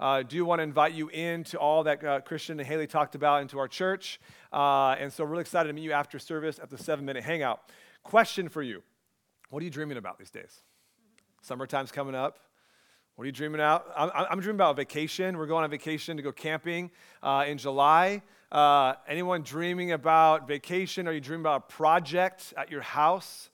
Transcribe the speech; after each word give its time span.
uh, 0.00 0.22
do 0.22 0.44
want 0.46 0.60
to 0.60 0.62
invite 0.62 0.94
you 0.94 1.08
into 1.10 1.58
all 1.58 1.84
that 1.84 2.02
uh, 2.02 2.20
Christian 2.22 2.58
and 2.58 2.66
Haley 2.66 2.86
talked 2.86 3.14
about 3.14 3.42
into 3.42 3.58
our 3.58 3.68
church. 3.68 4.18
Uh, 4.50 4.96
and 4.98 5.12
so, 5.12 5.24
really 5.24 5.42
excited 5.42 5.68
to 5.68 5.74
meet 5.74 5.84
you 5.84 5.92
after 5.92 6.18
service 6.18 6.58
at 6.58 6.70
the 6.70 6.78
seven 6.78 7.04
minute 7.04 7.22
hangout. 7.22 7.60
Question 8.02 8.48
for 8.48 8.62
you 8.62 8.82
What 9.50 9.60
are 9.60 9.64
you 9.64 9.70
dreaming 9.70 9.98
about 9.98 10.18
these 10.18 10.30
days? 10.30 10.60
Summertime's 11.42 11.92
coming 11.92 12.14
up. 12.14 12.38
What 13.16 13.24
are 13.24 13.26
you 13.26 13.32
dreaming 13.32 13.60
about? 13.60 13.86
I'm, 13.94 14.10
I'm 14.14 14.40
dreaming 14.40 14.56
about 14.56 14.76
vacation. 14.76 15.36
We're 15.36 15.46
going 15.46 15.64
on 15.64 15.70
vacation 15.70 16.16
to 16.16 16.22
go 16.22 16.32
camping 16.32 16.90
uh, 17.22 17.44
in 17.46 17.58
July. 17.58 18.22
Uh, 18.50 18.94
anyone 19.06 19.42
dreaming 19.42 19.92
about 19.92 20.48
vacation? 20.48 21.06
Are 21.06 21.12
you 21.12 21.20
dreaming 21.20 21.42
about 21.42 21.64
a 21.68 21.72
project 21.72 22.54
at 22.56 22.70
your 22.70 22.80
house? 22.80 23.49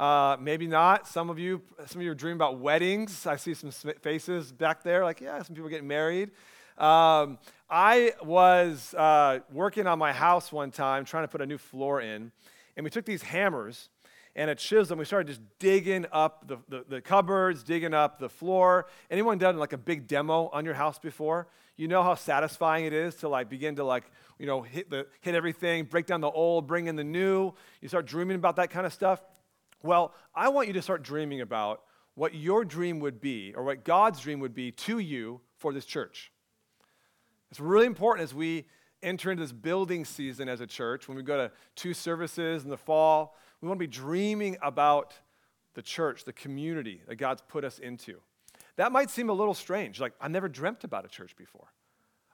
Uh, 0.00 0.38
maybe 0.40 0.66
not. 0.66 1.06
Some 1.06 1.28
of 1.28 1.38
you, 1.38 1.60
some 1.84 2.00
of 2.00 2.04
you 2.06 2.10
are 2.10 2.14
dreaming 2.14 2.38
about 2.38 2.58
weddings. 2.58 3.26
I 3.26 3.36
see 3.36 3.52
some 3.52 3.70
faces 3.70 4.50
back 4.50 4.82
there, 4.82 5.04
like 5.04 5.20
yeah, 5.20 5.42
some 5.42 5.54
people 5.54 5.68
getting 5.68 5.86
married. 5.86 6.30
Um, 6.78 7.36
I 7.68 8.14
was 8.24 8.94
uh, 8.94 9.40
working 9.52 9.86
on 9.86 9.98
my 9.98 10.14
house 10.14 10.50
one 10.50 10.70
time, 10.70 11.04
trying 11.04 11.24
to 11.24 11.28
put 11.28 11.42
a 11.42 11.46
new 11.46 11.58
floor 11.58 12.00
in, 12.00 12.32
and 12.78 12.84
we 12.84 12.88
took 12.88 13.04
these 13.04 13.20
hammers 13.20 13.90
and 14.34 14.48
a 14.48 14.54
chisel, 14.54 14.94
and 14.94 14.98
we 14.98 15.04
started 15.04 15.28
just 15.28 15.42
digging 15.58 16.06
up 16.12 16.48
the, 16.48 16.56
the, 16.70 16.84
the, 16.88 17.00
cupboards, 17.02 17.62
digging 17.62 17.92
up 17.92 18.18
the 18.18 18.30
floor. 18.30 18.86
Anyone 19.10 19.36
done 19.36 19.58
like 19.58 19.74
a 19.74 19.78
big 19.78 20.08
demo 20.08 20.48
on 20.54 20.64
your 20.64 20.72
house 20.72 20.98
before? 20.98 21.46
You 21.76 21.88
know 21.88 22.02
how 22.02 22.14
satisfying 22.14 22.86
it 22.86 22.94
is 22.94 23.16
to 23.16 23.28
like 23.28 23.50
begin 23.50 23.76
to 23.76 23.84
like, 23.84 24.04
you 24.38 24.46
know, 24.46 24.62
hit, 24.62 24.88
the, 24.88 25.06
hit 25.20 25.34
everything, 25.34 25.84
break 25.84 26.06
down 26.06 26.22
the 26.22 26.30
old, 26.30 26.66
bring 26.66 26.86
in 26.86 26.96
the 26.96 27.04
new. 27.04 27.52
You 27.82 27.88
start 27.88 28.06
dreaming 28.06 28.36
about 28.36 28.56
that 28.56 28.70
kind 28.70 28.86
of 28.86 28.94
stuff. 28.94 29.20
Well, 29.82 30.14
I 30.34 30.48
want 30.48 30.68
you 30.68 30.74
to 30.74 30.82
start 30.82 31.02
dreaming 31.02 31.40
about 31.40 31.82
what 32.14 32.34
your 32.34 32.64
dream 32.64 33.00
would 33.00 33.20
be, 33.20 33.54
or 33.54 33.62
what 33.64 33.84
God's 33.84 34.20
dream 34.20 34.40
would 34.40 34.54
be 34.54 34.72
to 34.72 34.98
you 34.98 35.40
for 35.56 35.72
this 35.72 35.86
church. 35.86 36.32
It's 37.50 37.60
really 37.60 37.86
important 37.86 38.24
as 38.24 38.34
we 38.34 38.66
enter 39.02 39.30
into 39.30 39.42
this 39.42 39.52
building 39.52 40.04
season 40.04 40.48
as 40.48 40.60
a 40.60 40.66
church, 40.66 41.08
when 41.08 41.16
we 41.16 41.22
go 41.22 41.36
to 41.36 41.52
two 41.74 41.94
services 41.94 42.64
in 42.64 42.70
the 42.70 42.76
fall, 42.76 43.36
we 43.60 43.68
want 43.68 43.78
to 43.78 43.86
be 43.86 43.90
dreaming 43.90 44.58
about 44.62 45.14
the 45.74 45.82
church, 45.82 46.24
the 46.24 46.32
community 46.32 47.00
that 47.08 47.16
God's 47.16 47.42
put 47.48 47.64
us 47.64 47.78
into. 47.78 48.20
That 48.76 48.92
might 48.92 49.10
seem 49.10 49.30
a 49.30 49.32
little 49.32 49.54
strange. 49.54 50.00
Like, 50.00 50.12
I've 50.20 50.30
never 50.30 50.48
dreamt 50.48 50.84
about 50.84 51.04
a 51.04 51.08
church 51.08 51.36
before. 51.36 51.72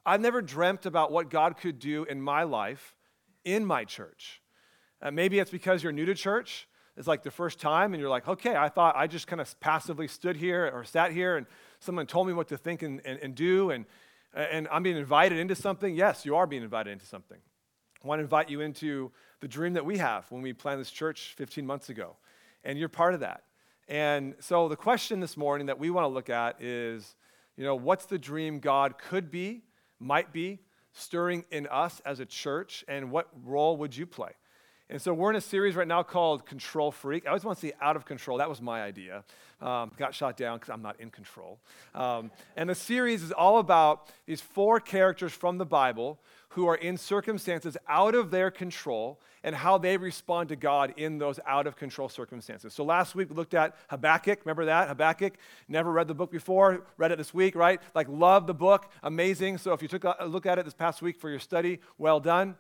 I've 0.05 0.21
never 0.21 0.43
dreamt 0.43 0.87
about 0.87 1.13
what 1.13 1.31
God 1.31 1.57
could 1.57 1.79
do 1.79 2.05
in 2.05 2.21
my 2.21 2.45
life 2.45 2.97
in 3.45 3.65
my 3.65 3.85
church. 3.85 4.41
Uh, 5.03 5.11
maybe 5.11 5.39
it's 5.39 5.51
because 5.51 5.83
you're 5.83 5.93
new 5.93 6.07
to 6.07 6.15
church 6.15 6.67
it's 6.97 7.07
like 7.07 7.23
the 7.23 7.31
first 7.31 7.61
time 7.61 7.93
and 7.93 8.01
you're 8.01 8.11
like, 8.11 8.27
okay, 8.27 8.57
I 8.57 8.69
thought 8.69 8.97
I 8.97 9.07
just 9.07 9.27
kind 9.27 9.41
of 9.41 9.61
passively 9.61 10.09
stood 10.09 10.37
here 10.37 10.71
or 10.73 10.85
sat 10.85 11.13
here 11.13 11.37
and 11.37 11.47
someone 11.79 12.07
told 12.07 12.27
me 12.27 12.33
what 12.33 12.49
to 12.49 12.57
think 12.57 12.83
and, 12.83 13.01
and, 13.05 13.19
and 13.21 13.35
do 13.35 13.71
and, 13.71 13.85
and 14.35 14.67
I'm 14.71 14.83
being 14.83 14.97
invited 14.97 15.39
into 15.39 15.55
something. 15.55 15.95
Yes, 15.95 16.25
you 16.25 16.37
are 16.37 16.47
being 16.47 16.63
invited 16.63 16.91
into 16.91 17.07
something. 17.07 17.39
I 18.03 18.07
want 18.07 18.21
to 18.21 18.23
invite 18.23 18.51
you 18.51 18.61
into 18.61 19.11
the 19.41 19.49
dream 19.49 19.75
that 19.75 19.85
we 19.85 19.99
have 19.99 20.31
when 20.31 20.43
we 20.43 20.53
planned 20.53 20.81
this 20.81 20.91
church 20.91 21.35
15 21.37 21.67
months 21.67 21.89
ago. 21.89 22.17
And 22.65 22.79
you're 22.79 22.89
part 22.89 23.15
of 23.15 23.21
that. 23.21 23.45
And 23.89 24.35
so 24.41 24.69
the 24.69 24.77
question 24.77 25.21
this 25.21 25.37
morning 25.37 25.67
that 25.67 25.79
we 25.79 25.91
want 25.91 26.05
to 26.05 26.09
look 26.09 26.31
at 26.31 26.61
is, 26.63 27.15
you 27.57 27.65
know, 27.65 27.75
what's 27.75 28.07
the 28.07 28.19
dream 28.19 28.59
God 28.59 28.99
could 28.99 29.31
be, 29.31 29.63
might 30.01 30.33
be, 30.33 30.61
stirring 30.93 31.45
in 31.51 31.67
us 31.67 32.01
as 32.05 32.21
a 32.21 32.27
church, 32.27 32.85
and 32.89 33.11
what 33.11 33.29
role 33.45 33.77
would 33.77 33.97
you 33.97 34.07
play? 34.07 34.31
And 34.89 35.03
so 35.03 35.13
we're 35.13 35.31
in 35.31 35.37
a 35.37 35.41
series 35.41 35.75
right 35.75 35.89
now 35.89 36.05
called 36.05 36.47
Control 36.47 36.93
Freak. 36.93 37.27
I 37.27 37.31
always 37.31 37.43
want 37.43 37.59
to 37.59 37.67
say 37.67 37.73
out 37.81 37.97
of 37.97 38.05
control. 38.05 38.39
That 38.39 38.49
was 38.49 38.63
my 38.63 38.83
idea. 38.83 39.25
Um, 39.61 39.91
got 39.97 40.15
shot 40.15 40.37
down 40.37 40.59
because 40.59 40.73
I'm 40.73 40.83
not 40.83 41.01
in 41.01 41.11
control. 41.11 41.59
Um, 41.93 42.31
and 42.57 42.71
the 42.71 42.75
series 42.75 43.25
is 43.25 43.33
all 43.33 43.59
about 43.59 44.11
these 44.27 44.41
four 44.41 44.79
characters 44.79 45.33
from 45.33 45.59
the 45.59 45.67
Bible 45.67 46.21
who 46.51 46.69
are 46.69 46.77
in 46.77 46.97
circumstances 46.97 47.77
out 47.89 48.15
of 48.15 48.31
their 48.31 48.49
control 48.51 49.19
and 49.43 49.57
how 49.57 49.77
they 49.77 49.97
respond 49.97 50.51
to 50.51 50.57
God 50.57 50.95
in 50.97 51.19
those 51.19 51.41
out 51.49 51.67
of 51.67 51.75
control 51.75 52.09
circumstances. 52.09 52.73
So 52.73 52.85
last 52.85 53.17
week 53.17 53.29
we 53.29 53.35
looked 53.35 53.55
at 53.55 53.75
Habakkuk. 53.89 54.41
Remember 54.45 54.67
that? 54.67 54.87
Habakkuk. 54.87 55.35
Never 55.69 55.91
read 55.91 56.07
the 56.07 56.15
book 56.15 56.31
before. 56.31 56.87
Read 56.97 57.11
it 57.11 57.19
this 57.19 57.35
week, 57.35 57.57
right? 57.57 57.81
Like, 57.95 58.07
love 58.09 58.47
the 58.47 58.55
book. 58.55 58.91
Amazing. 59.03 59.59
So 59.59 59.73
if 59.73 59.83
you 59.83 59.89
took 59.89 60.05
a 60.05 60.27
look 60.27 60.47
at 60.47 60.61
it 60.61 60.65
this 60.65 60.75
past 60.75 61.03
week 61.03 61.19
for 61.19 61.29
your 61.29 61.41
study, 61.41 61.81
well 61.99 62.21
done. 62.21 62.55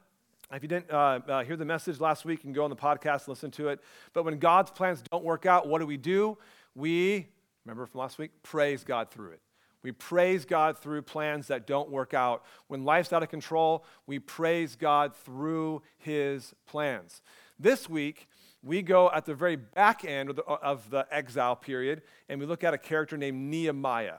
If 0.52 0.62
you 0.62 0.68
didn't 0.68 0.90
uh, 0.92 1.20
uh, 1.28 1.44
hear 1.44 1.56
the 1.56 1.64
message 1.64 1.98
last 1.98 2.24
week, 2.24 2.38
you 2.38 2.42
can 2.44 2.52
go 2.52 2.62
on 2.62 2.70
the 2.70 2.76
podcast, 2.76 3.20
and 3.20 3.28
listen 3.28 3.50
to 3.52 3.68
it. 3.68 3.80
But 4.12 4.24
when 4.24 4.38
God's 4.38 4.70
plans 4.70 5.02
don't 5.10 5.24
work 5.24 5.44
out, 5.44 5.66
what 5.66 5.80
do 5.80 5.86
we 5.86 5.96
do? 5.96 6.38
We, 6.76 7.26
remember 7.64 7.84
from 7.86 8.00
last 8.00 8.16
week, 8.16 8.30
praise 8.44 8.84
God 8.84 9.10
through 9.10 9.32
it. 9.32 9.40
We 9.82 9.90
praise 9.90 10.44
God 10.44 10.78
through 10.78 11.02
plans 11.02 11.48
that 11.48 11.66
don't 11.66 11.90
work 11.90 12.14
out. 12.14 12.44
When 12.68 12.84
life's 12.84 13.12
out 13.12 13.24
of 13.24 13.28
control, 13.28 13.84
we 14.06 14.20
praise 14.20 14.76
God 14.76 15.16
through 15.16 15.82
his 15.98 16.54
plans. 16.66 17.22
This 17.58 17.88
week, 17.88 18.28
we 18.62 18.82
go 18.82 19.10
at 19.10 19.24
the 19.24 19.34
very 19.34 19.56
back 19.56 20.04
end 20.04 20.30
of 20.30 20.36
the, 20.36 20.42
of 20.42 20.90
the 20.90 21.06
exile 21.10 21.56
period, 21.56 22.02
and 22.28 22.38
we 22.38 22.46
look 22.46 22.62
at 22.62 22.72
a 22.72 22.78
character 22.78 23.16
named 23.16 23.50
Nehemiah. 23.50 24.18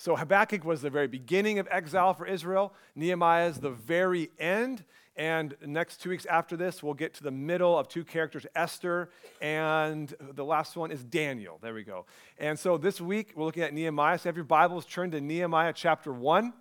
So 0.00 0.14
Habakkuk 0.14 0.64
was 0.64 0.80
the 0.80 0.90
very 0.90 1.08
beginning 1.08 1.58
of 1.58 1.66
exile 1.72 2.14
for 2.14 2.24
Israel. 2.24 2.72
Nehemiah 2.94 3.48
is 3.48 3.58
the 3.58 3.70
very 3.70 4.30
end. 4.38 4.84
And 5.16 5.56
next 5.66 6.00
two 6.00 6.10
weeks 6.10 6.24
after 6.26 6.56
this, 6.56 6.84
we'll 6.84 6.94
get 6.94 7.14
to 7.14 7.24
the 7.24 7.32
middle 7.32 7.76
of 7.76 7.88
two 7.88 8.04
characters, 8.04 8.46
Esther, 8.54 9.10
and 9.40 10.14
the 10.20 10.44
last 10.44 10.76
one 10.76 10.92
is 10.92 11.02
Daniel. 11.02 11.58
There 11.60 11.74
we 11.74 11.82
go. 11.82 12.06
And 12.38 12.56
so 12.56 12.78
this 12.78 13.00
week, 13.00 13.32
we're 13.34 13.44
looking 13.44 13.64
at 13.64 13.74
Nehemiah. 13.74 14.18
So 14.18 14.28
have 14.28 14.36
your 14.36 14.44
Bibles 14.44 14.86
turned 14.86 15.10
to 15.12 15.20
Nehemiah 15.20 15.72
chapter 15.72 16.12
1. 16.12 16.52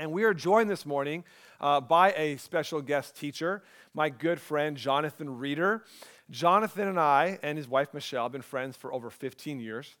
And 0.00 0.10
we 0.10 0.24
are 0.24 0.34
joined 0.34 0.68
this 0.68 0.84
morning 0.84 1.22
uh, 1.60 1.80
by 1.80 2.10
a 2.14 2.36
special 2.38 2.82
guest 2.82 3.14
teacher, 3.16 3.62
my 3.94 4.08
good 4.08 4.40
friend 4.40 4.76
Jonathan 4.76 5.38
Reeder. 5.38 5.84
Jonathan 6.32 6.88
and 6.88 6.98
I 6.98 7.38
and 7.44 7.56
his 7.56 7.68
wife 7.68 7.94
Michelle 7.94 8.24
have 8.24 8.32
been 8.32 8.42
friends 8.42 8.76
for 8.76 8.92
over 8.92 9.08
15 9.08 9.60
years. 9.60 9.94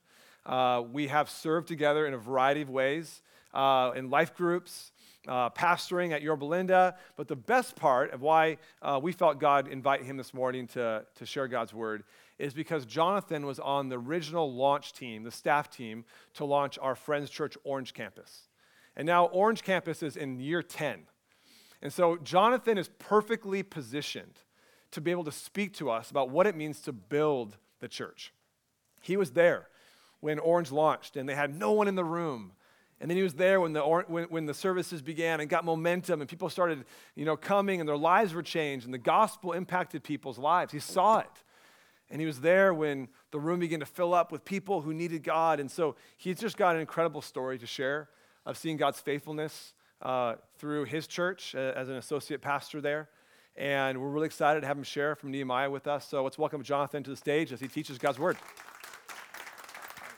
Uh, 0.44 0.82
we 0.90 1.08
have 1.08 1.30
served 1.30 1.68
together 1.68 2.06
in 2.06 2.14
a 2.14 2.18
variety 2.18 2.62
of 2.62 2.70
ways 2.70 3.22
uh, 3.54 3.92
in 3.94 4.10
life 4.10 4.34
groups, 4.34 4.92
uh, 5.28 5.50
pastoring 5.50 6.12
at 6.12 6.22
Yorba 6.22 6.44
Linda. 6.44 6.96
But 7.16 7.28
the 7.28 7.36
best 7.36 7.76
part 7.76 8.12
of 8.12 8.22
why 8.22 8.58
uh, 8.80 8.98
we 9.02 9.12
felt 9.12 9.38
God 9.38 9.68
invite 9.68 10.02
him 10.02 10.16
this 10.16 10.34
morning 10.34 10.66
to, 10.68 11.04
to 11.14 11.26
share 11.26 11.48
God's 11.48 11.72
word 11.72 12.04
is 12.38 12.54
because 12.54 12.86
Jonathan 12.86 13.46
was 13.46 13.60
on 13.60 13.88
the 13.88 13.98
original 13.98 14.52
launch 14.52 14.92
team, 14.94 15.22
the 15.22 15.30
staff 15.30 15.70
team, 15.70 16.04
to 16.34 16.44
launch 16.44 16.78
our 16.80 16.96
Friends 16.96 17.30
Church 17.30 17.56
Orange 17.62 17.94
Campus. 17.94 18.48
And 18.96 19.06
now 19.06 19.26
Orange 19.26 19.62
Campus 19.62 20.02
is 20.02 20.16
in 20.16 20.40
year 20.40 20.62
10. 20.62 21.02
And 21.82 21.92
so 21.92 22.16
Jonathan 22.16 22.78
is 22.78 22.88
perfectly 22.98 23.62
positioned 23.62 24.40
to 24.90 25.00
be 25.00 25.10
able 25.10 25.24
to 25.24 25.32
speak 25.32 25.74
to 25.74 25.90
us 25.90 26.10
about 26.10 26.30
what 26.30 26.46
it 26.46 26.56
means 26.56 26.80
to 26.82 26.92
build 26.92 27.56
the 27.80 27.88
church. 27.88 28.32
He 29.00 29.16
was 29.16 29.32
there 29.32 29.68
when 30.22 30.38
Orange 30.38 30.70
launched, 30.70 31.16
and 31.16 31.28
they 31.28 31.34
had 31.34 31.54
no 31.54 31.72
one 31.72 31.88
in 31.88 31.96
the 31.96 32.04
room. 32.04 32.52
And 33.00 33.10
then 33.10 33.16
he 33.16 33.24
was 33.24 33.34
there 33.34 33.60
when 33.60 33.72
the, 33.72 33.82
when, 33.82 34.24
when 34.26 34.46
the 34.46 34.54
services 34.54 35.02
began 35.02 35.40
and 35.40 35.50
got 35.50 35.64
momentum, 35.64 36.20
and 36.20 36.30
people 36.30 36.48
started 36.48 36.84
you 37.16 37.24
know, 37.24 37.36
coming, 37.36 37.80
and 37.80 37.88
their 37.88 37.96
lives 37.96 38.32
were 38.32 38.42
changed, 38.42 38.84
and 38.84 38.94
the 38.94 38.98
gospel 38.98 39.52
impacted 39.52 40.04
people's 40.04 40.38
lives. 40.38 40.72
He 40.72 40.78
saw 40.78 41.18
it. 41.18 41.42
And 42.08 42.20
he 42.20 42.26
was 42.26 42.40
there 42.40 42.72
when 42.72 43.08
the 43.32 43.40
room 43.40 43.58
began 43.58 43.80
to 43.80 43.86
fill 43.86 44.14
up 44.14 44.30
with 44.30 44.44
people 44.44 44.82
who 44.82 44.94
needed 44.94 45.24
God. 45.24 45.58
And 45.58 45.68
so 45.68 45.96
he's 46.18 46.38
just 46.38 46.56
got 46.56 46.76
an 46.76 46.80
incredible 46.80 47.20
story 47.20 47.58
to 47.58 47.66
share 47.66 48.08
of 48.46 48.56
seeing 48.56 48.76
God's 48.76 49.00
faithfulness 49.00 49.72
uh, 50.00 50.36
through 50.58 50.84
his 50.84 51.08
church 51.08 51.56
uh, 51.56 51.72
as 51.74 51.88
an 51.88 51.96
associate 51.96 52.40
pastor 52.40 52.80
there. 52.80 53.08
And 53.56 54.00
we're 54.00 54.10
really 54.10 54.26
excited 54.26 54.60
to 54.60 54.66
have 54.68 54.78
him 54.78 54.84
share 54.84 55.16
from 55.16 55.32
Nehemiah 55.32 55.70
with 55.70 55.88
us. 55.88 56.06
So 56.06 56.22
let's 56.22 56.38
welcome 56.38 56.62
Jonathan 56.62 57.02
to 57.02 57.10
the 57.10 57.16
stage 57.16 57.52
as 57.52 57.58
he 57.58 57.66
teaches 57.66 57.98
God's 57.98 58.20
word. 58.20 58.36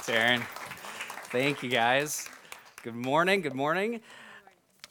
Thanks, 0.05 0.21
Aaron. 0.21 0.43
Thank 1.31 1.63
you, 1.63 1.71
guys. 1.71 2.29
Good 2.83 2.95
morning. 2.95 3.41
Good 3.41 3.55
morning. 3.55 4.03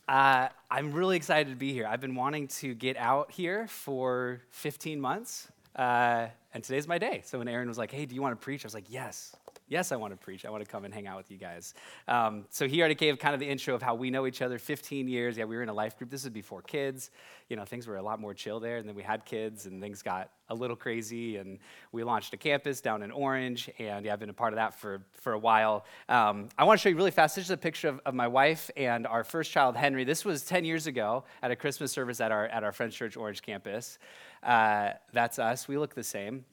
Uh, 0.07 0.48
I'm 0.71 0.92
really 0.92 1.18
excited 1.18 1.51
to 1.51 1.56
be 1.56 1.71
here. 1.71 1.86
I've 1.86 2.01
been 2.01 2.15
wanting 2.15 2.48
to 2.48 2.74
get 2.74 2.98
out 2.98 3.30
here 3.30 3.68
for 3.68 4.42
15 4.50 5.00
months, 5.00 5.50
uh, 5.75 6.30
and 6.56 6.63
today's 6.63 6.88
my 6.88 6.98
day. 6.98 7.21
So 7.25 7.38
when 7.38 7.48
Aaron 7.48 7.68
was 7.68 7.77
like, 7.77 7.92
"Hey, 7.92 8.07
do 8.07 8.15
you 8.15 8.24
want 8.24 8.39
to 8.39 8.44
preach?" 8.44 8.65
I 8.65 8.68
was 8.68 8.74
like, 8.74 8.89
"Yes." 8.89 9.36
Yes, 9.73 9.91
I 9.91 9.95
want 9.95 10.13
to 10.13 10.17
preach. 10.17 10.45
I 10.45 10.51
want 10.51 10.63
to 10.63 10.69
come 10.69 10.85
and 10.85 10.93
hang 10.93 11.07
out 11.07 11.17
with 11.17 11.31
you 11.31 11.37
guys. 11.37 11.73
Um, 12.07 12.45
so 12.51 12.67
he 12.67 12.79
already 12.79 12.93
gave 12.93 13.17
kind 13.17 13.33
of 13.33 13.39
the 13.39 13.49
intro 13.49 13.73
of 13.73 13.81
how 13.81 13.95
we 13.95 14.11
know 14.11 14.27
each 14.27 14.43
other 14.43 14.59
15 14.59 15.07
years. 15.07 15.35
Yeah, 15.35 15.45
we 15.45 15.55
were 15.55 15.63
in 15.63 15.69
a 15.69 15.73
life 15.73 15.97
group. 15.97 16.11
This 16.11 16.23
is 16.23 16.29
before 16.29 16.61
kids. 16.61 17.09
You 17.49 17.55
know, 17.55 17.65
things 17.65 17.87
were 17.87 17.97
a 17.97 18.01
lot 18.03 18.19
more 18.19 18.35
chill 18.35 18.59
there. 18.59 18.77
And 18.77 18.87
then 18.87 18.93
we 18.93 19.01
had 19.01 19.25
kids 19.25 19.65
and 19.65 19.81
things 19.81 20.03
got 20.03 20.29
a 20.49 20.53
little 20.53 20.75
crazy. 20.75 21.37
And 21.37 21.57
we 21.91 22.03
launched 22.03 22.35
a 22.35 22.37
campus 22.37 22.81
down 22.81 23.01
in 23.01 23.09
Orange. 23.09 23.67
And 23.79 24.05
yeah, 24.05 24.13
I've 24.13 24.19
been 24.19 24.29
a 24.29 24.33
part 24.33 24.53
of 24.53 24.57
that 24.57 24.75
for, 24.75 25.01
for 25.13 25.33
a 25.33 25.39
while. 25.39 25.85
Um, 26.07 26.49
I 26.55 26.65
want 26.65 26.79
to 26.79 26.83
show 26.83 26.89
you 26.89 26.95
really 26.95 27.09
fast. 27.09 27.35
This 27.35 27.45
is 27.45 27.51
a 27.51 27.57
picture 27.57 27.87
of, 27.87 27.99
of 28.05 28.13
my 28.13 28.27
wife 28.27 28.69
and 28.77 29.07
our 29.07 29.23
first 29.23 29.49
child, 29.49 29.75
Henry. 29.75 30.03
This 30.03 30.23
was 30.23 30.43
10 30.43 30.65
years 30.65 30.85
ago 30.85 31.23
at 31.41 31.49
a 31.49 31.55
Christmas 31.55 31.91
service 31.91 32.21
at 32.21 32.31
our, 32.31 32.45
at 32.45 32.63
our 32.63 32.73
Friends 32.73 32.93
Church 32.93 33.17
Orange 33.17 33.41
campus. 33.41 33.97
Uh, 34.43 34.91
that's 35.13 35.39
us. 35.39 35.67
We 35.67 35.79
look 35.79 35.95
the 35.95 36.03
same. 36.03 36.45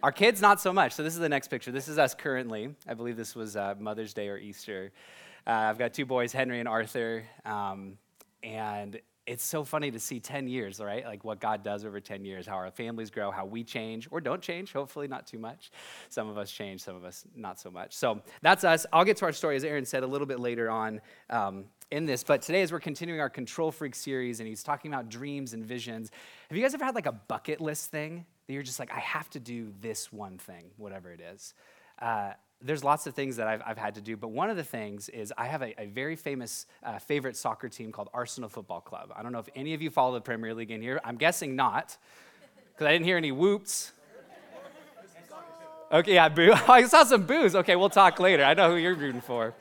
Our 0.00 0.12
kids, 0.12 0.40
not 0.40 0.60
so 0.60 0.72
much. 0.72 0.92
So 0.92 1.02
this 1.02 1.14
is 1.14 1.18
the 1.18 1.28
next 1.28 1.48
picture. 1.48 1.72
This 1.72 1.88
is 1.88 1.98
us 1.98 2.14
currently. 2.14 2.72
I 2.86 2.94
believe 2.94 3.16
this 3.16 3.34
was 3.34 3.56
uh, 3.56 3.74
Mother's 3.80 4.14
Day 4.14 4.28
or 4.28 4.38
Easter. 4.38 4.92
Uh, 5.44 5.50
I've 5.50 5.78
got 5.78 5.92
two 5.92 6.06
boys, 6.06 6.32
Henry 6.32 6.60
and 6.60 6.68
Arthur. 6.68 7.24
Um, 7.44 7.98
and 8.44 9.00
it's 9.26 9.42
so 9.42 9.64
funny 9.64 9.90
to 9.90 9.98
see 9.98 10.20
10 10.20 10.46
years, 10.46 10.78
right? 10.78 11.04
Like 11.04 11.24
what 11.24 11.40
God 11.40 11.64
does 11.64 11.84
over 11.84 11.98
10 11.98 12.24
years, 12.24 12.46
how 12.46 12.54
our 12.54 12.70
families 12.70 13.10
grow, 13.10 13.32
how 13.32 13.44
we 13.44 13.64
change 13.64 14.06
or 14.12 14.20
don't 14.20 14.40
change, 14.40 14.72
hopefully 14.72 15.08
not 15.08 15.26
too 15.26 15.38
much. 15.40 15.72
Some 16.10 16.28
of 16.28 16.38
us 16.38 16.52
change, 16.52 16.80
some 16.80 16.94
of 16.94 17.04
us 17.04 17.24
not 17.34 17.58
so 17.58 17.68
much. 17.68 17.96
So 17.96 18.22
that's 18.40 18.62
us. 18.62 18.86
I'll 18.92 19.04
get 19.04 19.16
to 19.16 19.24
our 19.24 19.32
story, 19.32 19.56
as 19.56 19.64
Aaron 19.64 19.84
said, 19.84 20.04
a 20.04 20.06
little 20.06 20.28
bit 20.28 20.38
later 20.38 20.70
on 20.70 21.00
um, 21.28 21.64
in 21.90 22.06
this. 22.06 22.22
But 22.22 22.40
today, 22.40 22.62
as 22.62 22.70
we're 22.70 22.78
continuing 22.78 23.20
our 23.20 23.30
Control 23.30 23.72
Freak 23.72 23.96
series, 23.96 24.38
and 24.38 24.48
he's 24.48 24.62
talking 24.62 24.92
about 24.92 25.08
dreams 25.08 25.54
and 25.54 25.66
visions, 25.66 26.12
have 26.48 26.56
you 26.56 26.62
guys 26.62 26.72
ever 26.72 26.84
had 26.84 26.94
like 26.94 27.06
a 27.06 27.12
bucket 27.12 27.60
list 27.60 27.90
thing 27.90 28.24
that 28.48 28.54
you're 28.54 28.62
just 28.62 28.80
like, 28.80 28.90
I 28.90 28.98
have 28.98 29.30
to 29.30 29.40
do 29.40 29.72
this 29.80 30.10
one 30.10 30.38
thing, 30.38 30.70
whatever 30.78 31.12
it 31.12 31.20
is? 31.20 31.54
Uh, 32.00 32.32
there's 32.62 32.82
lots 32.82 33.06
of 33.06 33.14
things 33.14 33.36
that 33.36 33.46
I've, 33.46 33.62
I've, 33.64 33.78
had 33.78 33.94
to 33.96 34.00
do, 34.00 34.16
but 34.16 34.28
one 34.28 34.50
of 34.50 34.56
the 34.56 34.64
things 34.64 35.08
is 35.10 35.32
I 35.36 35.46
have 35.46 35.62
a, 35.62 35.80
a 35.80 35.86
very 35.86 36.16
famous 36.16 36.66
uh, 36.82 36.98
favorite 36.98 37.36
soccer 37.36 37.68
team 37.68 37.92
called 37.92 38.08
Arsenal 38.12 38.48
Football 38.48 38.80
Club. 38.80 39.12
I 39.14 39.22
don't 39.22 39.32
know 39.32 39.38
if 39.38 39.48
any 39.54 39.74
of 39.74 39.82
you 39.82 39.90
follow 39.90 40.14
the 40.14 40.20
Premier 40.20 40.54
League 40.54 40.70
in 40.70 40.80
here. 40.80 41.00
I'm 41.04 41.16
guessing 41.16 41.54
not, 41.54 41.96
because 42.72 42.86
I 42.86 42.92
didn't 42.92 43.04
hear 43.04 43.16
any 43.16 43.32
whoops. 43.32 43.92
Okay, 45.92 46.14
yeah, 46.14 46.28
boo. 46.28 46.52
I 46.68 46.84
saw 46.84 47.04
some 47.04 47.24
boos. 47.24 47.54
Okay, 47.54 47.76
we'll 47.76 47.90
talk 47.90 48.18
later. 48.18 48.44
I 48.44 48.54
know 48.54 48.70
who 48.70 48.76
you're 48.76 48.94
rooting 48.94 49.20
for. 49.20 49.54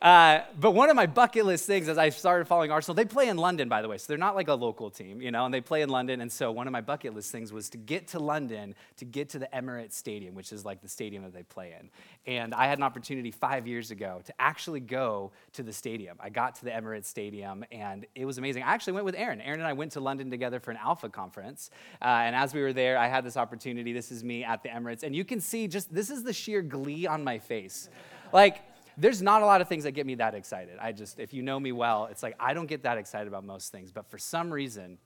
Uh, 0.00 0.42
but 0.60 0.72
one 0.72 0.90
of 0.90 0.96
my 0.96 1.06
bucket 1.06 1.44
list 1.44 1.66
things 1.66 1.88
as 1.88 1.98
I 1.98 2.10
started 2.10 2.46
following 2.46 2.70
Arsenal, 2.70 2.94
they 2.94 3.04
play 3.04 3.28
in 3.28 3.36
London, 3.36 3.68
by 3.68 3.82
the 3.82 3.88
way. 3.88 3.98
So 3.98 4.04
they're 4.06 4.16
not 4.16 4.36
like 4.36 4.46
a 4.46 4.54
local 4.54 4.90
team, 4.90 5.20
you 5.20 5.32
know, 5.32 5.44
and 5.44 5.52
they 5.52 5.60
play 5.60 5.82
in 5.82 5.88
London. 5.88 6.20
And 6.20 6.30
so 6.30 6.52
one 6.52 6.68
of 6.68 6.72
my 6.72 6.80
bucket 6.80 7.14
list 7.14 7.32
things 7.32 7.52
was 7.52 7.68
to 7.70 7.78
get 7.78 8.06
to 8.08 8.20
London 8.20 8.76
to 8.98 9.04
get 9.04 9.30
to 9.30 9.40
the 9.40 9.48
Emirates 9.52 9.94
Stadium, 9.94 10.36
which 10.36 10.52
is 10.52 10.64
like 10.64 10.82
the 10.82 10.88
stadium 10.88 11.24
that 11.24 11.34
they 11.34 11.42
play 11.42 11.74
in. 11.78 11.90
And 12.32 12.54
I 12.54 12.66
had 12.66 12.78
an 12.78 12.84
opportunity 12.84 13.32
five 13.32 13.66
years 13.66 13.90
ago 13.90 14.20
to 14.24 14.32
actually 14.38 14.80
go 14.80 15.32
to 15.54 15.64
the 15.64 15.72
stadium. 15.72 16.16
I 16.20 16.30
got 16.30 16.54
to 16.56 16.64
the 16.64 16.70
Emirates 16.70 17.06
Stadium 17.06 17.64
and 17.72 18.06
it 18.14 18.24
was 18.24 18.38
amazing. 18.38 18.62
I 18.62 18.68
actually 18.68 18.92
went 18.92 19.04
with 19.04 19.16
Aaron. 19.16 19.40
Aaron 19.40 19.58
and 19.58 19.66
I 19.66 19.72
went 19.72 19.92
to 19.92 20.00
London 20.00 20.30
together 20.30 20.60
for 20.60 20.70
an 20.70 20.78
Alpha 20.80 21.08
conference. 21.08 21.70
Uh, 22.00 22.04
and 22.04 22.36
as 22.36 22.54
we 22.54 22.60
were 22.60 22.72
there, 22.72 22.98
I 22.98 23.08
had 23.08 23.24
this 23.24 23.36
opportunity. 23.36 23.92
This 23.92 24.12
is 24.12 24.22
me 24.22 24.44
at 24.44 24.62
the 24.62 24.68
Emirates. 24.68 25.02
And 25.02 25.16
you 25.16 25.24
can 25.24 25.40
see 25.40 25.66
just 25.66 25.92
this 25.92 26.08
is 26.08 26.22
the 26.22 26.32
sheer 26.32 26.62
glee 26.62 27.08
on 27.08 27.24
my 27.24 27.40
face. 27.40 27.88
Like, 28.32 28.62
there's 28.98 29.22
not 29.22 29.42
a 29.42 29.46
lot 29.46 29.60
of 29.60 29.68
things 29.68 29.84
that 29.84 29.92
get 29.92 30.06
me 30.06 30.16
that 30.16 30.34
excited. 30.34 30.76
I 30.80 30.92
just, 30.92 31.20
if 31.20 31.32
you 31.32 31.42
know 31.42 31.58
me 31.58 31.72
well, 31.72 32.06
it's 32.10 32.22
like 32.22 32.34
I 32.40 32.52
don't 32.52 32.66
get 32.66 32.82
that 32.82 32.98
excited 32.98 33.28
about 33.28 33.44
most 33.44 33.70
things. 33.72 33.92
But 33.92 34.10
for 34.10 34.18
some 34.18 34.52
reason, 34.52 34.98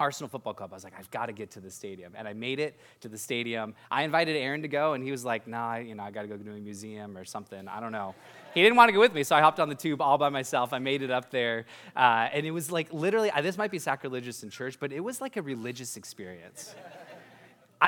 Arsenal 0.00 0.28
Football 0.28 0.54
Club, 0.54 0.72
I 0.72 0.76
was 0.76 0.84
like, 0.84 0.94
I've 0.96 1.10
got 1.10 1.26
to 1.26 1.32
get 1.32 1.50
to 1.52 1.60
the 1.60 1.70
stadium. 1.70 2.12
And 2.16 2.28
I 2.28 2.32
made 2.32 2.60
it 2.60 2.78
to 3.00 3.08
the 3.08 3.18
stadium. 3.18 3.74
I 3.90 4.04
invited 4.04 4.36
Aaron 4.36 4.62
to 4.62 4.68
go, 4.68 4.94
and 4.94 5.02
he 5.02 5.10
was 5.10 5.24
like, 5.24 5.48
nah, 5.48 5.76
you 5.76 5.94
know, 5.94 6.04
I 6.04 6.10
got 6.10 6.22
to 6.22 6.28
go 6.28 6.36
to 6.36 6.50
a 6.52 6.60
museum 6.60 7.16
or 7.16 7.24
something. 7.24 7.66
I 7.68 7.80
don't 7.80 7.92
know. 7.92 8.14
He 8.54 8.62
didn't 8.62 8.76
want 8.76 8.88
to 8.88 8.92
go 8.92 9.00
with 9.00 9.12
me, 9.12 9.24
so 9.24 9.34
I 9.36 9.40
hopped 9.40 9.60
on 9.60 9.68
the 9.68 9.74
tube 9.74 10.00
all 10.00 10.16
by 10.16 10.28
myself. 10.28 10.72
I 10.72 10.78
made 10.78 11.02
it 11.02 11.10
up 11.10 11.30
there. 11.30 11.66
Uh, 11.96 12.28
and 12.32 12.46
it 12.46 12.52
was 12.52 12.70
like 12.70 12.92
literally, 12.92 13.30
this 13.42 13.58
might 13.58 13.70
be 13.70 13.78
sacrilegious 13.78 14.42
in 14.42 14.50
church, 14.50 14.78
but 14.78 14.92
it 14.92 15.00
was 15.00 15.20
like 15.20 15.36
a 15.36 15.42
religious 15.42 15.96
experience 15.96 16.74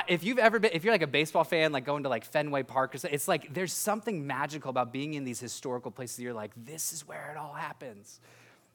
if 0.07 0.23
you've 0.23 0.39
ever 0.39 0.59
been, 0.59 0.71
if 0.73 0.83
you're 0.83 0.93
like 0.93 1.01
a 1.01 1.07
baseball 1.07 1.43
fan, 1.43 1.71
like 1.71 1.85
going 1.85 2.03
to 2.03 2.09
like 2.09 2.23
Fenway 2.23 2.63
Park 2.63 2.95
or 2.95 2.97
something, 2.97 3.13
it's 3.13 3.27
like 3.27 3.53
there's 3.53 3.73
something 3.73 4.25
magical 4.25 4.69
about 4.69 4.93
being 4.93 5.15
in 5.15 5.23
these 5.23 5.39
historical 5.39 5.91
places. 5.91 6.19
You're 6.19 6.33
like, 6.33 6.51
this 6.55 6.93
is 6.93 7.07
where 7.07 7.31
it 7.31 7.37
all 7.37 7.53
happens. 7.53 8.19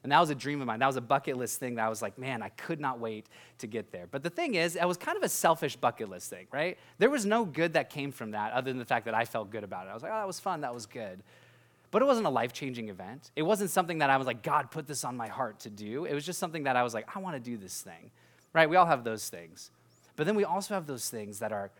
And 0.03 0.11
that 0.11 0.19
was 0.19 0.29
a 0.29 0.35
dream 0.35 0.61
of 0.61 0.67
mine. 0.67 0.79
That 0.79 0.87
was 0.87 0.95
a 0.95 1.01
bucket 1.01 1.37
list 1.37 1.59
thing 1.59 1.75
that 1.75 1.85
I 1.85 1.89
was 1.89 2.01
like, 2.01 2.17
man, 2.17 2.43
I 2.43 2.49
could 2.49 2.79
not 2.79 2.99
wait 2.99 3.25
to 3.57 3.67
get 3.67 3.91
there. 3.91 4.05
But 4.09 4.23
the 4.23 4.29
thing 4.29 4.55
is, 4.55 4.75
it 4.75 4.87
was 4.87 4.95
kind 4.95 5.17
of 5.17 5.23
a 5.23 5.29
selfish 5.29 5.75
bucket 5.75 6.07
list 6.07 6.29
thing, 6.29 6.47
right? 6.51 6.77
There 6.99 7.09
was 7.09 7.25
no 7.25 7.45
good 7.45 7.73
that 7.73 7.89
came 7.89 8.11
from 8.11 8.31
that 8.31 8.53
other 8.53 8.69
than 8.69 8.77
the 8.77 8.85
fact 8.85 9.05
that 9.05 9.15
I 9.15 9.25
felt 9.25 9.49
good 9.49 9.63
about 9.63 9.87
it. 9.87 9.89
I 9.89 9.93
was 9.93 10.03
like, 10.03 10.11
oh, 10.11 10.19
that 10.19 10.27
was 10.27 10.39
fun, 10.39 10.61
that 10.61 10.73
was 10.73 10.85
good. 10.85 11.23
But 11.89 12.01
it 12.01 12.05
wasn't 12.05 12.27
a 12.27 12.29
life 12.29 12.53
changing 12.53 12.89
event. 12.89 13.31
It 13.35 13.41
wasn't 13.41 13.69
something 13.69 13.97
that 13.97 14.09
I 14.09 14.17
was 14.17 14.27
like, 14.27 14.43
God 14.43 14.71
put 14.71 14.87
this 14.87 15.03
on 15.03 15.17
my 15.17 15.29
heart 15.29 15.59
to 15.61 15.69
do. 15.69 16.05
It 16.05 16.13
was 16.13 16.25
just 16.25 16.37
something 16.37 16.63
that 16.65 16.75
I 16.75 16.83
was 16.83 16.93
like, 16.93 17.13
I 17.15 17.19
want 17.19 17.35
to 17.35 17.39
do 17.39 17.57
this 17.57 17.81
thing, 17.81 18.11
right? 18.53 18.69
We 18.69 18.75
all 18.75 18.85
have 18.85 19.03
those 19.03 19.29
things. 19.29 19.71
But 20.17 20.25
then 20.25 20.35
we 20.35 20.43
also 20.43 20.73
have 20.73 20.87
those 20.87 21.09
things 21.09 21.39
that 21.39 21.53
are 21.53 21.71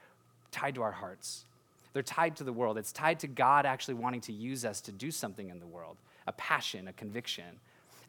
tied 0.51 0.75
to 0.75 0.84
our 0.84 0.94
hearts. 0.94 1.44
They're 1.92 2.04
tied 2.04 2.38
to 2.38 2.45
the 2.45 2.54
world. 2.54 2.78
It's 2.78 2.94
tied 2.94 3.19
to 3.22 3.28
God 3.28 3.66
actually 3.66 3.95
wanting 3.95 4.22
to 4.22 4.31
use 4.31 4.63
us 4.63 4.80
to 4.81 4.92
do 4.94 5.12
something 5.12 5.50
in 5.50 5.60
the 5.60 5.68
world 5.68 5.98
a 6.28 6.31
passion, 6.34 6.88
a 6.89 6.94
conviction. 6.94 7.60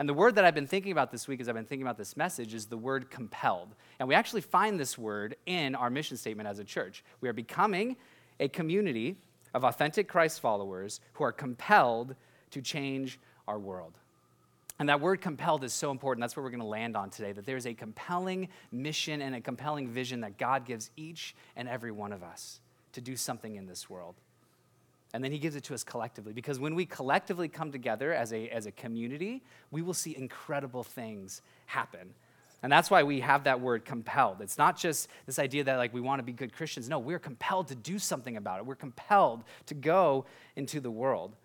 And 0.00 0.08
the 0.08 0.14
word 0.14 0.34
that 0.34 0.44
I've 0.44 0.54
been 0.54 0.66
thinking 0.66 0.92
about 0.92 1.10
this 1.10 1.28
week 1.28 1.40
as 1.40 1.48
I've 1.48 1.54
been 1.54 1.64
thinking 1.64 1.86
about 1.86 1.96
this 1.96 2.16
message 2.16 2.52
is 2.52 2.66
the 2.66 2.76
word 2.76 3.10
compelled. 3.10 3.68
And 3.98 4.08
we 4.08 4.14
actually 4.14 4.40
find 4.40 4.78
this 4.78 4.98
word 4.98 5.36
in 5.46 5.74
our 5.74 5.88
mission 5.88 6.16
statement 6.16 6.48
as 6.48 6.58
a 6.58 6.64
church. 6.64 7.04
We 7.20 7.28
are 7.28 7.32
becoming 7.32 7.96
a 8.40 8.48
community 8.48 9.16
of 9.54 9.64
authentic 9.64 10.08
Christ 10.08 10.40
followers 10.40 11.00
who 11.14 11.24
are 11.24 11.32
compelled 11.32 12.14
to 12.50 12.60
change 12.60 13.18
our 13.46 13.58
world. 13.58 13.98
And 14.78 14.88
that 14.88 15.00
word 15.00 15.20
compelled 15.20 15.64
is 15.64 15.72
so 15.72 15.90
important. 15.90 16.22
That's 16.22 16.36
what 16.36 16.44
we're 16.44 16.50
going 16.50 16.60
to 16.60 16.66
land 16.66 16.96
on 16.96 17.10
today 17.10 17.32
that 17.32 17.44
there's 17.44 17.66
a 17.66 17.74
compelling 17.74 18.48
mission 18.70 19.20
and 19.22 19.34
a 19.34 19.40
compelling 19.40 19.88
vision 19.88 20.20
that 20.20 20.38
God 20.38 20.64
gives 20.64 20.90
each 20.96 21.34
and 21.56 21.68
every 21.68 21.90
one 21.90 22.12
of 22.12 22.22
us 22.22 22.60
to 22.92 23.00
do 23.00 23.16
something 23.16 23.56
in 23.56 23.66
this 23.66 23.90
world. 23.90 24.14
And 25.14 25.24
then 25.24 25.32
he 25.32 25.38
gives 25.38 25.56
it 25.56 25.64
to 25.64 25.74
us 25.74 25.82
collectively 25.82 26.32
because 26.32 26.60
when 26.60 26.74
we 26.74 26.84
collectively 26.84 27.48
come 27.48 27.72
together 27.72 28.12
as 28.12 28.32
a, 28.32 28.48
as 28.50 28.66
a 28.66 28.70
community, 28.70 29.42
we 29.70 29.82
will 29.82 29.94
see 29.94 30.16
incredible 30.16 30.84
things 30.84 31.42
happen. 31.66 32.14
And 32.62 32.70
that's 32.70 32.90
why 32.90 33.04
we 33.04 33.20
have 33.20 33.44
that 33.44 33.60
word 33.60 33.84
compelled. 33.84 34.40
It's 34.40 34.58
not 34.58 34.76
just 34.76 35.08
this 35.26 35.38
idea 35.38 35.64
that 35.64 35.76
like 35.76 35.94
we 35.94 36.00
want 36.00 36.18
to 36.18 36.24
be 36.24 36.32
good 36.32 36.52
Christians. 36.52 36.88
No, 36.88 36.98
we're 36.98 37.20
compelled 37.20 37.68
to 37.68 37.74
do 37.74 37.98
something 37.98 38.36
about 38.36 38.58
it. 38.58 38.66
We're 38.66 38.74
compelled 38.74 39.44
to 39.66 39.74
go 39.74 40.26
into 40.56 40.80
the 40.80 40.90
world. 40.90 41.36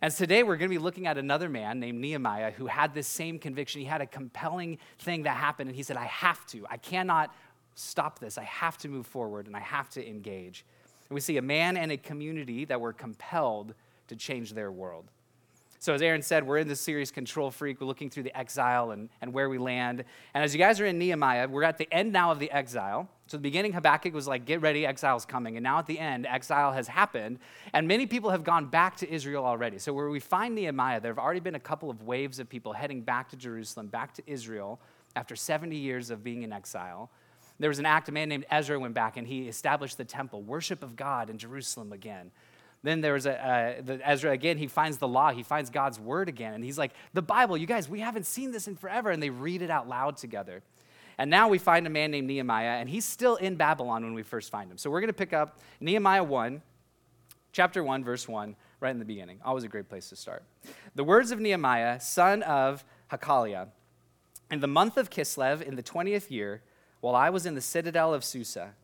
And 0.00 0.12
today 0.12 0.42
we're 0.42 0.56
going 0.56 0.70
to 0.70 0.74
be 0.74 0.82
looking 0.82 1.06
at 1.06 1.18
another 1.18 1.48
man 1.48 1.80
named 1.80 2.00
Nehemiah 2.00 2.52
who 2.52 2.66
had 2.66 2.94
this 2.94 3.08
same 3.08 3.38
conviction. 3.38 3.80
He 3.80 3.86
had 3.86 4.00
a 4.00 4.06
compelling 4.06 4.78
thing 5.00 5.24
that 5.24 5.36
happened, 5.36 5.68
and 5.68 5.76
he 5.76 5.82
said, 5.82 5.96
I 5.96 6.06
have 6.06 6.46
to. 6.48 6.66
I 6.70 6.76
cannot 6.76 7.34
stop 7.74 8.18
this. 8.18 8.38
I 8.38 8.44
have 8.44 8.78
to 8.78 8.88
move 8.88 9.06
forward, 9.06 9.46
and 9.46 9.56
I 9.56 9.60
have 9.60 9.88
to 9.90 10.06
engage. 10.06 10.64
And 11.08 11.14
we 11.14 11.20
see 11.20 11.36
a 11.36 11.42
man 11.42 11.76
and 11.76 11.90
a 11.90 11.96
community 11.96 12.64
that 12.66 12.80
were 12.80 12.92
compelled 12.92 13.74
to 14.08 14.16
change 14.16 14.52
their 14.52 14.70
world. 14.70 15.06
So, 15.80 15.94
as 15.94 16.02
Aaron 16.02 16.22
said, 16.22 16.44
we're 16.44 16.58
in 16.58 16.66
this 16.66 16.80
series, 16.80 17.12
Control 17.12 17.52
Freak. 17.52 17.80
We're 17.80 17.86
looking 17.86 18.10
through 18.10 18.24
the 18.24 18.36
exile 18.36 18.90
and, 18.90 19.08
and 19.20 19.32
where 19.32 19.48
we 19.48 19.58
land. 19.58 20.04
And 20.34 20.42
as 20.42 20.52
you 20.52 20.58
guys 20.58 20.80
are 20.80 20.86
in 20.86 20.98
Nehemiah, 20.98 21.46
we're 21.48 21.62
at 21.62 21.78
the 21.78 21.88
end 21.92 22.12
now 22.12 22.32
of 22.32 22.40
the 22.40 22.50
exile. 22.50 23.08
So, 23.28 23.36
the 23.36 23.42
beginning, 23.42 23.74
Habakkuk 23.74 24.14
was 24.14 24.26
like, 24.26 24.46
get 24.46 24.62
ready, 24.62 24.86
exile's 24.86 25.26
coming. 25.26 25.56
And 25.56 25.62
now 25.62 25.78
at 25.78 25.86
the 25.86 25.98
end, 25.98 26.26
exile 26.26 26.72
has 26.72 26.88
happened. 26.88 27.38
And 27.74 27.86
many 27.86 28.06
people 28.06 28.30
have 28.30 28.42
gone 28.42 28.66
back 28.66 28.96
to 28.96 29.10
Israel 29.10 29.44
already. 29.44 29.78
So, 29.78 29.92
where 29.92 30.08
we 30.08 30.18
find 30.18 30.54
Nehemiah, 30.54 31.00
there 31.00 31.12
have 31.12 31.18
already 31.18 31.40
been 31.40 31.54
a 31.54 31.60
couple 31.60 31.90
of 31.90 32.02
waves 32.02 32.38
of 32.38 32.48
people 32.48 32.72
heading 32.72 33.02
back 33.02 33.28
to 33.28 33.36
Jerusalem, 33.36 33.88
back 33.88 34.14
to 34.14 34.22
Israel, 34.26 34.80
after 35.14 35.36
70 35.36 35.76
years 35.76 36.10
of 36.10 36.24
being 36.24 36.42
in 36.42 36.54
exile. 36.54 37.10
There 37.58 37.68
was 37.68 37.78
an 37.78 37.86
act, 37.86 38.08
a 38.08 38.12
man 38.12 38.28
named 38.30 38.46
Ezra 38.50 38.78
went 38.78 38.94
back 38.94 39.16
and 39.16 39.26
he 39.26 39.48
established 39.48 39.98
the 39.98 40.04
temple, 40.04 40.42
worship 40.42 40.82
of 40.82 40.96
God 40.96 41.28
in 41.28 41.38
Jerusalem 41.38 41.92
again. 41.92 42.30
Then 42.84 43.00
there 43.00 43.14
was 43.14 43.26
a, 43.26 43.34
uh, 43.34 43.82
the 43.82 44.08
Ezra 44.08 44.30
again, 44.30 44.56
he 44.56 44.68
finds 44.68 44.98
the 44.98 45.08
law, 45.08 45.32
he 45.32 45.42
finds 45.42 45.68
God's 45.68 45.98
word 45.98 46.28
again. 46.28 46.54
And 46.54 46.64
he's 46.64 46.78
like, 46.78 46.92
the 47.12 47.22
Bible, 47.22 47.56
you 47.56 47.66
guys, 47.66 47.88
we 47.88 48.00
haven't 48.00 48.26
seen 48.26 48.52
this 48.52 48.68
in 48.68 48.76
forever. 48.76 49.10
And 49.10 49.22
they 49.22 49.30
read 49.30 49.62
it 49.62 49.70
out 49.70 49.88
loud 49.88 50.16
together. 50.16 50.62
And 51.18 51.30
now 51.30 51.48
we 51.48 51.58
find 51.58 51.86
a 51.86 51.90
man 51.90 52.12
named 52.12 52.28
Nehemiah, 52.28 52.78
and 52.78 52.88
he's 52.88 53.04
still 53.04 53.36
in 53.36 53.56
Babylon 53.56 54.04
when 54.04 54.14
we 54.14 54.22
first 54.22 54.50
find 54.50 54.70
him. 54.70 54.78
So 54.78 54.88
we're 54.88 55.00
going 55.00 55.08
to 55.08 55.12
pick 55.12 55.32
up 55.32 55.58
Nehemiah 55.80 56.22
1, 56.22 56.62
chapter 57.52 57.82
1, 57.82 58.04
verse 58.04 58.28
1, 58.28 58.54
right 58.78 58.90
in 58.90 59.00
the 59.00 59.04
beginning. 59.04 59.40
Always 59.44 59.64
a 59.64 59.68
great 59.68 59.88
place 59.88 60.08
to 60.10 60.16
start. 60.16 60.44
The 60.94 61.02
words 61.02 61.32
of 61.32 61.40
Nehemiah, 61.40 61.98
son 62.00 62.44
of 62.44 62.84
Hachaliah. 63.10 63.68
In 64.50 64.60
the 64.60 64.68
month 64.68 64.96
of 64.96 65.10
Kislev, 65.10 65.60
in 65.60 65.74
the 65.74 65.82
20th 65.82 66.30
year, 66.30 66.62
while 67.00 67.16
I 67.16 67.30
was 67.30 67.46
in 67.46 67.54
the 67.54 67.60
citadel 67.60 68.14
of 68.14 68.24
Susa, 68.24 68.74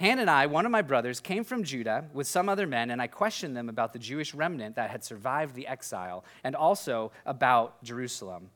Hanani, 0.00 0.46
one 0.46 0.64
of 0.66 0.72
my 0.72 0.82
brothers, 0.82 1.20
came 1.20 1.44
from 1.44 1.62
Judah 1.62 2.06
with 2.12 2.26
some 2.26 2.48
other 2.48 2.66
men, 2.66 2.90
and 2.90 3.00
I 3.00 3.06
questioned 3.06 3.56
them 3.56 3.68
about 3.68 3.92
the 3.92 3.98
Jewish 3.98 4.34
remnant 4.34 4.76
that 4.76 4.90
had 4.90 5.04
survived 5.04 5.54
the 5.54 5.66
exile 5.66 6.24
and 6.42 6.56
also 6.56 7.12
about 7.26 7.84
Jerusalem. 7.84 8.50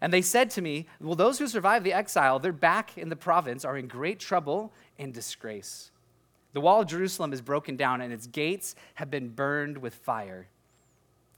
And 0.00 0.12
they 0.12 0.22
said 0.22 0.50
to 0.50 0.62
me, 0.62 0.86
Well, 1.00 1.14
those 1.14 1.38
who 1.38 1.48
survived 1.48 1.84
the 1.84 1.92
exile, 1.92 2.38
they're 2.38 2.52
back 2.52 2.96
in 2.98 3.08
the 3.08 3.16
province, 3.16 3.64
are 3.64 3.76
in 3.76 3.88
great 3.88 4.20
trouble 4.20 4.72
and 4.98 5.12
disgrace. 5.12 5.90
The 6.52 6.60
wall 6.60 6.82
of 6.82 6.88
Jerusalem 6.88 7.32
is 7.32 7.40
broken 7.40 7.76
down, 7.76 8.00
and 8.00 8.12
its 8.12 8.26
gates 8.26 8.74
have 8.94 9.10
been 9.10 9.28
burned 9.28 9.78
with 9.78 9.94
fire. 9.94 10.48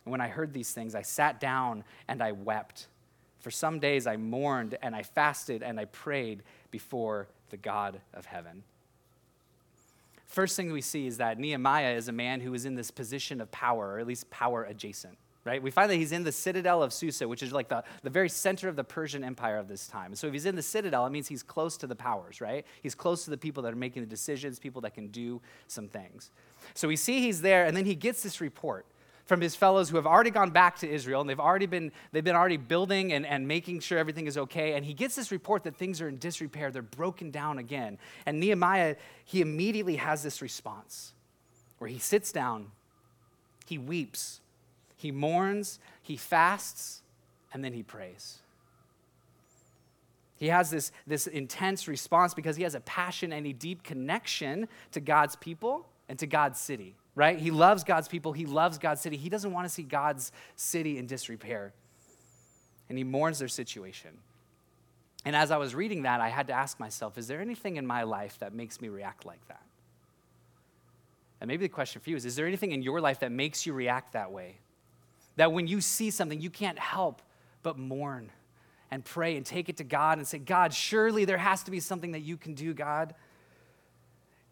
And 0.05 0.11
when 0.11 0.21
I 0.21 0.29
heard 0.29 0.53
these 0.53 0.73
things, 0.73 0.95
I 0.95 1.03
sat 1.03 1.41
down 1.41 1.85
and 2.09 2.23
I 2.23 2.33
wept. 2.33 2.87
For 3.41 3.50
some 3.50 3.79
days 3.79 4.07
I 4.07 4.17
mourned 4.17 4.79
and 4.83 4.97
I 4.97 5.03
fasted 5.03 5.62
and 5.62 5.79
I 5.79 5.85
prayed 5.85 6.43
before 6.71 7.29
the 7.50 7.57
God 7.57 8.00
of 8.15 8.27
heaven. 8.27 8.62
First 10.27 10.57
thing 10.57 10.73
we 10.73 10.83
see 10.83 11.07
is 11.07 11.19
that 11.19 11.38
Nehemiah 11.38 11.95
is 11.95 12.09
a 12.09 12.12
man 12.12 12.41
who 12.41 12.55
is 12.55 12.65
in 12.65 12.75
this 12.75 12.91
position 12.91 13.41
of 13.41 13.50
power, 13.50 13.95
or 13.95 13.99
at 13.99 14.07
least 14.07 14.31
power 14.31 14.65
adjacent. 14.65 15.17
Right? 15.49 15.62
We 15.62 15.71
find 15.71 15.90
that 15.90 15.97
he's 15.97 16.12
in 16.12 16.25
the 16.25 16.33
citadel 16.33 16.83
of 16.83 16.93
Susa, 16.93 17.26
which 17.26 17.43
is 17.43 17.52
like 17.52 17.69
the, 17.69 17.83
the 18.02 18.11
very 18.11 18.28
center 18.28 18.69
of 18.69 18.76
the 18.76 18.85
Persian 18.85 19.25
Empire 19.25 19.57
of 19.57 19.67
this 19.67 19.87
time. 19.87 20.14
So 20.14 20.26
if 20.26 20.35
he's 20.35 20.45
in 20.45 20.57
the 20.57 20.62
citadel, 20.62 21.07
it 21.07 21.11
means 21.11 21.26
he's 21.26 21.43
close 21.43 21.78
to 21.78 21.87
the 21.87 21.97
powers, 21.97 22.43
right? 22.43 22.67
He's 22.83 22.95
close 22.95 23.25
to 23.25 23.31
the 23.31 23.38
people 23.38 23.62
that 23.62 23.73
are 23.73 23.76
making 23.76 24.02
the 24.02 24.09
decisions, 24.09 24.59
people 24.59 24.83
that 24.83 24.93
can 24.93 25.09
do 25.09 25.40
some 25.67 25.88
things. 25.88 26.31
So 26.75 26.87
we 26.87 26.97
see 26.97 27.23
he's 27.23 27.40
there, 27.40 27.64
and 27.64 27.75
then 27.75 27.87
he 27.87 27.95
gets 27.95 28.23
this 28.23 28.43
report 28.43 28.85
from 29.25 29.40
his 29.43 29.55
fellows 29.55 29.90
who 29.90 29.97
have 29.97 30.07
already 30.07 30.31
gone 30.31 30.50
back 30.50 30.78
to 30.78 30.88
Israel 30.88 31.21
and 31.21 31.28
they've 31.28 31.38
already 31.38 31.67
been 31.67 31.93
they've 32.12 32.25
been 32.25 32.35
already 32.35 32.57
building 32.57 33.12
and, 33.12 33.26
and 33.26 33.47
making 33.47 33.78
sure 33.78 33.99
everything 33.99 34.26
is 34.26 34.38
okay. 34.38 34.73
And 34.73 34.87
he 34.87 34.95
gets 34.95 35.14
this 35.14 35.31
report 35.31 35.64
that 35.64 35.76
things 35.76 36.00
are 36.00 36.09
in 36.09 36.19
disrepair, 36.19 36.71
they're 36.71 36.81
broken 36.81 37.31
down 37.31 37.59
again. 37.59 37.99
And 38.25 38.40
Nehemiah, 38.40 38.97
he 39.26 39.43
immediately 39.43 39.97
has 39.97 40.23
this 40.23 40.40
response 40.40 41.12
where 41.76 41.88
he 41.88 41.99
sits 41.99 42.33
down, 42.33 42.73
he 43.67 43.76
weeps, 43.76 44.40
he 44.99 45.11
mourns, 45.11 45.81
he 46.02 46.19
fasts, 46.19 47.02
and 47.55 47.64
then 47.64 47.73
he 47.73 47.83
prays. 47.83 48.40
He 50.37 50.49
has 50.49 50.71
this, 50.71 50.93
this 51.07 51.26
intense 51.26 51.88
response 51.88 52.35
because 52.35 52.57
he 52.57 52.62
has 52.64 52.75
a 52.75 52.81
passion 52.81 53.33
and 53.33 53.47
a 53.47 53.52
deep 53.52 53.83
connection 53.83 54.69
to 54.93 55.00
God's 55.00 55.35
people 55.37 55.88
and 56.11 56.19
to 56.19 56.26
God's 56.26 56.61
city 56.61 56.95
right? 57.19 57.40
He 57.40 57.50
loves 57.50 57.83
God's 57.83 58.07
people, 58.07 58.33
he 58.33 58.47
loves 58.47 58.78
God's 58.78 59.00
city. 59.00 59.17
He 59.17 59.28
doesn't 59.28 59.52
want 59.52 59.67
to 59.67 59.69
see 59.69 59.83
God's 59.83 60.31
city 60.55 60.99
in 60.99 61.07
disrepair. 61.07 61.73
And 62.88 62.97
he 62.97 63.02
mourns 63.02 63.40
their 63.40 63.49
situation. 63.49 64.11
And 65.25 65.35
as 65.35 65.50
I 65.50 65.57
was 65.57 65.75
reading 65.75 66.02
that, 66.02 66.21
I 66.21 66.28
had 66.28 66.47
to 66.47 66.52
ask 66.52 66.78
myself, 66.78 67.19
is 67.19 67.26
there 67.26 67.40
anything 67.40 67.75
in 67.75 67.85
my 67.85 68.05
life 68.05 68.38
that 68.38 68.55
makes 68.55 68.81
me 68.81 68.88
react 68.88 69.26
like 69.26 69.47
that? 69.49 69.62
And 71.40 71.49
maybe 71.49 71.64
the 71.64 71.71
question 71.71 72.00
for 72.00 72.09
you 72.09 72.14
is 72.14 72.25
Is 72.25 72.37
there 72.37 72.47
anything 72.47 72.71
in 72.71 72.83
your 72.83 73.00
life 73.00 73.19
that 73.19 73.33
makes 73.33 73.67
you 73.67 73.73
react 73.73 74.12
that 74.12 74.31
way? 74.31 74.59
That 75.38 75.52
when 75.52 75.68
you 75.68 75.80
see 75.80 76.11
something, 76.11 76.40
you 76.40 76.50
can't 76.50 76.78
help 76.78 77.23
but 77.62 77.78
mourn 77.78 78.30
and 78.90 79.04
pray 79.04 79.37
and 79.37 79.47
take 79.47 79.68
it 79.68 79.76
to 79.76 79.85
God 79.85 80.18
and 80.18 80.26
say, 80.26 80.38
God, 80.38 80.75
surely 80.75 81.25
there 81.25 81.38
has 81.38 81.62
to 81.62 81.71
be 81.71 81.78
something 81.78 82.11
that 82.12 82.23
you 82.23 82.37
can 82.37 82.54
do, 82.54 82.75
God. 82.75 83.14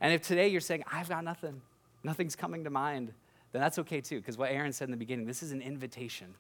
And 0.01 0.13
if 0.13 0.23
today 0.23 0.47
you're 0.47 0.61
saying, 0.61 0.85
I've 0.93 1.09
got 1.09 1.25
nothing, 1.25 1.61
nothing's 2.05 2.37
coming 2.37 2.63
to 2.63 2.71
mind, 2.71 3.13
then 3.51 3.63
that's 3.63 3.81
okay 3.81 4.01
too, 4.01 4.21
because 4.21 4.39
what 4.39 4.53
Aaron 4.53 4.73
said 4.73 4.85
in 4.85 4.93
the 4.93 4.97
beginning, 4.97 5.27
this 5.27 5.43
is 5.43 5.51
an 5.51 5.61
invitation. 5.61 6.35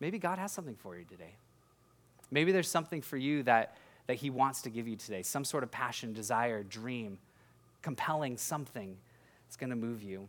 Maybe 0.00 0.18
God 0.18 0.40
has 0.40 0.50
something 0.50 0.74
for 0.74 0.98
you 0.98 1.04
today. 1.04 1.36
Maybe 2.32 2.50
there's 2.50 2.68
something 2.68 3.02
for 3.02 3.18
you 3.18 3.44
that, 3.44 3.76
that 4.08 4.14
He 4.14 4.30
wants 4.30 4.62
to 4.62 4.70
give 4.70 4.88
you 4.88 4.96
today 4.96 5.22
some 5.22 5.44
sort 5.44 5.62
of 5.62 5.70
passion, 5.70 6.12
desire, 6.12 6.64
dream, 6.64 7.18
compelling 7.82 8.36
something 8.36 8.96
that's 9.46 9.56
going 9.56 9.70
to 9.70 9.76
move 9.76 10.02
you. 10.02 10.28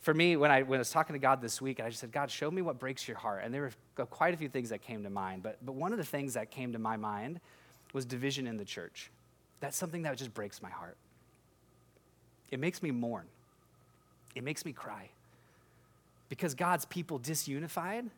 For 0.00 0.14
me, 0.14 0.36
when 0.36 0.50
I, 0.50 0.62
when 0.62 0.78
I 0.78 0.80
was 0.80 0.90
talking 0.90 1.12
to 1.12 1.18
God 1.18 1.42
this 1.42 1.60
week, 1.60 1.78
I 1.78 1.88
just 1.88 2.00
said, 2.00 2.10
God, 2.10 2.30
show 2.30 2.50
me 2.50 2.62
what 2.62 2.78
breaks 2.78 3.06
your 3.06 3.18
heart. 3.18 3.42
And 3.44 3.52
there 3.52 3.70
were 3.96 4.06
quite 4.06 4.32
a 4.32 4.36
few 4.36 4.48
things 4.48 4.70
that 4.70 4.80
came 4.80 5.02
to 5.02 5.10
mind. 5.10 5.42
But, 5.42 5.58
but 5.64 5.72
one 5.72 5.92
of 5.92 5.98
the 5.98 6.04
things 6.04 6.34
that 6.34 6.50
came 6.50 6.72
to 6.72 6.78
my 6.78 6.96
mind 6.96 7.40
was 7.92 8.06
division 8.06 8.46
in 8.46 8.56
the 8.56 8.64
church. 8.64 9.10
That's 9.60 9.76
something 9.76 10.02
that 10.02 10.16
just 10.16 10.32
breaks 10.32 10.62
my 10.62 10.70
heart. 10.70 10.96
It 12.50 12.60
makes 12.60 12.82
me 12.82 12.90
mourn 12.90 13.26
it 14.34 14.44
makes 14.44 14.64
me 14.64 14.72
cry. 14.72 15.08
Because 16.28 16.54
God's 16.54 16.84
people 16.84 17.18
disunified, 17.18 18.08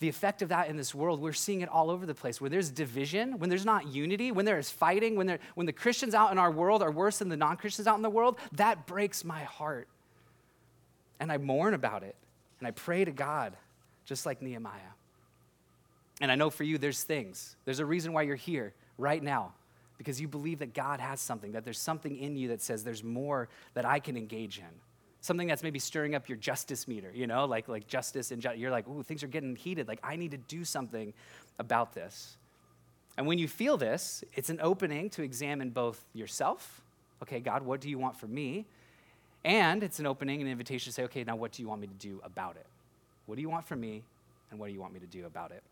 the 0.00 0.08
effect 0.08 0.42
of 0.42 0.48
that 0.48 0.68
in 0.68 0.76
this 0.76 0.94
world, 0.94 1.20
we're 1.20 1.32
seeing 1.32 1.60
it 1.60 1.68
all 1.68 1.90
over 1.90 2.06
the 2.06 2.14
place. 2.14 2.40
Where 2.40 2.50
there's 2.50 2.70
division, 2.70 3.38
when 3.38 3.50
there's 3.50 3.66
not 3.66 3.86
unity, 3.86 4.32
when 4.32 4.44
there 4.44 4.58
is 4.58 4.70
fighting, 4.70 5.14
when, 5.14 5.38
when 5.54 5.66
the 5.66 5.72
Christians 5.72 6.14
out 6.14 6.32
in 6.32 6.38
our 6.38 6.50
world 6.50 6.82
are 6.82 6.90
worse 6.90 7.18
than 7.18 7.28
the 7.28 7.36
non 7.36 7.56
Christians 7.56 7.86
out 7.86 7.96
in 7.96 8.02
the 8.02 8.10
world, 8.10 8.38
that 8.52 8.86
breaks 8.86 9.24
my 9.24 9.42
heart. 9.44 9.88
And 11.20 11.30
I 11.30 11.38
mourn 11.38 11.74
about 11.74 12.02
it. 12.02 12.16
And 12.58 12.66
I 12.66 12.72
pray 12.72 13.04
to 13.04 13.12
God, 13.12 13.52
just 14.04 14.26
like 14.26 14.42
Nehemiah. 14.42 14.80
And 16.20 16.32
I 16.32 16.34
know 16.34 16.50
for 16.50 16.64
you, 16.64 16.76
there's 16.76 17.04
things. 17.04 17.54
There's 17.64 17.78
a 17.78 17.86
reason 17.86 18.12
why 18.12 18.22
you're 18.22 18.34
here 18.34 18.74
right 18.98 19.22
now, 19.22 19.52
because 19.96 20.20
you 20.20 20.26
believe 20.26 20.58
that 20.58 20.74
God 20.74 20.98
has 21.00 21.20
something, 21.20 21.52
that 21.52 21.64
there's 21.64 21.78
something 21.78 22.18
in 22.18 22.36
you 22.36 22.48
that 22.48 22.60
says 22.60 22.82
there's 22.82 23.04
more 23.04 23.48
that 23.74 23.84
I 23.84 24.00
can 24.00 24.16
engage 24.16 24.58
in 24.58 24.80
something 25.20 25.46
that's 25.46 25.62
maybe 25.62 25.78
stirring 25.78 26.14
up 26.14 26.28
your 26.28 26.38
justice 26.38 26.88
meter, 26.88 27.10
you 27.14 27.26
know, 27.26 27.44
like, 27.44 27.68
like 27.68 27.86
justice 27.86 28.30
and 28.30 28.40
ju- 28.40 28.54
you're 28.56 28.70
like, 28.70 28.88
ooh, 28.88 29.02
things 29.02 29.22
are 29.22 29.28
getting 29.28 29.54
heated. 29.54 29.86
Like, 29.86 30.00
I 30.02 30.16
need 30.16 30.30
to 30.30 30.38
do 30.38 30.64
something 30.64 31.12
about 31.58 31.94
this. 31.94 32.36
And 33.16 33.26
when 33.26 33.38
you 33.38 33.48
feel 33.48 33.76
this, 33.76 34.24
it's 34.34 34.48
an 34.48 34.60
opening 34.62 35.10
to 35.10 35.22
examine 35.22 35.70
both 35.70 36.02
yourself. 36.14 36.80
Okay, 37.22 37.40
God, 37.40 37.62
what 37.62 37.80
do 37.80 37.90
you 37.90 37.98
want 37.98 38.16
from 38.16 38.32
me? 38.32 38.66
And 39.44 39.82
it's 39.82 39.98
an 39.98 40.06
opening, 40.06 40.40
an 40.42 40.48
invitation 40.48 40.90
to 40.90 40.94
say, 40.94 41.04
okay, 41.04 41.24
now 41.24 41.36
what 41.36 41.52
do 41.52 41.62
you 41.62 41.68
want 41.68 41.80
me 41.80 41.86
to 41.86 41.94
do 41.94 42.20
about 42.24 42.56
it? 42.56 42.66
What 43.26 43.36
do 43.36 43.42
you 43.42 43.48
want 43.48 43.66
from 43.66 43.80
me? 43.80 44.02
And 44.50 44.58
what 44.58 44.66
do 44.66 44.72
you 44.72 44.80
want 44.80 44.92
me 44.92 45.00
to 45.00 45.06
do 45.06 45.26
about 45.26 45.52
it? 45.52 45.62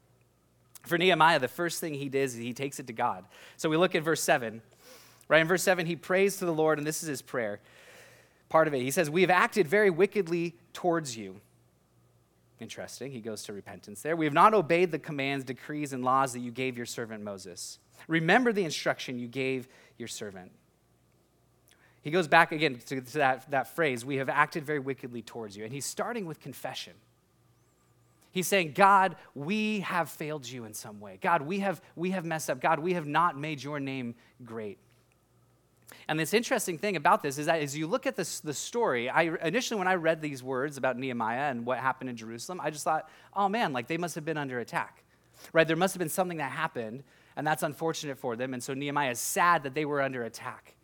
For 0.82 0.96
Nehemiah, 0.96 1.38
the 1.38 1.48
first 1.48 1.80
thing 1.80 1.94
he 1.94 2.08
does 2.08 2.34
is 2.34 2.40
he 2.40 2.52
takes 2.52 2.78
it 2.78 2.86
to 2.86 2.92
God. 2.92 3.24
So 3.56 3.68
we 3.68 3.76
look 3.76 3.94
at 3.94 4.02
verse 4.02 4.22
7. 4.22 4.62
Right 5.28 5.40
in 5.40 5.48
verse 5.48 5.62
7, 5.62 5.84
he 5.84 5.96
prays 5.96 6.36
to 6.36 6.46
the 6.46 6.54
Lord, 6.54 6.78
and 6.78 6.86
this 6.86 7.02
is 7.02 7.08
his 7.08 7.20
prayer 7.20 7.60
part 8.48 8.68
of 8.68 8.74
it. 8.74 8.82
He 8.82 8.90
says, 8.90 9.10
We 9.10 9.20
have 9.22 9.30
acted 9.30 9.66
very 9.66 9.90
wickedly 9.90 10.54
towards 10.72 11.16
you. 11.16 11.40
Interesting. 12.60 13.12
He 13.12 13.20
goes 13.20 13.44
to 13.44 13.52
repentance 13.52 14.02
there. 14.02 14.16
We 14.16 14.24
have 14.24 14.34
not 14.34 14.52
obeyed 14.52 14.90
the 14.90 14.98
commands, 14.98 15.44
decrees, 15.44 15.92
and 15.92 16.04
laws 16.04 16.32
that 16.32 16.40
you 16.40 16.50
gave 16.50 16.76
your 16.76 16.86
servant 16.86 17.22
Moses. 17.22 17.78
Remember 18.08 18.52
the 18.52 18.64
instruction 18.64 19.18
you 19.18 19.28
gave 19.28 19.68
your 19.96 20.08
servant. 20.08 20.50
He 22.02 22.10
goes 22.10 22.28
back 22.28 22.52
again 22.52 22.78
to, 22.86 23.00
to 23.00 23.18
that, 23.18 23.50
that 23.50 23.74
phrase, 23.74 24.04
we 24.04 24.16
have 24.16 24.28
acted 24.28 24.64
very 24.64 24.78
wickedly 24.78 25.22
towards 25.22 25.56
you. 25.56 25.64
And 25.64 25.72
he's 25.72 25.84
starting 25.84 26.26
with 26.26 26.40
confession. 26.40 26.94
He's 28.30 28.46
saying, 28.46 28.72
God, 28.72 29.16
we 29.34 29.80
have 29.80 30.08
failed 30.08 30.48
you 30.48 30.64
in 30.64 30.74
some 30.74 31.00
way. 31.00 31.18
God, 31.20 31.42
we 31.42 31.60
have, 31.60 31.80
we 31.96 32.10
have 32.10 32.24
messed 32.24 32.50
up. 32.50 32.60
God, 32.60 32.78
we 32.78 32.94
have 32.94 33.06
not 33.06 33.38
made 33.38 33.62
your 33.62 33.80
name 33.80 34.14
great. 34.44 34.78
And 36.06 36.20
this 36.20 36.34
interesting 36.34 36.78
thing 36.78 36.96
about 36.96 37.22
this 37.22 37.38
is 37.38 37.46
that 37.46 37.60
as 37.62 37.76
you 37.76 37.86
look 37.86 38.06
at 38.06 38.16
this, 38.16 38.40
the 38.40 38.54
story, 38.54 39.08
I 39.08 39.22
initially 39.42 39.78
when 39.78 39.88
I 39.88 39.94
read 39.94 40.20
these 40.20 40.42
words 40.42 40.76
about 40.76 40.98
Nehemiah 40.98 41.50
and 41.50 41.66
what 41.66 41.78
happened 41.78 42.10
in 42.10 42.16
Jerusalem, 42.16 42.60
I 42.62 42.70
just 42.70 42.84
thought, 42.84 43.08
oh 43.34 43.48
man, 43.48 43.72
like 43.72 43.88
they 43.88 43.96
must 43.96 44.14
have 44.14 44.24
been 44.24 44.38
under 44.38 44.60
attack. 44.60 45.02
Right? 45.52 45.66
There 45.66 45.76
must 45.76 45.94
have 45.94 45.98
been 45.98 46.08
something 46.08 46.38
that 46.38 46.50
happened, 46.50 47.04
and 47.36 47.46
that's 47.46 47.62
unfortunate 47.62 48.18
for 48.18 48.36
them. 48.36 48.54
And 48.54 48.62
so 48.62 48.74
Nehemiah 48.74 49.12
is 49.12 49.18
sad 49.18 49.62
that 49.62 49.74
they 49.74 49.84
were 49.84 50.02
under 50.02 50.24
attack. 50.24 50.74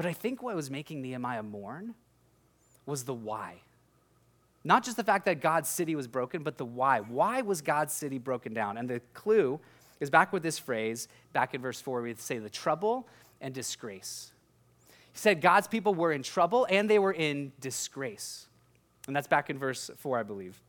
But 0.00 0.06
I 0.06 0.14
think 0.14 0.42
what 0.42 0.56
was 0.56 0.70
making 0.70 1.02
Nehemiah 1.02 1.42
mourn 1.42 1.94
was 2.86 3.04
the 3.04 3.12
why. 3.12 3.56
Not 4.64 4.82
just 4.82 4.96
the 4.96 5.04
fact 5.04 5.26
that 5.26 5.42
God's 5.42 5.68
city 5.68 5.94
was 5.94 6.08
broken, 6.08 6.42
but 6.42 6.56
the 6.56 6.64
why. 6.64 7.00
Why 7.00 7.42
was 7.42 7.60
God's 7.60 7.92
city 7.92 8.16
broken 8.16 8.54
down? 8.54 8.78
And 8.78 8.88
the 8.88 9.00
clue 9.12 9.60
is 10.00 10.08
back 10.08 10.32
with 10.32 10.42
this 10.42 10.58
phrase, 10.58 11.06
back 11.34 11.52
in 11.52 11.60
verse 11.60 11.82
4, 11.82 12.00
we 12.00 12.14
say 12.14 12.38
the 12.38 12.48
trouble 12.48 13.08
and 13.42 13.52
disgrace. 13.52 14.32
He 15.12 15.18
said 15.18 15.42
God's 15.42 15.68
people 15.68 15.94
were 15.94 16.12
in 16.12 16.22
trouble 16.22 16.66
and 16.70 16.88
they 16.88 16.98
were 16.98 17.12
in 17.12 17.52
disgrace. 17.60 18.46
And 19.06 19.14
that's 19.14 19.28
back 19.28 19.50
in 19.50 19.58
verse 19.58 19.90
4, 19.98 20.20
I 20.20 20.22
believe. 20.22 20.62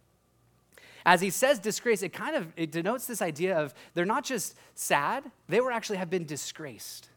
As 1.05 1.21
he 1.21 1.29
says 1.29 1.57
disgrace, 1.57 2.03
it 2.03 2.11
kind 2.11 2.35
of 2.35 2.51
it 2.57 2.69
denotes 2.69 3.05
this 3.07 3.21
idea 3.21 3.57
of 3.57 3.73
they're 3.93 4.03
not 4.03 4.25
just 4.25 4.57
sad, 4.75 5.23
they 5.47 5.61
were 5.61 5.71
actually 5.71 5.99
have 5.99 6.09
been 6.09 6.25
disgraced. 6.25 7.07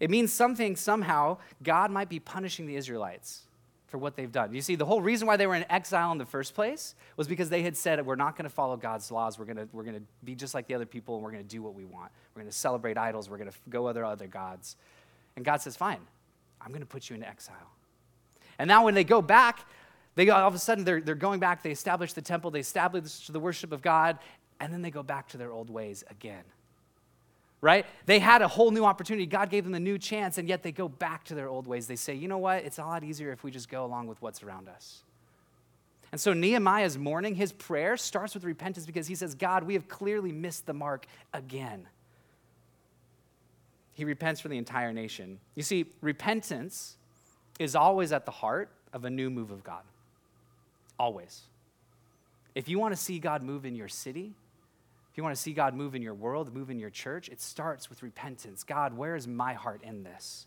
It 0.00 0.10
means 0.10 0.32
something 0.32 0.76
somehow 0.76 1.38
God 1.62 1.90
might 1.90 2.08
be 2.08 2.20
punishing 2.20 2.66
the 2.66 2.76
Israelites 2.76 3.42
for 3.86 3.98
what 3.98 4.16
they've 4.16 4.30
done. 4.30 4.52
You 4.52 4.60
see, 4.60 4.74
the 4.74 4.84
whole 4.84 5.00
reason 5.00 5.26
why 5.26 5.36
they 5.36 5.46
were 5.46 5.54
in 5.54 5.64
exile 5.70 6.12
in 6.12 6.18
the 6.18 6.26
first 6.26 6.54
place 6.54 6.94
was 7.16 7.28
because 7.28 7.48
they 7.48 7.62
had 7.62 7.76
said, 7.76 8.04
We're 8.04 8.16
not 8.16 8.36
going 8.36 8.44
to 8.44 8.54
follow 8.54 8.76
God's 8.76 9.10
laws. 9.10 9.38
We're 9.38 9.44
going 9.44 9.56
to, 9.56 9.68
we're 9.72 9.84
to 9.84 10.02
be 10.24 10.34
just 10.34 10.54
like 10.54 10.66
the 10.66 10.74
other 10.74 10.86
people, 10.86 11.14
and 11.14 11.24
we're 11.24 11.30
going 11.30 11.44
to 11.44 11.48
do 11.48 11.62
what 11.62 11.74
we 11.74 11.84
want. 11.84 12.10
We're 12.34 12.42
going 12.42 12.50
to 12.50 12.56
celebrate 12.56 12.98
idols. 12.98 13.30
We're 13.30 13.38
going 13.38 13.50
to 13.50 13.56
go 13.68 13.86
other 13.86 14.04
other 14.04 14.26
gods. 14.26 14.76
And 15.36 15.44
God 15.44 15.60
says, 15.62 15.76
Fine, 15.76 16.00
I'm 16.60 16.68
going 16.68 16.80
to 16.80 16.86
put 16.86 17.08
you 17.08 17.14
into 17.14 17.28
exile. 17.28 17.56
And 18.58 18.68
now 18.68 18.84
when 18.84 18.94
they 18.94 19.04
go 19.04 19.22
back, 19.22 19.66
they 20.14 20.28
all 20.30 20.48
of 20.48 20.54
a 20.54 20.58
sudden 20.58 20.84
they're, 20.84 21.00
they're 21.00 21.14
going 21.14 21.40
back. 21.40 21.62
They 21.62 21.70
establish 21.70 22.12
the 22.12 22.22
temple, 22.22 22.50
they 22.50 22.60
establish 22.60 23.28
the 23.28 23.40
worship 23.40 23.72
of 23.72 23.82
God, 23.82 24.18
and 24.60 24.72
then 24.72 24.82
they 24.82 24.90
go 24.90 25.02
back 25.02 25.28
to 25.28 25.36
their 25.36 25.52
old 25.52 25.70
ways 25.70 26.02
again 26.10 26.44
right? 27.60 27.86
They 28.06 28.18
had 28.18 28.42
a 28.42 28.48
whole 28.48 28.70
new 28.70 28.84
opportunity. 28.84 29.26
God 29.26 29.50
gave 29.50 29.64
them 29.64 29.74
a 29.74 29.80
new 29.80 29.98
chance, 29.98 30.38
and 30.38 30.48
yet 30.48 30.62
they 30.62 30.72
go 30.72 30.88
back 30.88 31.24
to 31.24 31.34
their 31.34 31.48
old 31.48 31.66
ways. 31.66 31.86
They 31.86 31.96
say, 31.96 32.14
you 32.14 32.28
know 32.28 32.38
what? 32.38 32.64
It's 32.64 32.78
a 32.78 32.82
lot 32.82 33.04
easier 33.04 33.32
if 33.32 33.42
we 33.42 33.50
just 33.50 33.68
go 33.68 33.84
along 33.84 34.06
with 34.06 34.20
what's 34.22 34.42
around 34.42 34.68
us. 34.68 35.02
And 36.12 36.20
so 36.20 36.32
Nehemiah's 36.32 36.96
mourning, 36.96 37.34
his 37.34 37.52
prayer 37.52 37.96
starts 37.96 38.34
with 38.34 38.44
repentance 38.44 38.86
because 38.86 39.06
he 39.06 39.14
says, 39.14 39.34
God, 39.34 39.64
we 39.64 39.74
have 39.74 39.88
clearly 39.88 40.32
missed 40.32 40.66
the 40.66 40.72
mark 40.72 41.06
again. 41.32 41.88
He 43.94 44.04
repents 44.04 44.40
for 44.40 44.48
the 44.48 44.58
entire 44.58 44.92
nation. 44.92 45.40
You 45.54 45.62
see, 45.62 45.86
repentance 46.00 46.96
is 47.58 47.74
always 47.74 48.12
at 48.12 48.24
the 48.26 48.30
heart 48.30 48.70
of 48.92 49.04
a 49.04 49.10
new 49.10 49.30
move 49.30 49.50
of 49.50 49.64
God. 49.64 49.82
Always. 50.98 51.42
If 52.54 52.68
you 52.68 52.78
want 52.78 52.94
to 52.94 53.00
see 53.00 53.18
God 53.18 53.42
move 53.42 53.66
in 53.66 53.74
your 53.74 53.88
city, 53.88 54.32
if 55.16 55.18
you 55.18 55.24
want 55.24 55.34
to 55.34 55.40
see 55.40 55.54
God 55.54 55.72
move 55.72 55.94
in 55.94 56.02
your 56.02 56.12
world, 56.12 56.52
move 56.52 56.68
in 56.68 56.78
your 56.78 56.90
church, 56.90 57.30
it 57.30 57.40
starts 57.40 57.88
with 57.88 58.02
repentance. 58.02 58.64
God, 58.64 58.94
where 58.94 59.16
is 59.16 59.26
my 59.26 59.54
heart 59.54 59.80
in 59.82 60.02
this? 60.02 60.46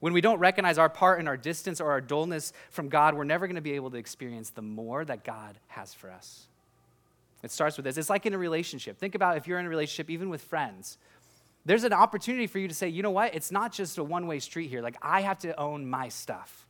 When 0.00 0.12
we 0.12 0.20
don't 0.20 0.38
recognize 0.38 0.76
our 0.76 0.90
part 0.90 1.18
in 1.18 1.26
our 1.26 1.38
distance 1.38 1.80
or 1.80 1.90
our 1.90 2.02
dullness 2.02 2.52
from 2.68 2.90
God, 2.90 3.14
we're 3.14 3.24
never 3.24 3.46
going 3.46 3.54
to 3.54 3.62
be 3.62 3.72
able 3.72 3.90
to 3.92 3.96
experience 3.96 4.50
the 4.50 4.60
more 4.60 5.02
that 5.06 5.24
God 5.24 5.58
has 5.68 5.94
for 5.94 6.10
us. 6.10 6.46
It 7.42 7.50
starts 7.50 7.78
with 7.78 7.84
this. 7.84 7.96
It's 7.96 8.10
like 8.10 8.26
in 8.26 8.34
a 8.34 8.38
relationship. 8.38 8.98
Think 8.98 9.14
about 9.14 9.38
if 9.38 9.48
you're 9.48 9.58
in 9.58 9.64
a 9.64 9.70
relationship, 9.70 10.10
even 10.10 10.28
with 10.28 10.42
friends. 10.42 10.98
There's 11.64 11.84
an 11.84 11.94
opportunity 11.94 12.46
for 12.46 12.58
you 12.58 12.68
to 12.68 12.74
say, 12.74 12.90
you 12.90 13.02
know 13.02 13.12
what? 13.12 13.34
It's 13.34 13.50
not 13.50 13.72
just 13.72 13.96
a 13.96 14.04
one 14.04 14.26
way 14.26 14.40
street 14.40 14.68
here. 14.68 14.82
Like, 14.82 14.98
I 15.00 15.22
have 15.22 15.38
to 15.38 15.58
own 15.58 15.88
my 15.88 16.10
stuff. 16.10 16.66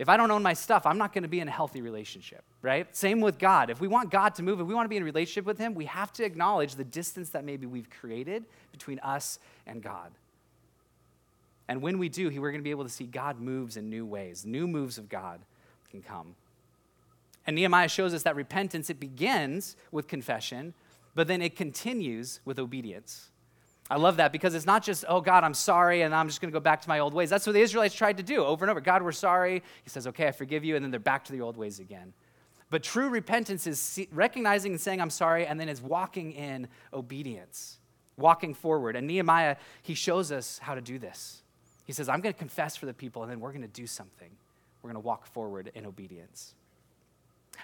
If 0.00 0.08
I 0.08 0.16
don't 0.16 0.30
own 0.30 0.42
my 0.42 0.54
stuff, 0.54 0.86
I'm 0.86 0.96
not 0.96 1.12
going 1.12 1.24
to 1.24 1.28
be 1.28 1.40
in 1.40 1.48
a 1.48 1.50
healthy 1.50 1.82
relationship, 1.82 2.42
right? 2.62 2.86
Same 2.96 3.20
with 3.20 3.38
God. 3.38 3.68
If 3.68 3.82
we 3.82 3.86
want 3.86 4.10
God 4.10 4.34
to 4.36 4.42
move, 4.42 4.58
if 4.58 4.66
we 4.66 4.72
want 4.72 4.86
to 4.86 4.88
be 4.88 4.96
in 4.96 5.02
a 5.02 5.04
relationship 5.04 5.44
with 5.44 5.58
Him, 5.58 5.74
we 5.74 5.84
have 5.84 6.10
to 6.14 6.24
acknowledge 6.24 6.76
the 6.76 6.84
distance 6.84 7.28
that 7.30 7.44
maybe 7.44 7.66
we've 7.66 7.90
created 7.90 8.46
between 8.72 8.98
us 9.00 9.38
and 9.66 9.82
God. 9.82 10.10
And 11.68 11.82
when 11.82 11.98
we 11.98 12.08
do, 12.08 12.28
we're 12.40 12.50
going 12.50 12.62
to 12.62 12.64
be 12.64 12.70
able 12.70 12.84
to 12.84 12.90
see 12.90 13.04
God 13.04 13.40
moves 13.40 13.76
in 13.76 13.90
new 13.90 14.06
ways. 14.06 14.46
New 14.46 14.66
moves 14.66 14.96
of 14.96 15.10
God 15.10 15.42
can 15.90 16.00
come. 16.00 16.34
And 17.46 17.54
Nehemiah 17.54 17.88
shows 17.88 18.14
us 18.14 18.22
that 18.22 18.36
repentance, 18.36 18.88
it 18.88 19.00
begins 19.00 19.76
with 19.92 20.08
confession, 20.08 20.72
but 21.14 21.28
then 21.28 21.42
it 21.42 21.56
continues 21.56 22.40
with 22.46 22.58
obedience. 22.58 23.29
I 23.90 23.96
love 23.96 24.18
that 24.18 24.30
because 24.30 24.54
it's 24.54 24.66
not 24.66 24.84
just, 24.84 25.04
oh, 25.08 25.20
God, 25.20 25.42
I'm 25.42 25.52
sorry, 25.52 26.02
and 26.02 26.14
I'm 26.14 26.28
just 26.28 26.40
going 26.40 26.52
to 26.52 26.56
go 26.56 26.62
back 26.62 26.80
to 26.82 26.88
my 26.88 27.00
old 27.00 27.12
ways. 27.12 27.28
That's 27.28 27.44
what 27.44 27.54
the 27.54 27.60
Israelites 27.60 27.94
tried 27.94 28.18
to 28.18 28.22
do 28.22 28.44
over 28.44 28.64
and 28.64 28.70
over. 28.70 28.80
God, 28.80 29.02
we're 29.02 29.10
sorry. 29.10 29.64
He 29.82 29.90
says, 29.90 30.06
okay, 30.06 30.28
I 30.28 30.30
forgive 30.30 30.64
you, 30.64 30.76
and 30.76 30.84
then 30.84 30.92
they're 30.92 31.00
back 31.00 31.24
to 31.24 31.32
the 31.32 31.40
old 31.40 31.56
ways 31.56 31.80
again. 31.80 32.12
But 32.70 32.84
true 32.84 33.08
repentance 33.08 33.66
is 33.66 34.06
recognizing 34.12 34.70
and 34.70 34.80
saying, 34.80 35.00
I'm 35.00 35.10
sorry, 35.10 35.44
and 35.44 35.58
then 35.58 35.68
it's 35.68 35.82
walking 35.82 36.30
in 36.30 36.68
obedience, 36.94 37.78
walking 38.16 38.54
forward. 38.54 38.94
And 38.94 39.08
Nehemiah, 39.08 39.56
he 39.82 39.94
shows 39.94 40.30
us 40.30 40.60
how 40.62 40.76
to 40.76 40.80
do 40.80 41.00
this. 41.00 41.42
He 41.84 41.92
says, 41.92 42.08
I'm 42.08 42.20
going 42.20 42.32
to 42.32 42.38
confess 42.38 42.76
for 42.76 42.86
the 42.86 42.94
people, 42.94 43.22
and 43.24 43.30
then 43.30 43.40
we're 43.40 43.50
going 43.50 43.62
to 43.62 43.68
do 43.68 43.88
something. 43.88 44.30
We're 44.82 44.92
going 44.92 45.02
to 45.02 45.06
walk 45.06 45.26
forward 45.26 45.72
in 45.74 45.84
obedience. 45.84 46.54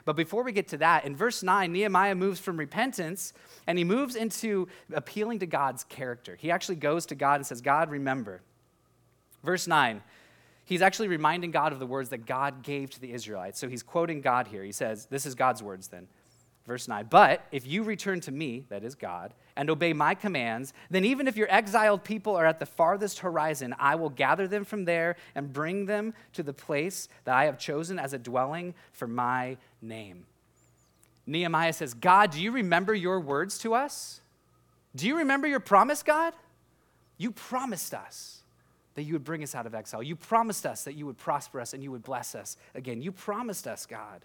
But 0.04 0.16
before 0.16 0.42
we 0.42 0.52
get 0.52 0.68
to 0.68 0.78
that, 0.78 1.04
in 1.04 1.16
verse 1.16 1.42
9, 1.42 1.72
Nehemiah 1.72 2.14
moves 2.14 2.38
from 2.40 2.56
repentance 2.56 3.32
and 3.66 3.78
he 3.78 3.84
moves 3.84 4.16
into 4.16 4.68
appealing 4.92 5.40
to 5.40 5.46
God's 5.46 5.84
character. 5.84 6.36
He 6.38 6.50
actually 6.50 6.76
goes 6.76 7.06
to 7.06 7.14
God 7.14 7.36
and 7.36 7.46
says, 7.46 7.60
God, 7.60 7.90
remember. 7.90 8.42
Verse 9.42 9.66
9, 9.66 10.02
he's 10.64 10.82
actually 10.82 11.08
reminding 11.08 11.50
God 11.50 11.72
of 11.72 11.78
the 11.78 11.86
words 11.86 12.10
that 12.10 12.26
God 12.26 12.62
gave 12.62 12.90
to 12.90 13.00
the 13.00 13.12
Israelites. 13.12 13.58
So 13.58 13.68
he's 13.68 13.82
quoting 13.82 14.20
God 14.20 14.48
here. 14.48 14.64
He 14.64 14.72
says, 14.72 15.06
This 15.06 15.24
is 15.24 15.34
God's 15.34 15.62
words 15.62 15.88
then. 15.88 16.08
Verse 16.66 16.88
9, 16.88 17.06
but 17.08 17.46
if 17.52 17.64
you 17.64 17.84
return 17.84 18.20
to 18.22 18.32
me, 18.32 18.64
that 18.70 18.82
is 18.82 18.96
God, 18.96 19.34
and 19.54 19.70
obey 19.70 19.92
my 19.92 20.14
commands, 20.14 20.72
then 20.90 21.04
even 21.04 21.28
if 21.28 21.36
your 21.36 21.46
exiled 21.48 22.02
people 22.02 22.34
are 22.34 22.44
at 22.44 22.58
the 22.58 22.66
farthest 22.66 23.20
horizon, 23.20 23.72
I 23.78 23.94
will 23.94 24.10
gather 24.10 24.48
them 24.48 24.64
from 24.64 24.84
there 24.84 25.14
and 25.36 25.52
bring 25.52 25.86
them 25.86 26.12
to 26.32 26.42
the 26.42 26.52
place 26.52 27.08
that 27.24 27.36
I 27.36 27.44
have 27.44 27.56
chosen 27.56 28.00
as 28.00 28.12
a 28.12 28.18
dwelling 28.18 28.74
for 28.92 29.06
my 29.06 29.58
name. 29.80 30.26
Nehemiah 31.24 31.72
says, 31.72 31.94
God, 31.94 32.32
do 32.32 32.40
you 32.40 32.50
remember 32.50 32.94
your 32.94 33.20
words 33.20 33.58
to 33.58 33.74
us? 33.74 34.20
Do 34.96 35.06
you 35.06 35.18
remember 35.18 35.46
your 35.46 35.60
promise, 35.60 36.02
God? 36.02 36.34
You 37.16 37.30
promised 37.30 37.94
us 37.94 38.42
that 38.96 39.02
you 39.04 39.12
would 39.12 39.24
bring 39.24 39.42
us 39.42 39.54
out 39.54 39.66
of 39.66 39.74
exile. 39.74 40.02
You 40.02 40.16
promised 40.16 40.66
us 40.66 40.84
that 40.84 40.94
you 40.94 41.06
would 41.06 41.18
prosper 41.18 41.60
us 41.60 41.74
and 41.74 41.82
you 41.82 41.92
would 41.92 42.02
bless 42.02 42.34
us 42.34 42.56
again. 42.74 43.02
You 43.02 43.12
promised 43.12 43.68
us, 43.68 43.86
God. 43.86 44.24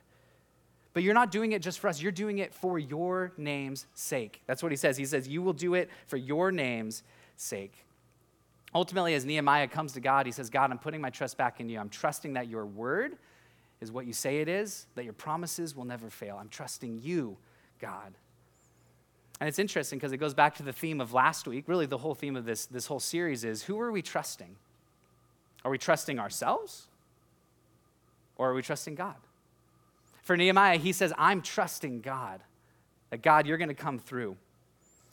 But 0.94 1.04
you're 1.04 1.14
not 1.14 1.32
doing 1.32 1.54
it 1.54 1.62
just 1.62 1.80
for 1.80 1.88
us, 1.88 2.02
you're 2.02 2.12
doing 2.12 2.40
it 2.40 2.54
for 2.54 2.78
your 2.78 3.32
name's 3.38 3.86
sake. 3.94 4.42
That's 4.46 4.62
what 4.62 4.72
he 4.72 4.76
says. 4.76 4.98
He 4.98 5.06
says, 5.06 5.28
You 5.28 5.42
will 5.42 5.54
do 5.54 5.74
it 5.74 5.90
for 6.08 6.18
your 6.18 6.52
name's 6.52 7.04
sake. 7.38 7.86
Ultimately, 8.74 9.14
as 9.16 9.26
Nehemiah 9.26 9.68
comes 9.68 9.94
to 9.94 10.00
God, 10.00 10.26
he 10.26 10.32
says, 10.32 10.50
God, 10.50 10.72
I'm 10.72 10.78
putting 10.78 11.02
my 11.02 11.10
trust 11.10 11.38
back 11.38 11.60
in 11.60 11.70
you. 11.70 11.80
I'm 11.80 11.90
trusting 11.90 12.34
that 12.34 12.48
your 12.48 12.66
word 12.66 13.18
is 13.82 13.92
what 13.92 14.06
you 14.06 14.14
say 14.14 14.40
it 14.40 14.48
is, 14.48 14.86
that 14.96 15.04
your 15.04 15.14
promises 15.14 15.76
will 15.76 15.86
never 15.86 16.10
fail. 16.10 16.38
I'm 16.40 16.48
trusting 16.50 17.00
you, 17.02 17.38
God. 17.80 18.14
And 19.40 19.48
it's 19.48 19.60
interesting 19.60 19.98
because 19.98 20.12
it 20.12 20.18
goes 20.18 20.34
back 20.34 20.56
to 20.58 20.64
the 20.64 20.72
theme 20.72 21.02
of 21.02 21.14
last 21.14 21.48
week. 21.48 21.68
Really, 21.68 21.88
the 21.88 21.98
whole 21.98 22.14
theme 22.14 22.36
of 22.36 22.46
this, 22.46 22.68
this 22.68 22.86
whole 22.86 23.00
series 23.00 23.44
is 23.44 23.64
who 23.64 23.80
are 23.80 23.92
we 23.92 24.02
trusting? 24.02 24.56
Are 25.66 25.72
we 25.72 25.78
trusting 25.78 26.20
ourselves? 26.20 26.88
Or 28.38 28.52
are 28.52 28.54
we 28.54 28.62
trusting 28.62 28.96
God? 28.96 29.16
For 30.32 30.38
Nehemiah, 30.38 30.78
he 30.78 30.94
says, 30.94 31.12
I'm 31.18 31.42
trusting 31.42 32.00
God, 32.00 32.40
that 33.10 33.22
God, 33.22 33.46
you're 33.46 33.58
going 33.58 33.68
to 33.68 33.74
come 33.74 34.00
through. 34.00 34.38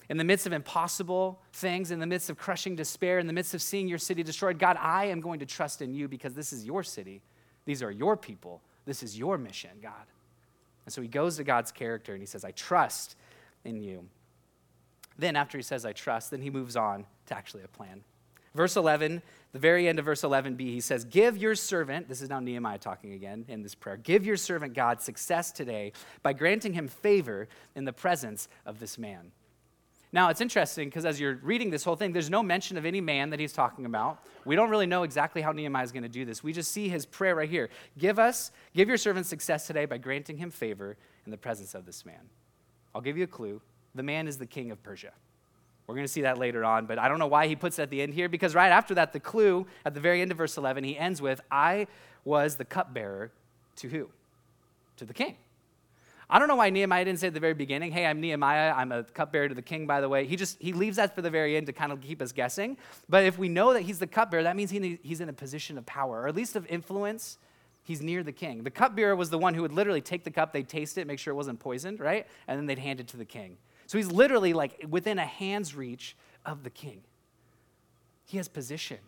In 0.08 0.16
the 0.16 0.22
midst 0.22 0.46
of 0.46 0.52
impossible 0.52 1.42
things, 1.54 1.90
in 1.90 1.98
the 1.98 2.06
midst 2.06 2.30
of 2.30 2.38
crushing 2.38 2.76
despair, 2.76 3.18
in 3.18 3.26
the 3.26 3.32
midst 3.32 3.52
of 3.52 3.60
seeing 3.60 3.88
your 3.88 3.98
city 3.98 4.22
destroyed, 4.22 4.60
God, 4.60 4.76
I 4.80 5.06
am 5.06 5.20
going 5.20 5.40
to 5.40 5.44
trust 5.44 5.82
in 5.82 5.92
you 5.92 6.06
because 6.06 6.34
this 6.34 6.52
is 6.52 6.64
your 6.64 6.84
city. 6.84 7.20
These 7.64 7.82
are 7.82 7.90
your 7.90 8.16
people. 8.16 8.62
This 8.84 9.02
is 9.02 9.18
your 9.18 9.38
mission, 9.38 9.70
God. 9.82 10.06
And 10.86 10.92
so 10.94 11.02
he 11.02 11.08
goes 11.08 11.36
to 11.38 11.42
God's 11.42 11.72
character 11.72 12.12
and 12.12 12.22
he 12.22 12.26
says, 12.26 12.44
I 12.44 12.52
trust 12.52 13.16
in 13.64 13.82
you. 13.82 14.06
Then, 15.18 15.34
after 15.34 15.58
he 15.58 15.62
says, 15.62 15.84
I 15.84 15.94
trust, 15.94 16.30
then 16.30 16.42
he 16.42 16.50
moves 16.50 16.76
on 16.76 17.06
to 17.26 17.36
actually 17.36 17.64
a 17.64 17.68
plan. 17.68 18.04
Verse 18.54 18.76
11, 18.76 19.22
the 19.52 19.58
very 19.58 19.88
end 19.88 19.98
of 19.98 20.04
verse 20.04 20.22
11b, 20.22 20.60
he 20.60 20.80
says, 20.80 21.04
Give 21.04 21.36
your 21.36 21.54
servant, 21.54 22.08
this 22.08 22.20
is 22.20 22.28
now 22.28 22.40
Nehemiah 22.40 22.78
talking 22.78 23.12
again 23.12 23.44
in 23.48 23.62
this 23.62 23.74
prayer, 23.74 23.96
give 23.96 24.26
your 24.26 24.36
servant 24.36 24.74
God 24.74 25.00
success 25.00 25.52
today 25.52 25.92
by 26.22 26.32
granting 26.32 26.72
him 26.72 26.88
favor 26.88 27.48
in 27.74 27.84
the 27.84 27.92
presence 27.92 28.48
of 28.66 28.80
this 28.80 28.98
man. 28.98 29.32
Now, 30.10 30.30
it's 30.30 30.40
interesting 30.40 30.88
because 30.88 31.04
as 31.04 31.20
you're 31.20 31.38
reading 31.42 31.70
this 31.70 31.84
whole 31.84 31.96
thing, 31.96 32.12
there's 32.12 32.30
no 32.30 32.42
mention 32.42 32.78
of 32.78 32.86
any 32.86 33.00
man 33.00 33.28
that 33.30 33.40
he's 33.40 33.52
talking 33.52 33.84
about. 33.84 34.24
We 34.46 34.56
don't 34.56 34.70
really 34.70 34.86
know 34.86 35.02
exactly 35.02 35.42
how 35.42 35.52
Nehemiah 35.52 35.84
is 35.84 35.92
going 35.92 36.02
to 36.02 36.08
do 36.08 36.24
this. 36.24 36.42
We 36.42 36.54
just 36.54 36.72
see 36.72 36.88
his 36.88 37.04
prayer 37.04 37.34
right 37.34 37.48
here. 37.48 37.68
Give 37.98 38.18
us, 38.18 38.50
give 38.74 38.88
your 38.88 38.96
servant 38.96 39.26
success 39.26 39.66
today 39.66 39.84
by 39.84 39.98
granting 39.98 40.38
him 40.38 40.50
favor 40.50 40.96
in 41.26 41.30
the 41.30 41.36
presence 41.36 41.74
of 41.74 41.84
this 41.84 42.06
man. 42.06 42.30
I'll 42.94 43.02
give 43.02 43.18
you 43.18 43.24
a 43.24 43.28
clue. 43.28 43.60
The 43.94 44.02
man 44.02 44.26
is 44.28 44.38
the 44.38 44.46
king 44.46 44.70
of 44.70 44.82
Persia. 44.82 45.12
We're 45.88 45.94
going 45.94 46.06
to 46.06 46.12
see 46.12 46.20
that 46.20 46.36
later 46.36 46.66
on, 46.66 46.84
but 46.84 46.98
I 46.98 47.08
don't 47.08 47.18
know 47.18 47.26
why 47.26 47.46
he 47.46 47.56
puts 47.56 47.78
it 47.78 47.82
at 47.82 47.90
the 47.90 48.02
end 48.02 48.12
here 48.12 48.28
because 48.28 48.54
right 48.54 48.68
after 48.68 48.94
that, 48.96 49.14
the 49.14 49.20
clue 49.20 49.66
at 49.86 49.94
the 49.94 50.00
very 50.00 50.20
end 50.20 50.30
of 50.30 50.36
verse 50.36 50.58
11, 50.58 50.84
he 50.84 50.98
ends 50.98 51.22
with, 51.22 51.40
I 51.50 51.86
was 52.26 52.56
the 52.56 52.66
cupbearer 52.66 53.32
to 53.76 53.88
who? 53.88 54.10
To 54.98 55.06
the 55.06 55.14
king. 55.14 55.36
I 56.28 56.38
don't 56.38 56.46
know 56.46 56.56
why 56.56 56.68
Nehemiah 56.68 57.06
didn't 57.06 57.20
say 57.20 57.28
at 57.28 57.34
the 57.34 57.40
very 57.40 57.54
beginning, 57.54 57.90
hey, 57.90 58.04
I'm 58.04 58.20
Nehemiah, 58.20 58.74
I'm 58.76 58.92
a 58.92 59.02
cupbearer 59.02 59.48
to 59.48 59.54
the 59.54 59.62
king, 59.62 59.86
by 59.86 60.02
the 60.02 60.10
way. 60.10 60.26
He 60.26 60.36
just, 60.36 60.60
he 60.60 60.74
leaves 60.74 60.96
that 60.96 61.14
for 61.14 61.22
the 61.22 61.30
very 61.30 61.56
end 61.56 61.66
to 61.68 61.72
kind 61.72 61.90
of 61.90 62.02
keep 62.02 62.20
us 62.20 62.32
guessing. 62.32 62.76
But 63.08 63.24
if 63.24 63.38
we 63.38 63.48
know 63.48 63.72
that 63.72 63.80
he's 63.80 63.98
the 63.98 64.06
cupbearer, 64.06 64.42
that 64.42 64.56
means 64.56 64.70
he, 64.70 64.98
he's 65.02 65.22
in 65.22 65.30
a 65.30 65.32
position 65.32 65.78
of 65.78 65.86
power, 65.86 66.20
or 66.20 66.28
at 66.28 66.36
least 66.36 66.54
of 66.54 66.66
influence. 66.66 67.38
He's 67.82 68.02
near 68.02 68.22
the 68.22 68.32
king. 68.32 68.62
The 68.62 68.70
cupbearer 68.70 69.16
was 69.16 69.30
the 69.30 69.38
one 69.38 69.54
who 69.54 69.62
would 69.62 69.72
literally 69.72 70.02
take 70.02 70.22
the 70.22 70.30
cup, 70.30 70.52
they'd 70.52 70.68
taste 70.68 70.98
it, 70.98 71.06
make 71.06 71.18
sure 71.18 71.32
it 71.32 71.36
wasn't 71.36 71.60
poisoned, 71.60 71.98
right? 71.98 72.26
And 72.46 72.58
then 72.58 72.66
they'd 72.66 72.78
hand 72.78 73.00
it 73.00 73.08
to 73.08 73.16
the 73.16 73.24
king. 73.24 73.56
So 73.88 73.96
he's 73.96 74.12
literally 74.12 74.52
like 74.52 74.84
within 74.88 75.18
a 75.18 75.24
hand's 75.24 75.74
reach 75.74 76.14
of 76.44 76.62
the 76.62 76.70
king. 76.70 77.00
He 78.26 78.36
has 78.36 78.46
position. 78.46 78.98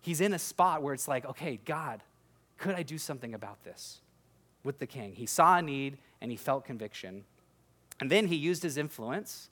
He's 0.00 0.20
in 0.20 0.34
a 0.34 0.38
spot 0.38 0.82
where 0.82 0.92
it's 0.92 1.06
like, 1.06 1.24
okay, 1.24 1.60
God, 1.64 2.02
could 2.58 2.74
I 2.74 2.82
do 2.82 2.98
something 2.98 3.34
about 3.34 3.62
this 3.62 4.00
with 4.64 4.80
the 4.80 4.86
king? 4.86 5.14
He 5.14 5.26
saw 5.26 5.58
a 5.58 5.62
need 5.62 5.96
and 6.20 6.32
he 6.32 6.36
felt 6.36 6.64
conviction. 6.64 7.24
And 8.00 8.10
then 8.10 8.26
he 8.26 8.34
used 8.34 8.64
his 8.64 8.76
influence, 8.78 9.48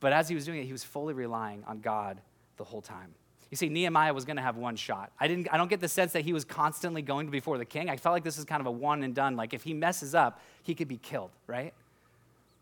but 0.00 0.12
as 0.12 0.28
he 0.28 0.34
was 0.34 0.44
doing 0.44 0.60
it, 0.60 0.64
he 0.64 0.72
was 0.72 0.82
fully 0.82 1.14
relying 1.14 1.62
on 1.68 1.80
God 1.80 2.20
the 2.56 2.64
whole 2.64 2.82
time. 2.82 3.14
You 3.52 3.56
see, 3.56 3.68
Nehemiah 3.68 4.14
was 4.14 4.24
going 4.24 4.36
to 4.36 4.42
have 4.42 4.56
one 4.56 4.74
shot. 4.74 5.12
I, 5.20 5.28
didn't, 5.28 5.46
I 5.52 5.56
don't 5.56 5.70
get 5.70 5.80
the 5.80 5.88
sense 5.88 6.12
that 6.14 6.24
he 6.24 6.32
was 6.32 6.44
constantly 6.44 7.02
going 7.02 7.30
before 7.30 7.56
the 7.56 7.64
king. 7.64 7.88
I 7.88 7.96
felt 7.96 8.14
like 8.14 8.24
this 8.24 8.36
is 8.36 8.44
kind 8.44 8.60
of 8.60 8.66
a 8.66 8.72
one 8.72 9.04
and 9.04 9.14
done. 9.14 9.36
Like, 9.36 9.54
if 9.54 9.62
he 9.62 9.74
messes 9.74 10.12
up, 10.12 10.40
he 10.64 10.74
could 10.74 10.88
be 10.88 10.96
killed, 10.96 11.30
right? 11.46 11.72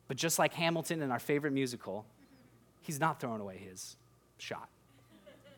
But 0.09 0.17
just 0.17 0.39
like 0.39 0.55
Hamilton 0.55 1.03
in 1.03 1.11
our 1.11 1.19
favorite 1.19 1.53
musical, 1.53 2.05
he's 2.83 3.01
not 3.01 3.21
throwing 3.21 3.41
away 3.41 3.59
his 3.59 3.97
shot. 4.39 4.69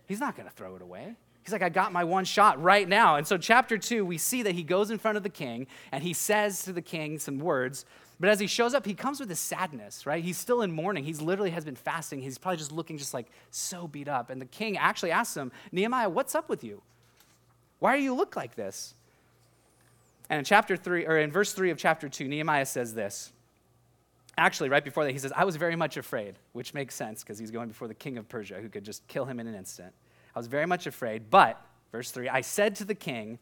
He's 0.06 0.20
not 0.20 0.36
going 0.36 0.48
to 0.48 0.54
throw 0.54 0.76
it 0.76 0.82
away. 0.82 1.16
He's 1.42 1.52
like, 1.52 1.62
I 1.62 1.68
got 1.68 1.92
my 1.92 2.04
one 2.04 2.24
shot 2.24 2.60
right 2.60 2.88
now. 2.88 3.16
And 3.16 3.26
so, 3.26 3.38
chapter 3.38 3.78
two, 3.78 4.04
we 4.04 4.18
see 4.18 4.42
that 4.42 4.54
he 4.54 4.62
goes 4.62 4.90
in 4.90 4.98
front 4.98 5.16
of 5.16 5.22
the 5.22 5.28
king 5.28 5.66
and 5.92 6.02
he 6.02 6.12
says 6.12 6.62
to 6.64 6.72
the 6.72 6.82
king 6.82 7.18
some 7.18 7.38
words. 7.38 7.84
But 8.18 8.30
as 8.30 8.40
he 8.40 8.46
shows 8.46 8.74
up, 8.74 8.86
he 8.86 8.94
comes 8.94 9.20
with 9.20 9.28
this 9.28 9.40
sadness, 9.40 10.06
right? 10.06 10.24
He's 10.24 10.38
still 10.38 10.62
in 10.62 10.72
mourning. 10.72 11.04
He's 11.04 11.20
literally 11.20 11.50
has 11.50 11.64
been 11.64 11.76
fasting. 11.76 12.20
He's 12.20 12.38
probably 12.38 12.56
just 12.56 12.72
looking 12.72 12.98
just 12.98 13.14
like 13.14 13.26
so 13.50 13.86
beat 13.86 14.08
up. 14.08 14.30
And 14.30 14.40
the 14.40 14.46
king 14.46 14.76
actually 14.76 15.10
asks 15.10 15.36
him, 15.36 15.52
Nehemiah, 15.70 16.08
what's 16.08 16.34
up 16.34 16.48
with 16.48 16.64
you? 16.64 16.82
Why 17.78 17.96
do 17.96 18.02
you 18.02 18.14
look 18.14 18.34
like 18.34 18.54
this? 18.54 18.94
And 20.30 20.38
in 20.38 20.44
chapter 20.44 20.76
three, 20.76 21.06
or 21.06 21.18
in 21.18 21.30
verse 21.30 21.52
three 21.52 21.70
of 21.70 21.78
chapter 21.78 22.08
two, 22.08 22.26
Nehemiah 22.26 22.66
says 22.66 22.94
this 22.94 23.32
Actually, 24.38 24.68
right 24.68 24.84
before 24.84 25.04
that, 25.04 25.12
he 25.12 25.18
says, 25.18 25.32
I 25.34 25.44
was 25.44 25.56
very 25.56 25.76
much 25.76 25.96
afraid, 25.96 26.34
which 26.52 26.74
makes 26.74 26.94
sense 26.94 27.22
because 27.22 27.38
he's 27.38 27.50
going 27.50 27.68
before 27.68 27.88
the 27.88 27.94
king 27.94 28.18
of 28.18 28.28
Persia 28.28 28.60
who 28.60 28.68
could 28.68 28.84
just 28.84 29.06
kill 29.08 29.24
him 29.24 29.40
in 29.40 29.46
an 29.46 29.54
instant. 29.54 29.94
I 30.34 30.38
was 30.38 30.46
very 30.46 30.66
much 30.66 30.86
afraid, 30.86 31.30
but, 31.30 31.60
verse 31.90 32.10
3, 32.10 32.28
I 32.28 32.42
said 32.42 32.74
to 32.76 32.84
the 32.84 32.94
king, 32.94 33.38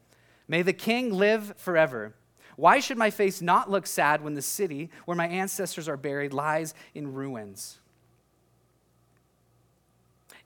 May 0.47 0.61
the 0.61 0.73
king 0.73 1.11
live 1.13 1.53
forever. 1.57 2.13
Why 2.55 2.79
should 2.79 2.97
my 2.97 3.09
face 3.09 3.41
not 3.41 3.69
look 3.69 3.85
sad 3.85 4.23
when 4.23 4.35
the 4.35 4.41
city 4.41 4.89
where 5.03 5.17
my 5.17 5.27
ancestors 5.27 5.89
are 5.89 5.97
buried 5.97 6.31
lies 6.31 6.73
in 6.93 7.13
ruins? 7.13 7.79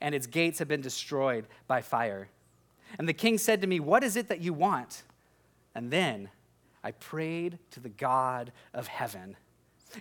And 0.01 0.15
its 0.15 0.25
gates 0.25 0.57
have 0.59 0.67
been 0.67 0.81
destroyed 0.81 1.45
by 1.67 1.81
fire. 1.81 2.29
And 2.97 3.07
the 3.07 3.13
king 3.13 3.37
said 3.37 3.61
to 3.61 3.67
me, 3.67 3.79
What 3.79 4.03
is 4.03 4.15
it 4.15 4.29
that 4.29 4.41
you 4.41 4.53
want? 4.53 5.03
And 5.75 5.91
then 5.91 6.29
I 6.83 6.91
prayed 6.91 7.59
to 7.71 7.79
the 7.79 7.89
God 7.89 8.51
of 8.73 8.87
heaven. 8.87 9.35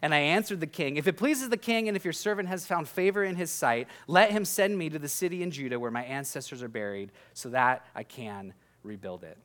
And 0.03 0.15
I 0.15 0.19
answered 0.19 0.61
the 0.61 0.67
king, 0.67 0.97
If 0.97 1.07
it 1.07 1.17
pleases 1.17 1.49
the 1.49 1.57
king, 1.57 1.89
and 1.89 1.97
if 1.97 2.05
your 2.05 2.13
servant 2.13 2.49
has 2.49 2.67
found 2.67 2.89
favor 2.89 3.25
in 3.25 3.37
his 3.37 3.51
sight, 3.51 3.89
let 4.07 4.31
him 4.31 4.45
send 4.45 4.77
me 4.77 4.91
to 4.91 4.99
the 4.99 5.09
city 5.09 5.43
in 5.43 5.51
Judah 5.51 5.81
where 5.81 5.91
my 5.91 6.05
ancestors 6.05 6.63
are 6.63 6.69
buried, 6.69 7.11
so 7.35 7.49
that 7.51 7.87
I 7.95 8.03
can 8.03 8.55
rebuild 8.83 9.25
it. 9.25 9.39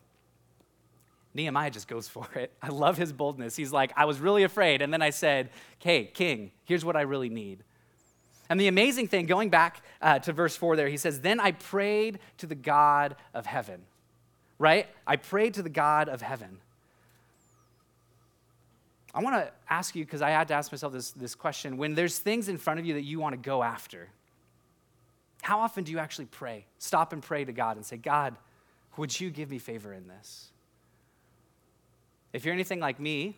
Nehemiah 1.34 1.72
just 1.72 1.88
goes 1.88 2.08
for 2.08 2.28
it. 2.36 2.52
I 2.62 2.70
love 2.70 2.98
his 2.98 3.12
boldness. 3.12 3.56
He's 3.56 3.72
like, 3.72 3.92
I 3.96 4.06
was 4.06 4.20
really 4.20 4.44
afraid. 4.44 4.82
And 4.82 4.94
then 4.94 5.02
I 5.02 5.10
said, 5.10 5.50
Hey, 5.80 6.06
king, 6.06 6.52
here's 6.66 6.86
what 6.86 6.96
I 6.96 7.02
really 7.02 7.30
need. 7.30 7.64
And 8.50 8.60
the 8.60 8.68
amazing 8.68 9.08
thing, 9.08 9.26
going 9.26 9.50
back 9.50 9.82
uh, 10.02 10.20
to 10.20 10.34
verse 10.34 10.56
4 10.56 10.76
there, 10.76 10.90
he 10.90 10.98
says, 10.98 11.22
Then 11.22 11.40
I 11.40 11.54
prayed 11.54 12.20
to 12.38 12.48
the 12.48 12.56
God 12.56 13.16
of 13.34 13.46
heaven, 13.46 13.84
right? 14.60 14.88
I 15.08 15.16
prayed 15.16 15.56
to 15.56 15.64
the 15.64 15.70
God 15.70 16.10
of 16.10 16.22
heaven. 16.22 16.60
I 19.14 19.22
want 19.22 19.36
to 19.36 19.52
ask 19.70 19.96
you, 19.96 20.04
because 20.04 20.22
I 20.22 20.32
had 20.32 20.48
to 20.48 20.56
ask 20.56 20.72
myself 20.72 20.92
this, 20.92 21.12
this 21.12 21.36
question 21.36 21.78
when 21.78 21.94
there's 21.94 22.18
things 22.18 22.50
in 22.50 22.58
front 22.58 22.80
of 22.80 22.86
you 22.86 22.96
that 22.96 23.04
you 23.04 23.20
want 23.20 23.34
to 23.34 23.38
go 23.38 23.62
after, 23.62 24.10
how 25.42 25.60
often 25.60 25.84
do 25.84 25.92
you 25.92 26.00
actually 26.00 26.26
pray? 26.26 26.66
Stop 26.80 27.14
and 27.14 27.22
pray 27.22 27.46
to 27.46 27.52
God 27.52 27.76
and 27.78 27.86
say, 27.86 27.98
God, 27.98 28.36
would 28.98 29.20
you 29.20 29.30
give 29.30 29.52
me 29.52 29.60
favor 29.60 29.94
in 29.94 30.08
this? 30.08 30.50
If 32.32 32.46
you're 32.46 32.54
anything 32.54 32.80
like 32.80 33.00
me, 33.00 33.38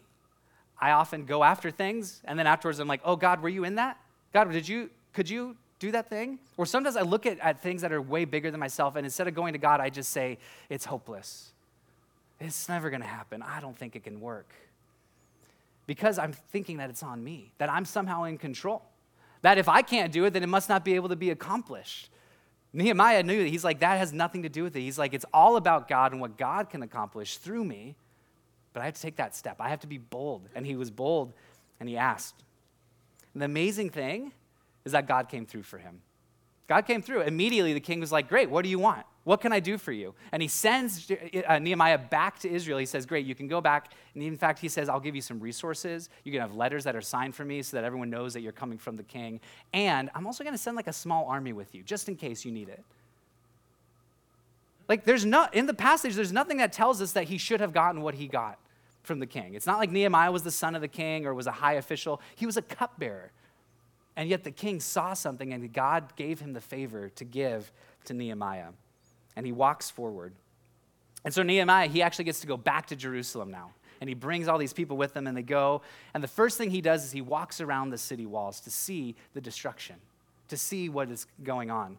I 0.79 0.91
often 0.91 1.25
go 1.25 1.43
after 1.43 1.71
things, 1.71 2.21
and 2.25 2.37
then 2.37 2.47
afterwards 2.47 2.79
I'm 2.79 2.87
like, 2.87 3.01
oh, 3.03 3.15
God, 3.15 3.41
were 3.41 3.49
you 3.49 3.63
in 3.63 3.75
that? 3.75 3.97
God, 4.33 4.51
did 4.51 4.67
you, 4.67 4.89
could 5.13 5.29
you 5.29 5.57
do 5.79 5.91
that 5.91 6.09
thing? 6.09 6.39
Or 6.57 6.65
sometimes 6.65 6.95
I 6.95 7.01
look 7.01 7.25
at, 7.25 7.39
at 7.39 7.61
things 7.61 7.81
that 7.81 7.91
are 7.91 8.01
way 8.01 8.23
bigger 8.25 8.51
than 8.51 8.59
myself, 8.59 8.95
and 8.95 9.05
instead 9.05 9.27
of 9.27 9.33
going 9.33 9.53
to 9.53 9.59
God, 9.59 9.81
I 9.81 9.89
just 9.89 10.11
say, 10.11 10.37
it's 10.69 10.85
hopeless. 10.85 11.51
It's 12.39 12.69
never 12.69 12.89
going 12.89 13.01
to 13.01 13.07
happen. 13.07 13.41
I 13.41 13.59
don't 13.59 13.77
think 13.77 13.95
it 13.95 14.03
can 14.03 14.21
work 14.21 14.53
because 15.87 16.17
I'm 16.17 16.33
thinking 16.33 16.77
that 16.77 16.89
it's 16.89 17.03
on 17.03 17.23
me, 17.23 17.51
that 17.57 17.69
I'm 17.69 17.85
somehow 17.85 18.23
in 18.23 18.37
control. 18.37 18.83
That 19.41 19.57
if 19.57 19.69
I 19.69 19.81
can't 19.81 20.11
do 20.11 20.25
it, 20.25 20.31
then 20.31 20.43
it 20.43 20.49
must 20.49 20.69
not 20.69 20.83
be 20.83 20.95
able 20.95 21.09
to 21.09 21.15
be 21.15 21.29
accomplished. 21.29 22.09
Nehemiah 22.73 23.23
knew 23.23 23.43
that. 23.43 23.49
He's 23.49 23.63
like, 23.63 23.79
that 23.79 23.97
has 23.97 24.11
nothing 24.11 24.43
to 24.43 24.49
do 24.49 24.63
with 24.63 24.75
it. 24.75 24.81
He's 24.81 24.97
like, 24.97 25.13
it's 25.13 25.25
all 25.33 25.55
about 25.55 25.87
God 25.87 26.11
and 26.11 26.19
what 26.19 26.37
God 26.37 26.69
can 26.69 26.83
accomplish 26.83 27.37
through 27.37 27.63
me, 27.63 27.95
but 28.73 28.81
I 28.81 28.85
have 28.85 28.95
to 28.95 29.01
take 29.01 29.15
that 29.17 29.35
step. 29.35 29.57
I 29.59 29.69
have 29.69 29.79
to 29.81 29.87
be 29.87 29.97
bold. 29.97 30.49
And 30.55 30.65
he 30.65 30.75
was 30.75 30.91
bold 30.91 31.33
and 31.79 31.87
he 31.87 31.95
asked. 31.95 32.43
And 33.33 33.41
the 33.41 33.45
amazing 33.45 33.91
thing 33.91 34.33
is 34.83 34.91
that 34.91 35.07
God 35.07 35.29
came 35.29 35.45
through 35.45 35.63
for 35.63 35.77
him. 35.77 36.01
God 36.67 36.81
came 36.81 37.01
through. 37.01 37.21
Immediately, 37.21 37.73
the 37.73 37.79
king 37.79 37.99
was 37.99 38.11
like, 38.11 38.27
Great, 38.27 38.49
what 38.49 38.63
do 38.63 38.69
you 38.69 38.79
want? 38.79 39.05
What 39.23 39.41
can 39.41 39.51
I 39.51 39.59
do 39.59 39.79
for 39.79 39.91
you? 39.91 40.13
And 40.31 40.41
he 40.41 40.47
sends 40.47 41.11
uh, 41.47 41.57
Nehemiah 41.57 41.97
back 41.97 42.39
to 42.39 42.49
Israel. 42.49 42.77
He 42.77 42.85
says, 42.85 43.05
Great, 43.05 43.25
you 43.25 43.33
can 43.33 43.47
go 43.47 43.59
back. 43.59 43.91
And 44.13 44.23
in 44.23 44.37
fact, 44.37 44.59
he 44.59 44.69
says, 44.69 44.87
I'll 44.87 44.99
give 44.99 45.15
you 45.15 45.21
some 45.21 45.39
resources. 45.39 46.09
You 46.23 46.31
can 46.31 46.41
have 46.41 46.55
letters 46.55 46.83
that 46.83 46.95
are 46.95 47.01
signed 47.01 47.33
for 47.35 47.43
me 47.43 47.61
so 47.63 47.77
that 47.77 47.83
everyone 47.83 48.09
knows 48.09 48.33
that 48.33 48.41
you're 48.41 48.51
coming 48.51 48.77
from 48.77 48.97
the 48.97 49.03
king. 49.03 49.39
And 49.73 50.09
I'm 50.13 50.27
also 50.27 50.43
going 50.43 50.53
to 50.53 50.61
send 50.61 50.75
like 50.75 50.87
a 50.87 50.93
small 50.93 51.25
army 51.25 51.53
with 51.53 51.73
you, 51.73 51.81
just 51.81 52.07
in 52.07 52.15
case 52.15 52.45
you 52.45 52.51
need 52.51 52.69
it. 52.69 52.83
Like, 54.87 55.05
there's 55.05 55.25
not, 55.25 55.55
in 55.55 55.65
the 55.65 55.73
passage, 55.73 56.13
there's 56.13 56.31
nothing 56.31 56.57
that 56.57 56.71
tells 56.71 57.01
us 57.01 57.13
that 57.13 57.23
he 57.23 57.39
should 57.39 57.59
have 57.59 57.73
gotten 57.73 58.01
what 58.01 58.13
he 58.13 58.27
got 58.27 58.59
from 59.01 59.17
the 59.19 59.25
king. 59.25 59.55
It's 59.55 59.65
not 59.65 59.79
like 59.79 59.91
Nehemiah 59.91 60.31
was 60.31 60.43
the 60.43 60.51
son 60.51 60.75
of 60.75 60.81
the 60.81 60.87
king 60.87 61.25
or 61.25 61.33
was 61.33 61.47
a 61.47 61.51
high 61.51 61.73
official, 61.73 62.21
he 62.35 62.45
was 62.45 62.57
a 62.57 62.61
cupbearer. 62.61 63.31
And 64.15 64.29
yet 64.29 64.43
the 64.43 64.51
king 64.51 64.79
saw 64.79 65.13
something 65.13 65.53
and 65.53 65.73
God 65.73 66.15
gave 66.15 66.39
him 66.39 66.53
the 66.53 66.61
favor 66.61 67.09
to 67.09 67.23
give 67.25 67.71
to 68.05 68.13
Nehemiah. 68.13 68.69
And 69.35 69.45
he 69.45 69.51
walks 69.51 69.89
forward. 69.89 70.33
And 71.25 71.33
so 71.33 71.43
Nehemiah, 71.43 71.87
he 71.87 72.01
actually 72.01 72.25
gets 72.25 72.39
to 72.41 72.47
go 72.47 72.55
back 72.55 72.87
to 72.87 72.95
Jerusalem 72.95 73.51
now. 73.51 73.71
And 73.99 74.09
he 74.09 74.13
brings 74.13 74.47
all 74.47 74.57
these 74.57 74.73
people 74.73 74.97
with 74.97 75.15
him 75.15 75.27
and 75.27 75.35
they 75.35 75.41
go. 75.41 75.81
And 76.13 76.23
the 76.23 76.27
first 76.27 76.57
thing 76.57 76.69
he 76.69 76.81
does 76.81 77.03
is 77.03 77.11
he 77.11 77.21
walks 77.21 77.59
around 77.59 77.89
the 77.89 77.97
city 77.97 78.25
walls 78.25 78.59
to 78.61 78.69
see 78.69 79.15
the 79.33 79.41
destruction, 79.41 79.95
to 80.49 80.57
see 80.57 80.89
what 80.89 81.09
is 81.09 81.27
going 81.43 81.71
on. 81.71 81.97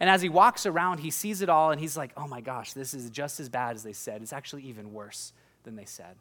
And 0.00 0.08
as 0.08 0.22
he 0.22 0.28
walks 0.28 0.64
around, 0.64 0.98
he 0.98 1.10
sees 1.10 1.42
it 1.42 1.48
all 1.48 1.70
and 1.70 1.80
he's 1.80 1.96
like, 1.96 2.12
oh 2.16 2.28
my 2.28 2.40
gosh, 2.40 2.72
this 2.72 2.94
is 2.94 3.10
just 3.10 3.40
as 3.40 3.48
bad 3.48 3.74
as 3.74 3.82
they 3.82 3.92
said. 3.92 4.22
It's 4.22 4.32
actually 4.32 4.62
even 4.64 4.92
worse 4.92 5.32
than 5.64 5.74
they 5.74 5.84
said. 5.84 6.16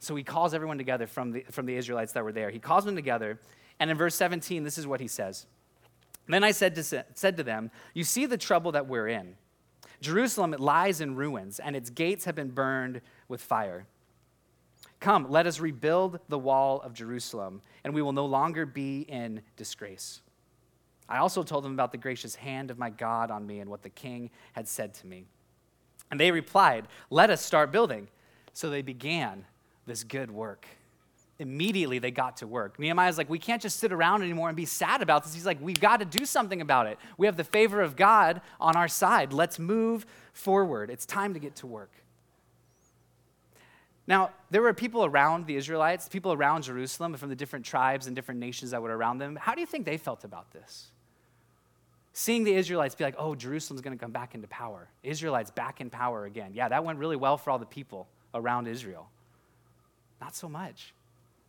So 0.00 0.16
he 0.16 0.24
calls 0.24 0.52
everyone 0.52 0.78
together 0.78 1.06
from 1.06 1.30
the, 1.30 1.44
from 1.50 1.66
the 1.66 1.76
Israelites 1.76 2.12
that 2.14 2.24
were 2.24 2.32
there. 2.32 2.50
He 2.50 2.58
calls 2.58 2.84
them 2.84 2.96
together 2.96 3.38
and 3.82 3.90
in 3.90 3.96
verse 3.96 4.14
17, 4.14 4.62
this 4.62 4.78
is 4.78 4.86
what 4.86 5.00
he 5.00 5.08
says 5.08 5.44
Then 6.28 6.44
I 6.44 6.52
said 6.52 6.76
to, 6.76 7.04
said 7.14 7.36
to 7.36 7.42
them, 7.42 7.72
You 7.94 8.04
see 8.04 8.26
the 8.26 8.38
trouble 8.38 8.70
that 8.72 8.86
we're 8.86 9.08
in. 9.08 9.34
Jerusalem, 10.00 10.54
it 10.54 10.60
lies 10.60 11.00
in 11.00 11.16
ruins, 11.16 11.58
and 11.58 11.74
its 11.74 11.90
gates 11.90 12.24
have 12.26 12.36
been 12.36 12.50
burned 12.50 13.00
with 13.26 13.40
fire. 13.40 13.86
Come, 15.00 15.28
let 15.28 15.48
us 15.48 15.58
rebuild 15.58 16.20
the 16.28 16.38
wall 16.38 16.80
of 16.82 16.94
Jerusalem, 16.94 17.60
and 17.82 17.92
we 17.92 18.02
will 18.02 18.12
no 18.12 18.24
longer 18.24 18.66
be 18.66 19.00
in 19.00 19.42
disgrace. 19.56 20.20
I 21.08 21.18
also 21.18 21.42
told 21.42 21.64
them 21.64 21.72
about 21.72 21.90
the 21.90 21.98
gracious 21.98 22.36
hand 22.36 22.70
of 22.70 22.78
my 22.78 22.90
God 22.90 23.32
on 23.32 23.44
me 23.44 23.58
and 23.58 23.68
what 23.68 23.82
the 23.82 23.90
king 23.90 24.30
had 24.52 24.68
said 24.68 24.94
to 24.94 25.08
me. 25.08 25.24
And 26.12 26.20
they 26.20 26.30
replied, 26.30 26.86
Let 27.10 27.30
us 27.30 27.44
start 27.44 27.72
building. 27.72 28.06
So 28.52 28.70
they 28.70 28.82
began 28.82 29.44
this 29.86 30.04
good 30.04 30.30
work 30.30 30.68
immediately 31.42 31.98
they 31.98 32.10
got 32.10 32.38
to 32.38 32.46
work. 32.46 32.78
Nehemiah's 32.78 33.18
like, 33.18 33.28
we 33.28 33.38
can't 33.38 33.60
just 33.60 33.78
sit 33.78 33.92
around 33.92 34.22
anymore 34.22 34.48
and 34.48 34.56
be 34.56 34.64
sad 34.64 35.02
about 35.02 35.24
this. 35.24 35.34
He's 35.34 35.44
like, 35.44 35.60
we've 35.60 35.80
got 35.80 36.00
to 36.00 36.06
do 36.06 36.24
something 36.24 36.60
about 36.60 36.86
it. 36.86 36.98
We 37.18 37.26
have 37.26 37.36
the 37.36 37.44
favor 37.44 37.82
of 37.82 37.96
God 37.96 38.40
on 38.60 38.76
our 38.76 38.88
side. 38.88 39.32
Let's 39.32 39.58
move 39.58 40.06
forward. 40.32 40.88
It's 40.88 41.04
time 41.04 41.34
to 41.34 41.40
get 41.40 41.56
to 41.56 41.66
work. 41.66 41.90
Now, 44.06 44.30
there 44.50 44.62
were 44.62 44.74
people 44.74 45.04
around 45.04 45.46
the 45.46 45.56
Israelites, 45.56 46.08
people 46.08 46.32
around 46.32 46.62
Jerusalem 46.62 47.14
from 47.14 47.28
the 47.28 47.36
different 47.36 47.64
tribes 47.64 48.06
and 48.06 48.16
different 48.16 48.40
nations 48.40 48.72
that 48.72 48.82
were 48.82 48.96
around 48.96 49.18
them. 49.18 49.36
How 49.36 49.54
do 49.54 49.60
you 49.60 49.66
think 49.66 49.84
they 49.84 49.96
felt 49.96 50.24
about 50.24 50.50
this? 50.50 50.90
Seeing 52.12 52.44
the 52.44 52.54
Israelites 52.54 52.94
be 52.94 53.04
like, 53.04 53.14
oh, 53.16 53.34
Jerusalem's 53.34 53.80
going 53.80 53.96
to 53.96 54.00
come 54.02 54.10
back 54.10 54.34
into 54.34 54.48
power. 54.48 54.88
Israelites 55.02 55.50
back 55.50 55.80
in 55.80 55.88
power 55.88 56.24
again. 56.24 56.50
Yeah, 56.52 56.68
that 56.68 56.84
went 56.84 56.98
really 56.98 57.16
well 57.16 57.38
for 57.38 57.50
all 57.50 57.58
the 57.58 57.64
people 57.64 58.08
around 58.34 58.66
Israel. 58.66 59.08
Not 60.20 60.36
so 60.36 60.48
much. 60.48 60.94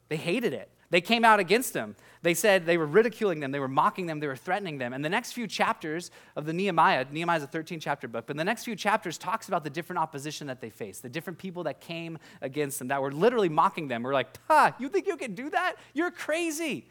They 0.10 0.18
hated 0.18 0.54
it. 0.54 0.70
They 0.90 1.02
came 1.02 1.26
out 1.26 1.40
against 1.40 1.74
him. 1.74 1.96
They 2.22 2.34
said 2.36 2.66
they 2.66 2.78
were 2.78 2.86
ridiculing 2.86 3.42
them, 3.42 3.52
they 3.52 3.60
were 3.60 3.68
mocking 3.68 4.06
them, 4.06 4.20
they 4.20 4.28
were 4.28 4.36
threatening 4.36 4.78
them. 4.78 4.94
And 4.94 5.04
the 5.04 5.10
next 5.10 5.34
few 5.34 5.46
chapters 5.46 6.10
of 6.38 6.46
the 6.46 6.54
Nehemiah, 6.54 7.06
Nehemiah 7.12 7.38
is 7.38 7.44
a 7.44 7.48
13 7.48 7.80
chapter 7.80 8.08
book, 8.08 8.26
but 8.28 8.38
the 8.38 8.46
next 8.46 8.64
few 8.64 8.76
chapters 8.76 9.18
talks 9.18 9.50
about 9.50 9.66
the 9.66 9.70
different 9.70 10.00
opposition 10.00 10.48
that 10.48 10.62
they 10.62 10.70
faced, 10.70 11.02
the 11.02 11.10
different 11.10 11.38
people 11.38 11.64
that 11.64 11.82
came 11.82 12.18
against 12.42 12.80
them 12.80 12.88
that 12.90 13.02
were 13.02 13.12
literally 13.12 13.50
mocking 13.50 13.90
them. 13.90 14.04
We're 14.04 14.14
like, 14.14 14.38
"Ha, 14.48 14.74
you 14.80 14.88
think 14.88 15.08
you 15.08 15.18
can 15.18 15.36
do 15.36 15.50
that? 15.50 15.76
You're 15.94 16.12
crazy. 16.12 16.88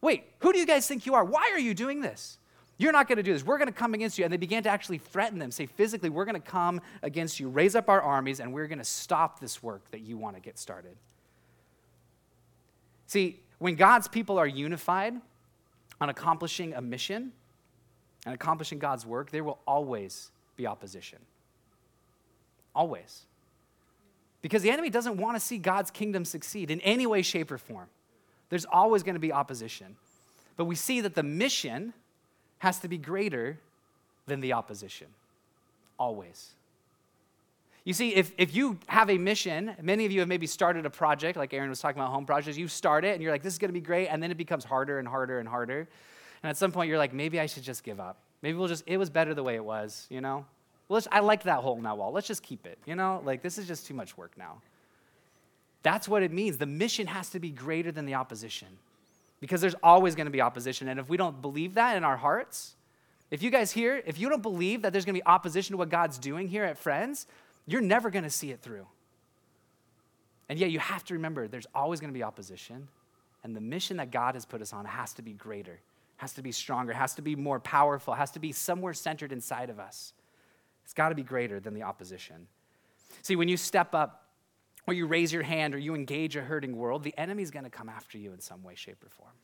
Wait, 0.00 0.24
who 0.40 0.52
do 0.52 0.58
you 0.58 0.66
guys 0.66 0.86
think 0.86 1.06
you 1.06 1.14
are? 1.14 1.24
Why 1.24 1.50
are 1.52 1.58
you 1.58 1.74
doing 1.74 2.00
this? 2.00 2.38
You're 2.76 2.92
not 2.92 3.08
going 3.08 3.16
to 3.16 3.22
do 3.24 3.32
this. 3.32 3.44
We're 3.44 3.58
going 3.58 3.68
to 3.68 3.72
come 3.72 3.94
against 3.94 4.18
you. 4.18 4.24
And 4.24 4.32
they 4.32 4.36
began 4.36 4.62
to 4.62 4.68
actually 4.68 4.98
threaten 4.98 5.38
them, 5.38 5.50
say 5.50 5.66
physically, 5.66 6.10
we're 6.10 6.24
going 6.24 6.40
to 6.40 6.40
come 6.40 6.80
against 7.02 7.40
you, 7.40 7.48
raise 7.48 7.74
up 7.74 7.88
our 7.88 8.00
armies, 8.00 8.38
and 8.38 8.52
we're 8.52 8.68
going 8.68 8.78
to 8.78 8.84
stop 8.84 9.40
this 9.40 9.62
work 9.62 9.90
that 9.90 10.00
you 10.00 10.16
want 10.16 10.36
to 10.36 10.40
get 10.40 10.58
started. 10.58 10.96
See, 13.08 13.40
when 13.58 13.74
God's 13.74 14.06
people 14.06 14.38
are 14.38 14.46
unified 14.46 15.14
on 16.00 16.10
accomplishing 16.10 16.74
a 16.74 16.80
mission 16.80 17.32
and 18.24 18.34
accomplishing 18.34 18.78
God's 18.78 19.04
work, 19.04 19.30
there 19.30 19.42
will 19.42 19.58
always 19.66 20.30
be 20.56 20.66
opposition. 20.66 21.18
Always. 22.74 23.22
Because 24.42 24.62
the 24.62 24.70
enemy 24.70 24.90
doesn't 24.90 25.16
want 25.16 25.36
to 25.36 25.40
see 25.40 25.58
God's 25.58 25.90
kingdom 25.90 26.24
succeed 26.24 26.70
in 26.70 26.80
any 26.82 27.06
way, 27.06 27.22
shape, 27.22 27.50
or 27.50 27.58
form. 27.58 27.88
There's 28.50 28.66
always 28.66 29.02
going 29.02 29.16
to 29.16 29.20
be 29.20 29.32
opposition. 29.32 29.96
But 30.56 30.66
we 30.66 30.74
see 30.74 31.00
that 31.00 31.14
the 31.14 31.22
mission 31.22 31.94
has 32.58 32.78
to 32.80 32.88
be 32.88 32.98
greater 32.98 33.58
than 34.26 34.40
the 34.40 34.52
opposition. 34.52 35.08
Always. 35.98 36.50
You 37.88 37.94
see, 37.94 38.14
if, 38.14 38.32
if 38.36 38.54
you 38.54 38.78
have 38.88 39.08
a 39.08 39.16
mission, 39.16 39.74
many 39.80 40.04
of 40.04 40.12
you 40.12 40.20
have 40.20 40.28
maybe 40.28 40.46
started 40.46 40.84
a 40.84 40.90
project, 40.90 41.38
like 41.38 41.54
Aaron 41.54 41.70
was 41.70 41.80
talking 41.80 41.98
about 41.98 42.12
home 42.12 42.26
projects, 42.26 42.58
you 42.58 42.68
start 42.68 43.02
it 43.02 43.14
and 43.14 43.22
you're 43.22 43.32
like, 43.32 43.42
this 43.42 43.54
is 43.54 43.58
going 43.58 43.70
to 43.70 43.72
be 43.72 43.80
great, 43.80 44.08
and 44.08 44.22
then 44.22 44.30
it 44.30 44.36
becomes 44.36 44.62
harder 44.62 44.98
and 44.98 45.08
harder 45.08 45.38
and 45.38 45.48
harder. 45.48 45.88
And 46.42 46.50
at 46.50 46.58
some 46.58 46.70
point, 46.70 46.90
you're 46.90 46.98
like, 46.98 47.14
maybe 47.14 47.40
I 47.40 47.46
should 47.46 47.62
just 47.62 47.82
give 47.82 47.98
up. 47.98 48.18
Maybe 48.42 48.58
we'll 48.58 48.68
just, 48.68 48.84
it 48.86 48.98
was 48.98 49.08
better 49.08 49.32
the 49.32 49.42
way 49.42 49.54
it 49.54 49.64
was, 49.64 50.06
you 50.10 50.20
know? 50.20 50.44
Well, 50.90 51.00
I 51.10 51.20
like 51.20 51.44
that 51.44 51.60
hole 51.60 51.78
in 51.78 51.82
that 51.84 51.96
wall. 51.96 52.12
Let's 52.12 52.26
just 52.26 52.42
keep 52.42 52.66
it, 52.66 52.76
you 52.84 52.94
know? 52.94 53.22
Like, 53.24 53.40
this 53.40 53.56
is 53.56 53.66
just 53.66 53.86
too 53.86 53.94
much 53.94 54.18
work 54.18 54.32
now. 54.36 54.60
That's 55.82 56.06
what 56.06 56.22
it 56.22 56.30
means. 56.30 56.58
The 56.58 56.66
mission 56.66 57.06
has 57.06 57.30
to 57.30 57.40
be 57.40 57.48
greater 57.48 57.90
than 57.90 58.04
the 58.04 58.16
opposition 58.16 58.68
because 59.40 59.62
there's 59.62 59.76
always 59.82 60.14
going 60.14 60.26
to 60.26 60.30
be 60.30 60.42
opposition. 60.42 60.88
And 60.88 61.00
if 61.00 61.08
we 61.08 61.16
don't 61.16 61.40
believe 61.40 61.72
that 61.76 61.96
in 61.96 62.04
our 62.04 62.18
hearts, 62.18 62.74
if 63.30 63.42
you 63.42 63.50
guys 63.50 63.72
here, 63.72 64.02
if 64.04 64.18
you 64.18 64.28
don't 64.28 64.42
believe 64.42 64.82
that 64.82 64.92
there's 64.92 65.06
going 65.06 65.14
to 65.14 65.20
be 65.22 65.26
opposition 65.26 65.72
to 65.72 65.78
what 65.78 65.88
God's 65.88 66.18
doing 66.18 66.48
here 66.48 66.64
at 66.64 66.76
Friends, 66.76 67.26
you're 67.68 67.82
never 67.82 68.10
going 68.10 68.24
to 68.24 68.30
see 68.30 68.50
it 68.50 68.60
through. 68.60 68.86
And 70.48 70.58
yet, 70.58 70.70
you 70.70 70.78
have 70.78 71.04
to 71.04 71.14
remember 71.14 71.46
there's 71.46 71.66
always 71.74 72.00
going 72.00 72.12
to 72.12 72.18
be 72.18 72.22
opposition. 72.22 72.88
And 73.44 73.54
the 73.54 73.60
mission 73.60 73.98
that 73.98 74.10
God 74.10 74.34
has 74.34 74.46
put 74.46 74.62
us 74.62 74.72
on 74.72 74.86
has 74.86 75.12
to 75.14 75.22
be 75.22 75.32
greater, 75.34 75.78
has 76.16 76.32
to 76.32 76.42
be 76.42 76.50
stronger, 76.50 76.92
has 76.94 77.14
to 77.14 77.22
be 77.22 77.36
more 77.36 77.60
powerful, 77.60 78.14
has 78.14 78.30
to 78.32 78.38
be 78.38 78.52
somewhere 78.52 78.94
centered 78.94 79.30
inside 79.30 79.68
of 79.68 79.78
us. 79.78 80.14
It's 80.84 80.94
got 80.94 81.10
to 81.10 81.14
be 81.14 81.22
greater 81.22 81.60
than 81.60 81.74
the 81.74 81.82
opposition. 81.82 82.48
See, 83.22 83.36
when 83.36 83.48
you 83.48 83.58
step 83.58 83.94
up, 83.94 84.24
or 84.86 84.94
you 84.94 85.06
raise 85.06 85.30
your 85.30 85.42
hand, 85.42 85.74
or 85.74 85.78
you 85.78 85.94
engage 85.94 86.34
a 86.34 86.40
hurting 86.40 86.74
world, 86.74 87.04
the 87.04 87.12
enemy's 87.18 87.50
going 87.50 87.64
to 87.64 87.70
come 87.70 87.90
after 87.90 88.16
you 88.16 88.32
in 88.32 88.40
some 88.40 88.62
way, 88.62 88.74
shape, 88.74 89.04
or 89.04 89.10
form. 89.10 89.34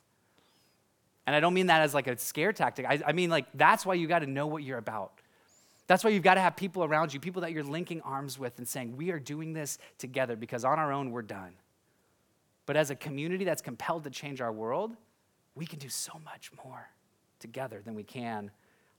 And 1.27 1.35
I 1.35 1.39
don't 1.39 1.53
mean 1.53 1.67
that 1.67 1.81
as 1.81 1.93
like 1.93 2.07
a 2.07 2.17
scare 2.17 2.51
tactic. 2.51 2.87
I, 2.87 2.99
I 3.05 3.11
mean, 3.11 3.29
like, 3.29 3.45
that's 3.53 3.85
why 3.85 3.93
you 3.93 4.07
got 4.07 4.19
to 4.19 4.27
know 4.27 4.47
what 4.47 4.63
you're 4.63 4.79
about. 4.79 5.21
That's 5.87 6.03
why 6.03 6.09
you've 6.09 6.23
got 6.23 6.35
to 6.35 6.41
have 6.41 6.55
people 6.55 6.83
around 6.83 7.13
you, 7.13 7.19
people 7.19 7.41
that 7.43 7.51
you're 7.51 7.63
linking 7.63 8.01
arms 8.01 8.39
with 8.39 8.57
and 8.57 8.67
saying, 8.67 8.97
we 8.97 9.11
are 9.11 9.19
doing 9.19 9.53
this 9.53 9.77
together 9.97 10.35
because 10.35 10.65
on 10.65 10.79
our 10.79 10.91
own, 10.91 11.11
we're 11.11 11.21
done. 11.21 11.53
But 12.65 12.75
as 12.75 12.89
a 12.89 12.95
community 12.95 13.45
that's 13.45 13.61
compelled 13.61 14.03
to 14.05 14.09
change 14.09 14.41
our 14.41 14.51
world, 14.51 14.95
we 15.53 15.65
can 15.65 15.77
do 15.77 15.89
so 15.89 16.13
much 16.23 16.51
more 16.63 16.89
together 17.39 17.81
than 17.85 17.93
we 17.93 18.03
can 18.03 18.49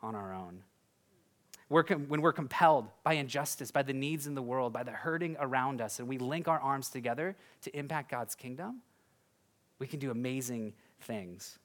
on 0.00 0.14
our 0.14 0.32
own. 0.32 0.62
We're 1.68 1.82
com- 1.82 2.06
when 2.06 2.22
we're 2.22 2.32
compelled 2.32 2.86
by 3.02 3.14
injustice, 3.14 3.72
by 3.72 3.82
the 3.82 3.92
needs 3.92 4.28
in 4.28 4.36
the 4.36 4.42
world, 4.42 4.72
by 4.72 4.84
the 4.84 4.92
hurting 4.92 5.36
around 5.40 5.80
us, 5.80 5.98
and 5.98 6.06
we 6.06 6.18
link 6.18 6.46
our 6.46 6.60
arms 6.60 6.90
together 6.90 7.34
to 7.62 7.76
impact 7.76 8.10
God's 8.10 8.36
kingdom, 8.36 8.82
we 9.80 9.88
can 9.88 9.98
do 9.98 10.12
amazing 10.12 10.74
things. 11.00 11.58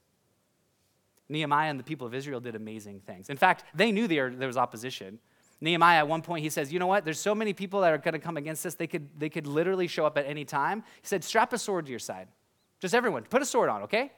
Nehemiah 1.32 1.70
and 1.70 1.80
the 1.80 1.84
people 1.84 2.06
of 2.06 2.13
Israel 2.13 2.39
did 2.39 2.56
amazing 2.56 3.00
things. 3.00 3.30
In 3.30 3.38
fact, 3.38 3.63
they 3.74 3.91
knew 3.91 4.08
there, 4.08 4.30
was 4.30 4.58
opposition. 4.58 5.20
Nehemiah, 5.62 6.00
at 6.00 6.08
one 6.08 6.22
point, 6.22 6.44
he 6.44 6.50
says, 6.50 6.74
You 6.74 6.80
know 6.80 6.88
what? 6.88 7.06
There's 7.06 7.20
so 7.20 7.34
many 7.34 7.54
people 7.54 7.82
that 7.82 7.94
are 7.94 7.98
going 7.98 8.13
to 8.13 8.20
come 8.20 8.38
against 8.38 8.65
us, 8.65 8.76
they 8.76 8.88
could, 8.88 9.08
they 9.17 9.30
could 9.30 9.48
literally 9.48 9.88
show 9.88 10.06
up 10.06 10.17
at 10.17 10.26
any 10.26 10.44
time. 10.44 10.84
He 11.02 11.08
said, 11.08 11.24
Strap 11.24 11.54
a 11.54 11.58
sword 11.58 11.86
to 11.86 11.91
your 11.91 12.00
side. 12.00 12.28
Just 12.80 12.94
everyone, 12.94 13.24
put 13.24 13.41
a 13.41 13.46
sword 13.46 13.70
on, 13.70 13.84
okay? 13.84 14.12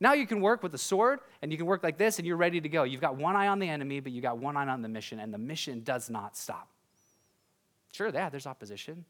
Now 0.00 0.14
you 0.14 0.26
can 0.26 0.40
work 0.40 0.62
with 0.62 0.74
a 0.74 0.78
sword 0.78 1.20
and 1.40 1.52
you 1.52 1.56
can 1.56 1.66
work 1.66 1.82
like 1.82 1.98
this 1.98 2.18
and 2.18 2.26
you're 2.26 2.36
ready 2.36 2.60
to 2.60 2.68
go. 2.68 2.82
You've 2.82 3.00
got 3.00 3.16
one 3.16 3.36
eye 3.36 3.48
on 3.48 3.58
the 3.58 3.68
enemy, 3.68 4.00
but 4.00 4.12
you 4.12 4.20
got 4.20 4.38
one 4.38 4.56
eye 4.56 4.66
on 4.66 4.82
the 4.82 4.88
mission, 4.88 5.20
and 5.20 5.32
the 5.32 5.38
mission 5.38 5.82
does 5.82 6.10
not 6.10 6.36
stop. 6.36 6.68
Sure, 7.92 8.10
yeah, 8.12 8.28
there's 8.28 8.46
opposition, 8.46 9.04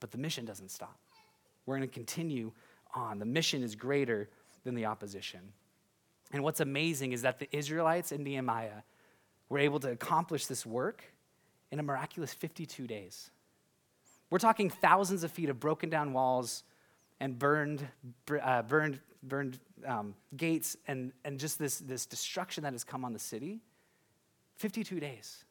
but 0.00 0.10
the 0.10 0.18
mission 0.18 0.44
doesn't 0.44 0.70
stop. 0.70 0.98
We're 1.66 1.76
going 1.76 1.88
to 1.88 1.94
continue 1.94 2.52
on. 2.94 3.18
The 3.18 3.24
mission 3.24 3.62
is 3.62 3.74
greater 3.74 4.28
than 4.64 4.74
the 4.74 4.86
opposition. 4.86 5.40
And 6.32 6.42
what's 6.42 6.60
amazing 6.60 7.12
is 7.12 7.22
that 7.22 7.38
the 7.38 7.48
Israelites 7.56 8.12
and 8.12 8.24
Nehemiah 8.24 8.82
were 9.48 9.58
able 9.58 9.80
to 9.80 9.90
accomplish 9.90 10.46
this 10.46 10.64
work 10.64 11.02
in 11.70 11.78
a 11.78 11.82
miraculous 11.82 12.32
52 12.32 12.86
days. 12.86 13.30
We're 14.30 14.38
talking 14.38 14.70
thousands 14.70 15.24
of 15.24 15.32
feet 15.32 15.48
of 15.48 15.58
broken 15.58 15.90
down 15.90 16.12
walls 16.12 16.62
and 17.18 17.38
burned, 17.38 17.86
uh, 18.42 18.62
burned, 18.62 19.00
burned 19.22 19.58
um, 19.86 20.14
gates 20.36 20.76
and, 20.86 21.12
and 21.24 21.38
just 21.38 21.58
this, 21.58 21.78
this 21.78 22.06
destruction 22.06 22.62
that 22.62 22.72
has 22.72 22.84
come 22.84 23.04
on 23.04 23.12
the 23.12 23.18
city. 23.18 23.60
52 24.56 25.00
days. 25.00 25.44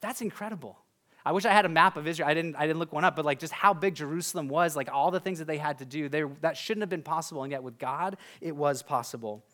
That's 0.00 0.20
incredible. 0.20 0.78
I 1.24 1.32
wish 1.32 1.44
I 1.44 1.52
had 1.52 1.66
a 1.66 1.68
map 1.68 1.96
of 1.96 2.06
Israel. 2.06 2.28
I 2.28 2.34
didn't, 2.34 2.56
I 2.56 2.66
didn't 2.66 2.78
look 2.78 2.92
one 2.92 3.04
up, 3.04 3.14
but 3.14 3.24
like 3.24 3.38
just 3.38 3.52
how 3.52 3.74
big 3.74 3.94
Jerusalem 3.94 4.48
was, 4.48 4.74
like 4.74 4.90
all 4.90 5.10
the 5.10 5.20
things 5.20 5.38
that 5.38 5.46
they 5.46 5.58
had 5.58 5.78
to 5.78 5.84
do, 5.84 6.08
they, 6.08 6.22
that 6.40 6.56
shouldn't 6.56 6.82
have 6.82 6.88
been 6.88 7.02
possible. 7.02 7.42
And 7.42 7.52
yet 7.52 7.62
with 7.62 7.78
God, 7.78 8.16
it 8.40 8.56
was 8.56 8.82
possible. 8.82 9.44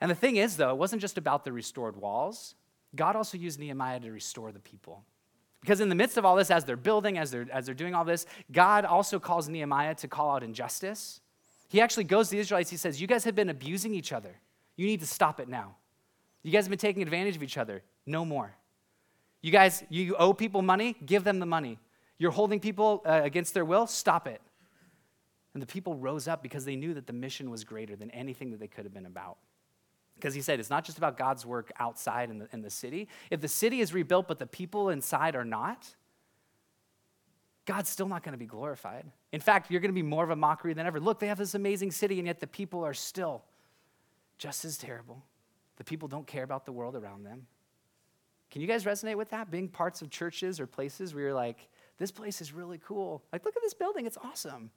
And 0.00 0.10
the 0.10 0.14
thing 0.14 0.36
is, 0.36 0.56
though, 0.56 0.70
it 0.70 0.76
wasn't 0.76 1.00
just 1.00 1.18
about 1.18 1.44
the 1.44 1.52
restored 1.52 1.96
walls. 1.96 2.54
God 2.94 3.16
also 3.16 3.38
used 3.38 3.58
Nehemiah 3.58 4.00
to 4.00 4.10
restore 4.10 4.52
the 4.52 4.60
people. 4.60 5.04
Because 5.60 5.80
in 5.80 5.88
the 5.88 5.94
midst 5.94 6.16
of 6.16 6.24
all 6.24 6.36
this, 6.36 6.50
as 6.50 6.64
they're 6.64 6.76
building, 6.76 7.18
as 7.18 7.30
they're, 7.30 7.46
as 7.52 7.66
they're 7.66 7.74
doing 7.74 7.94
all 7.94 8.04
this, 8.04 8.26
God 8.52 8.84
also 8.84 9.18
calls 9.18 9.48
Nehemiah 9.48 9.94
to 9.96 10.08
call 10.08 10.36
out 10.36 10.42
injustice. 10.42 11.20
He 11.68 11.80
actually 11.80 12.04
goes 12.04 12.28
to 12.28 12.36
the 12.36 12.40
Israelites, 12.40 12.70
he 12.70 12.76
says, 12.76 13.00
You 13.00 13.06
guys 13.06 13.24
have 13.24 13.34
been 13.34 13.48
abusing 13.48 13.94
each 13.94 14.12
other. 14.12 14.36
You 14.76 14.86
need 14.86 15.00
to 15.00 15.06
stop 15.06 15.40
it 15.40 15.48
now. 15.48 15.76
You 16.42 16.52
guys 16.52 16.64
have 16.64 16.70
been 16.70 16.78
taking 16.78 17.02
advantage 17.02 17.34
of 17.34 17.42
each 17.42 17.58
other. 17.58 17.82
No 18.06 18.24
more. 18.24 18.54
You 19.42 19.50
guys, 19.50 19.82
you 19.88 20.14
owe 20.16 20.32
people 20.32 20.62
money, 20.62 20.96
give 21.04 21.24
them 21.24 21.40
the 21.40 21.46
money. 21.46 21.78
You're 22.18 22.30
holding 22.30 22.60
people 22.60 23.02
uh, 23.04 23.20
against 23.24 23.52
their 23.54 23.64
will, 23.64 23.86
stop 23.86 24.26
it. 24.26 24.40
And 25.54 25.62
the 25.62 25.66
people 25.66 25.96
rose 25.96 26.28
up 26.28 26.42
because 26.42 26.64
they 26.64 26.76
knew 26.76 26.94
that 26.94 27.06
the 27.06 27.12
mission 27.12 27.50
was 27.50 27.64
greater 27.64 27.96
than 27.96 28.10
anything 28.10 28.50
that 28.50 28.60
they 28.60 28.68
could 28.68 28.84
have 28.84 28.94
been 28.94 29.06
about. 29.06 29.38
Because 30.16 30.34
he 30.34 30.40
said 30.40 30.58
it's 30.58 30.70
not 30.70 30.84
just 30.84 30.98
about 30.98 31.16
God's 31.16 31.46
work 31.46 31.70
outside 31.78 32.30
in 32.30 32.38
the, 32.38 32.48
in 32.52 32.62
the 32.62 32.70
city. 32.70 33.08
If 33.30 33.40
the 33.40 33.48
city 33.48 33.80
is 33.80 33.92
rebuilt, 33.92 34.26
but 34.26 34.38
the 34.38 34.46
people 34.46 34.88
inside 34.88 35.36
are 35.36 35.44
not, 35.44 35.94
God's 37.66 37.90
still 37.90 38.08
not 38.08 38.22
going 38.22 38.32
to 38.32 38.38
be 38.38 38.46
glorified. 38.46 39.04
In 39.32 39.40
fact, 39.40 39.70
you're 39.70 39.80
going 39.80 39.90
to 39.90 39.94
be 39.94 40.02
more 40.02 40.24
of 40.24 40.30
a 40.30 40.36
mockery 40.36 40.72
than 40.72 40.86
ever. 40.86 41.00
Look, 41.00 41.18
they 41.18 41.26
have 41.26 41.38
this 41.38 41.54
amazing 41.54 41.90
city, 41.90 42.18
and 42.18 42.26
yet 42.26 42.40
the 42.40 42.46
people 42.46 42.84
are 42.84 42.94
still 42.94 43.44
just 44.38 44.64
as 44.64 44.78
terrible. 44.78 45.22
The 45.76 45.84
people 45.84 46.08
don't 46.08 46.26
care 46.26 46.44
about 46.44 46.64
the 46.64 46.72
world 46.72 46.96
around 46.96 47.24
them. 47.24 47.46
Can 48.50 48.62
you 48.62 48.68
guys 48.68 48.84
resonate 48.84 49.16
with 49.16 49.30
that? 49.30 49.50
Being 49.50 49.68
parts 49.68 50.00
of 50.00 50.10
churches 50.10 50.60
or 50.60 50.66
places 50.66 51.12
where 51.12 51.24
you're 51.24 51.34
like, 51.34 51.68
this 51.98 52.10
place 52.10 52.40
is 52.40 52.52
really 52.52 52.78
cool. 52.78 53.22
Like, 53.32 53.44
look 53.44 53.56
at 53.56 53.62
this 53.62 53.74
building, 53.74 54.06
it's 54.06 54.18
awesome. 54.18 54.70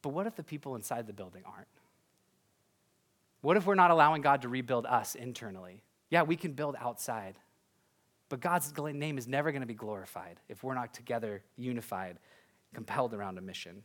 But 0.00 0.10
what 0.10 0.26
if 0.26 0.36
the 0.36 0.42
people 0.42 0.74
inside 0.74 1.06
the 1.06 1.12
building 1.12 1.42
aren't? 1.44 1.68
What 3.40 3.56
if 3.56 3.66
we're 3.66 3.74
not 3.74 3.90
allowing 3.90 4.22
God 4.22 4.42
to 4.42 4.48
rebuild 4.48 4.86
us 4.86 5.14
internally? 5.14 5.82
Yeah, 6.10 6.22
we 6.22 6.36
can 6.36 6.52
build 6.52 6.76
outside, 6.80 7.36
but 8.28 8.40
God's 8.40 8.72
name 8.76 9.18
is 9.18 9.28
never 9.28 9.52
going 9.52 9.62
to 9.62 9.66
be 9.66 9.74
glorified 9.74 10.40
if 10.48 10.64
we're 10.64 10.74
not 10.74 10.92
together, 10.94 11.42
unified, 11.56 12.18
compelled 12.74 13.14
around 13.14 13.38
a 13.38 13.40
mission. 13.40 13.82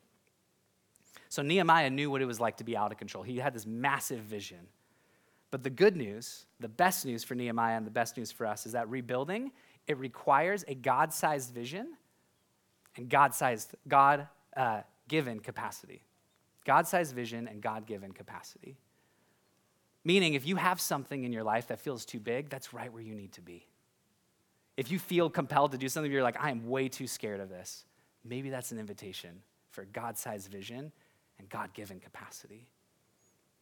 So 1.29 1.41
Nehemiah 1.41 1.89
knew 1.89 2.09
what 2.09 2.21
it 2.21 2.25
was 2.25 2.39
like 2.39 2.57
to 2.57 2.63
be 2.63 2.75
out 2.77 2.91
of 2.91 2.97
control. 2.97 3.23
He 3.23 3.37
had 3.37 3.53
this 3.53 3.65
massive 3.65 4.19
vision. 4.19 4.59
But 5.51 5.63
the 5.63 5.69
good 5.69 5.95
news, 5.95 6.45
the 6.59 6.67
best 6.67 7.05
news 7.05 7.23
for 7.23 7.35
Nehemiah 7.35 7.77
and 7.77 7.85
the 7.85 7.91
best 7.91 8.17
news 8.17 8.31
for 8.31 8.47
us 8.47 8.65
is 8.65 8.71
that 8.71 8.89
rebuilding, 8.89 9.51
it 9.87 9.97
requires 9.99 10.63
a 10.67 10.73
God-sized 10.73 11.53
vision 11.53 11.93
and 12.95 13.09
God-sized, 13.09 13.75
God-given 13.87 15.37
uh, 15.37 15.41
capacity. 15.41 16.03
God-sized 16.65 17.13
vision 17.13 17.47
and 17.47 17.61
God-given 17.61 18.13
capacity. 18.13 18.77
Meaning, 20.05 20.33
if 20.33 20.45
you 20.45 20.57
have 20.57 20.81
something 20.81 21.23
in 21.23 21.31
your 21.31 21.43
life 21.43 21.67
that 21.67 21.79
feels 21.79 22.05
too 22.05 22.19
big, 22.19 22.49
that's 22.49 22.73
right 22.73 22.91
where 22.91 23.01
you 23.01 23.15
need 23.15 23.31
to 23.33 23.41
be. 23.41 23.67
If 24.75 24.91
you 24.91 24.99
feel 24.99 25.29
compelled 25.29 25.71
to 25.71 25.77
do 25.77 25.87
something, 25.87 26.11
you're 26.11 26.23
like, 26.23 26.43
I 26.43 26.49
am 26.49 26.67
way 26.67 26.89
too 26.89 27.07
scared 27.07 27.39
of 27.39 27.49
this. 27.49 27.85
Maybe 28.25 28.49
that's 28.49 28.71
an 28.71 28.79
invitation 28.79 29.41
for 29.69 29.85
God 29.85 30.17
sized 30.17 30.49
vision 30.51 30.91
and 31.39 31.49
God 31.49 31.73
given 31.73 31.99
capacity. 31.99 32.67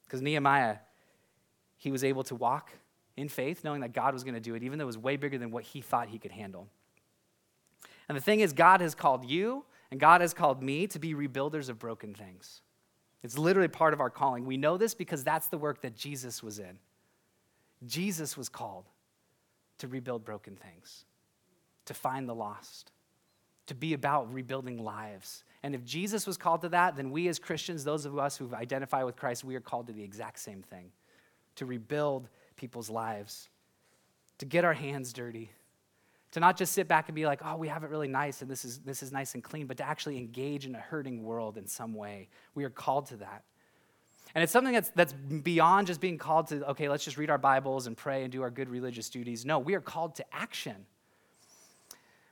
Because 0.05 0.21
Nehemiah, 0.21 0.77
he 1.77 1.91
was 1.91 2.03
able 2.03 2.23
to 2.23 2.35
walk 2.35 2.71
in 3.17 3.27
faith, 3.27 3.63
knowing 3.63 3.81
that 3.81 3.93
God 3.93 4.13
was 4.13 4.23
going 4.23 4.33
to 4.33 4.39
do 4.39 4.55
it, 4.55 4.63
even 4.63 4.79
though 4.79 4.83
it 4.83 4.87
was 4.87 4.97
way 4.97 5.17
bigger 5.17 5.37
than 5.37 5.51
what 5.51 5.63
he 5.63 5.81
thought 5.81 6.09
he 6.09 6.17
could 6.17 6.31
handle. 6.31 6.67
And 8.07 8.17
the 8.17 8.21
thing 8.21 8.39
is, 8.39 8.53
God 8.53 8.81
has 8.81 8.95
called 8.95 9.25
you 9.25 9.63
and 9.89 9.99
God 9.99 10.21
has 10.21 10.33
called 10.33 10.63
me 10.63 10.87
to 10.87 10.99
be 10.99 11.13
rebuilders 11.13 11.69
of 11.69 11.77
broken 11.77 12.13
things. 12.13 12.61
It's 13.23 13.37
literally 13.37 13.67
part 13.67 13.93
of 13.93 13.99
our 13.99 14.09
calling. 14.09 14.45
We 14.45 14.57
know 14.57 14.77
this 14.77 14.93
because 14.93 15.23
that's 15.23 15.47
the 15.47 15.57
work 15.57 15.81
that 15.81 15.95
Jesus 15.95 16.41
was 16.41 16.59
in. 16.59 16.79
Jesus 17.85 18.35
was 18.37 18.49
called 18.49 18.85
to 19.79 19.87
rebuild 19.87 20.23
broken 20.23 20.55
things, 20.55 21.05
to 21.85 21.93
find 21.93 22.27
the 22.27 22.35
lost, 22.35 22.91
to 23.67 23.75
be 23.75 23.93
about 23.93 24.31
rebuilding 24.33 24.83
lives. 24.83 25.43
And 25.63 25.75
if 25.75 25.83
Jesus 25.83 26.25
was 26.25 26.37
called 26.37 26.61
to 26.61 26.69
that, 26.69 26.95
then 26.95 27.11
we 27.11 27.27
as 27.27 27.39
Christians, 27.39 27.83
those 27.83 28.05
of 28.05 28.17
us 28.17 28.37
who 28.37 28.53
identify 28.53 29.03
with 29.03 29.15
Christ, 29.15 29.43
we 29.43 29.55
are 29.55 29.61
called 29.61 29.87
to 29.87 29.93
the 29.93 30.03
exact 30.03 30.39
same 30.39 30.61
thing 30.61 30.91
to 31.55 31.65
rebuild 31.65 32.29
people's 32.55 32.89
lives, 32.89 33.49
to 34.37 34.45
get 34.45 34.63
our 34.63 34.73
hands 34.73 35.13
dirty, 35.13 35.51
to 36.31 36.39
not 36.39 36.57
just 36.57 36.73
sit 36.73 36.87
back 36.87 37.09
and 37.09 37.15
be 37.15 37.25
like, 37.25 37.41
oh, 37.45 37.57
we 37.57 37.67
have 37.67 37.83
it 37.83 37.89
really 37.89 38.07
nice 38.07 38.41
and 38.41 38.49
this 38.49 38.63
is, 38.63 38.79
this 38.79 39.03
is 39.03 39.11
nice 39.11 39.33
and 39.33 39.43
clean, 39.43 39.67
but 39.67 39.77
to 39.77 39.87
actually 39.87 40.17
engage 40.17 40.65
in 40.65 40.75
a 40.75 40.79
hurting 40.79 41.23
world 41.23 41.57
in 41.57 41.67
some 41.67 41.93
way. 41.93 42.29
We 42.55 42.63
are 42.63 42.69
called 42.69 43.07
to 43.07 43.17
that. 43.17 43.43
And 44.33 44.43
it's 44.43 44.53
something 44.53 44.73
that's, 44.73 44.89
that's 44.95 45.11
beyond 45.11 45.87
just 45.87 45.99
being 45.99 46.17
called 46.17 46.47
to, 46.47 46.69
okay, 46.69 46.87
let's 46.87 47.03
just 47.03 47.17
read 47.17 47.29
our 47.29 47.37
Bibles 47.37 47.87
and 47.87 47.97
pray 47.97 48.23
and 48.23 48.31
do 48.31 48.41
our 48.43 48.49
good 48.49 48.69
religious 48.69 49.09
duties. 49.09 49.45
No, 49.45 49.59
we 49.59 49.75
are 49.75 49.81
called 49.81 50.15
to 50.15 50.25
action. 50.33 50.85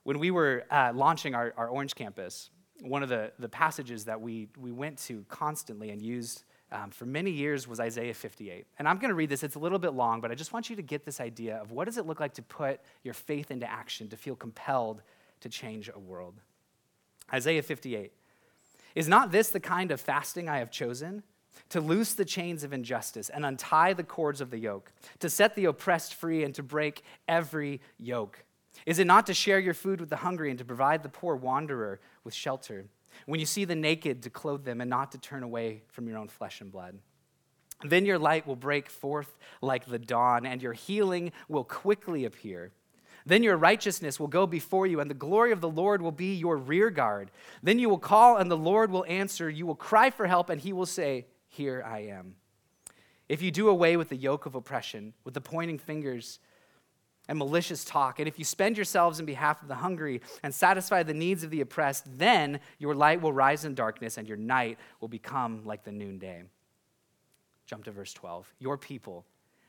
When 0.03 0.17
we 0.17 0.31
were 0.31 0.65
uh, 0.71 0.93
launching 0.95 1.35
our, 1.35 1.53
our 1.57 1.67
Orange 1.67 1.93
campus, 1.93 2.51
one 2.79 3.03
of 3.03 3.09
the, 3.09 3.33
the 3.37 3.49
passages 3.49 4.05
that 4.05 4.21
we, 4.21 4.47
we 4.57 4.71
went 4.71 4.97
to 4.99 5.25
constantly 5.27 5.89
and 5.89 6.01
used 6.01 6.43
um, 6.71 6.91
for 6.91 7.05
many 7.05 7.31
years 7.31 7.67
was 7.67 7.79
Isaiah 7.79 8.13
58. 8.13 8.65
And 8.77 8.87
I'm 8.87 8.97
going 8.97 9.09
to 9.09 9.15
read 9.15 9.29
this. 9.29 9.43
It's 9.43 9.55
a 9.55 9.59
little 9.59 9.79
bit 9.79 9.93
long, 9.93 10.21
but 10.21 10.31
I 10.31 10.35
just 10.35 10.53
want 10.53 10.69
you 10.69 10.75
to 10.75 10.81
get 10.81 11.03
this 11.05 11.19
idea 11.19 11.57
of 11.57 11.71
what 11.71 11.85
does 11.85 11.97
it 11.97 12.05
look 12.05 12.19
like 12.19 12.33
to 12.35 12.41
put 12.41 12.79
your 13.03 13.13
faith 13.13 13.51
into 13.51 13.69
action, 13.69 14.07
to 14.09 14.17
feel 14.17 14.35
compelled 14.35 15.01
to 15.41 15.49
change 15.49 15.89
a 15.93 15.99
world. 15.99 16.35
Isaiah 17.33 17.63
58. 17.63 18.11
Is 18.95 19.07
not 19.07 19.31
this 19.31 19.49
the 19.49 19.59
kind 19.59 19.91
of 19.91 20.01
fasting 20.01 20.49
I 20.49 20.57
have 20.57 20.71
chosen? 20.71 21.23
To 21.69 21.81
loose 21.81 22.13
the 22.13 22.25
chains 22.25 22.63
of 22.63 22.73
injustice 22.73 23.29
and 23.29 23.45
untie 23.45 23.93
the 23.93 24.03
cords 24.03 24.41
of 24.41 24.49
the 24.49 24.57
yoke, 24.57 24.91
to 25.19 25.29
set 25.29 25.55
the 25.55 25.65
oppressed 25.65 26.15
free 26.15 26.43
and 26.43 26.53
to 26.55 26.63
break 26.63 27.03
every 27.27 27.81
yoke. 27.97 28.43
Is 28.85 28.99
it 28.99 29.07
not 29.07 29.25
to 29.27 29.33
share 29.33 29.59
your 29.59 29.73
food 29.73 29.99
with 29.99 30.09
the 30.09 30.17
hungry 30.17 30.49
and 30.49 30.59
to 30.59 30.65
provide 30.65 31.03
the 31.03 31.09
poor 31.09 31.35
wanderer 31.35 31.99
with 32.23 32.33
shelter? 32.33 32.85
When 33.25 33.39
you 33.39 33.45
see 33.45 33.65
the 33.65 33.75
naked, 33.75 34.23
to 34.23 34.29
clothe 34.29 34.63
them 34.63 34.81
and 34.81 34.89
not 34.89 35.11
to 35.11 35.17
turn 35.17 35.43
away 35.43 35.83
from 35.87 36.07
your 36.07 36.17
own 36.17 36.27
flesh 36.27 36.61
and 36.61 36.71
blood. 36.71 36.99
Then 37.83 38.05
your 38.05 38.19
light 38.19 38.45
will 38.45 38.55
break 38.55 38.89
forth 38.89 39.37
like 39.61 39.85
the 39.85 39.99
dawn, 39.99 40.45
and 40.45 40.61
your 40.61 40.73
healing 40.73 41.31
will 41.47 41.63
quickly 41.63 42.25
appear. 42.25 42.71
Then 43.25 43.43
your 43.43 43.57
righteousness 43.57 44.19
will 44.19 44.27
go 44.27 44.47
before 44.47 44.87
you, 44.87 44.99
and 44.99 45.09
the 45.09 45.15
glory 45.15 45.51
of 45.51 45.61
the 45.61 45.69
Lord 45.69 46.01
will 46.01 46.11
be 46.11 46.35
your 46.35 46.57
rear 46.57 46.89
guard. 46.89 47.31
Then 47.63 47.79
you 47.79 47.89
will 47.89 47.99
call, 47.99 48.37
and 48.37 48.49
the 48.49 48.57
Lord 48.57 48.91
will 48.91 49.05
answer. 49.07 49.49
You 49.49 49.65
will 49.65 49.75
cry 49.75 50.09
for 50.09 50.27
help, 50.27 50.49
and 50.49 50.59
he 50.59 50.73
will 50.73 50.85
say, 50.85 51.27
Here 51.47 51.83
I 51.85 51.99
am. 51.99 52.35
if 53.29 53.41
you 53.41 53.51
do 53.51 53.69
away 53.69 53.95
with 53.95 54.09
the 54.09 54.15
yoke 54.15 54.45
of 54.45 54.55
oppression, 54.55 55.13
with 55.23 55.33
the 55.33 55.41
pointing 55.41 55.77
fingers 55.77 56.39
and 57.29 57.37
malicious 57.37 57.85
talk, 57.85 58.17
and 58.17 58.27
if 58.27 58.39
you 58.39 58.43
spend 58.43 58.75
yourselves 58.75 59.19
in 59.19 59.25
behalf 59.27 59.61
of 59.61 59.67
the 59.67 59.75
hungry 59.75 60.19
and 60.41 60.53
satisfy 60.53 61.03
the 61.03 61.13
needs 61.13 61.43
of 61.43 61.51
the 61.51 61.61
oppressed, 61.61 62.05
then 62.17 62.59
your 62.79 62.95
light 62.95 63.21
will 63.21 63.31
rise 63.31 63.65
in 63.65 63.75
darkness 63.75 64.17
and 64.17 64.27
your 64.27 64.35
night 64.35 64.79
will 64.99 65.07
become 65.07 65.63
like 65.63 65.83
the 65.83 65.91
noonday. 65.91 66.41
Jump 67.67 67.83
to 67.85 67.91
verse 67.91 68.13
12. 68.13 68.51
Your 68.57 68.79
people 68.79 69.27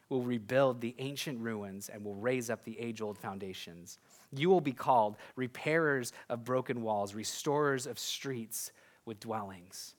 will 0.09 0.23
rebuild 0.23 0.81
the 0.81 0.95
ancient 0.99 1.39
ruins 1.39 1.91
and 1.91 2.03
will 2.03 2.15
raise 2.15 2.49
up 2.49 2.65
the 2.65 2.81
age 2.81 3.03
old 3.03 3.19
foundations. 3.19 3.99
You 4.33 4.49
will 4.49 4.63
be 4.63 4.73
called 4.73 5.17
repairers 5.37 6.15
of 6.31 6.45
broken 6.45 6.81
walls, 6.81 7.15
restorers 7.15 7.87
of 7.87 7.99
streets 7.99 8.73
with 9.05 9.21
dwellings. 9.21 9.97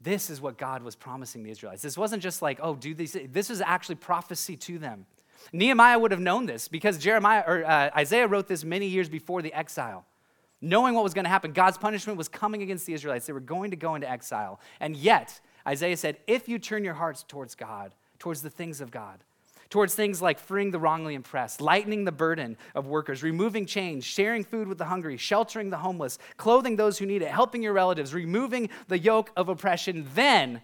This 0.00 0.30
is 0.30 0.40
what 0.40 0.56
God 0.56 0.84
was 0.84 0.94
promising 0.94 1.42
the 1.42 1.50
Israelites. 1.50 1.82
This 1.82 1.98
wasn't 1.98 2.22
just 2.22 2.42
like, 2.42 2.60
oh, 2.62 2.76
do 2.76 2.94
these. 2.94 3.16
This 3.32 3.50
is 3.50 3.60
actually 3.60 3.96
prophecy 3.96 4.56
to 4.58 4.78
them. 4.78 5.04
Nehemiah 5.52 5.98
would 5.98 6.10
have 6.10 6.20
known 6.20 6.46
this 6.46 6.68
because 6.68 6.98
Jeremiah 6.98 7.44
or 7.46 7.64
uh, 7.64 7.90
Isaiah 7.96 8.26
wrote 8.26 8.48
this 8.48 8.64
many 8.64 8.86
years 8.86 9.08
before 9.08 9.42
the 9.42 9.52
exile. 9.52 10.04
Knowing 10.60 10.94
what 10.94 11.02
was 11.02 11.12
going 11.12 11.24
to 11.24 11.30
happen, 11.30 11.52
God's 11.52 11.76
punishment 11.76 12.16
was 12.16 12.28
coming 12.28 12.62
against 12.62 12.86
the 12.86 12.94
Israelites. 12.94 13.26
They 13.26 13.32
were 13.32 13.40
going 13.40 13.72
to 13.72 13.76
go 13.76 13.96
into 13.96 14.08
exile. 14.08 14.60
And 14.78 14.96
yet, 14.96 15.40
Isaiah 15.66 15.96
said, 15.96 16.18
if 16.26 16.48
you 16.48 16.58
turn 16.58 16.84
your 16.84 16.94
hearts 16.94 17.24
towards 17.26 17.56
God, 17.56 17.92
towards 18.20 18.42
the 18.42 18.50
things 18.50 18.80
of 18.80 18.92
God, 18.92 19.18
towards 19.70 19.94
things 19.94 20.20
like 20.20 20.38
freeing 20.38 20.70
the 20.70 20.78
wrongly 20.78 21.14
oppressed, 21.14 21.60
lightening 21.60 22.04
the 22.04 22.12
burden 22.12 22.56
of 22.74 22.86
workers, 22.86 23.22
removing 23.22 23.64
chains, 23.66 24.04
sharing 24.04 24.44
food 24.44 24.68
with 24.68 24.76
the 24.78 24.84
hungry, 24.84 25.16
sheltering 25.16 25.70
the 25.70 25.78
homeless, 25.78 26.18
clothing 26.36 26.76
those 26.76 26.98
who 26.98 27.06
need 27.06 27.22
it, 27.22 27.28
helping 27.28 27.62
your 27.62 27.72
relatives, 27.72 28.12
removing 28.12 28.68
the 28.88 28.98
yoke 28.98 29.32
of 29.34 29.48
oppression, 29.48 30.06
then 30.14 30.60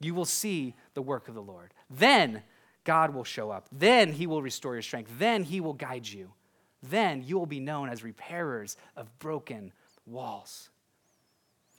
you 0.00 0.14
will 0.14 0.24
see 0.24 0.74
the 0.94 1.02
work 1.02 1.28
of 1.28 1.34
the 1.34 1.42
Lord. 1.42 1.74
Then 1.90 2.42
God 2.84 3.14
will 3.14 3.24
show 3.24 3.50
up. 3.50 3.66
Then 3.72 4.12
he 4.12 4.26
will 4.26 4.42
restore 4.42 4.74
your 4.74 4.82
strength. 4.82 5.10
Then 5.18 5.42
he 5.42 5.60
will 5.60 5.72
guide 5.72 6.06
you. 6.06 6.32
Then 6.82 7.22
you 7.22 7.38
will 7.38 7.46
be 7.46 7.60
known 7.60 7.88
as 7.88 8.04
repairers 8.04 8.76
of 8.96 9.18
broken 9.18 9.72
walls. 10.06 10.68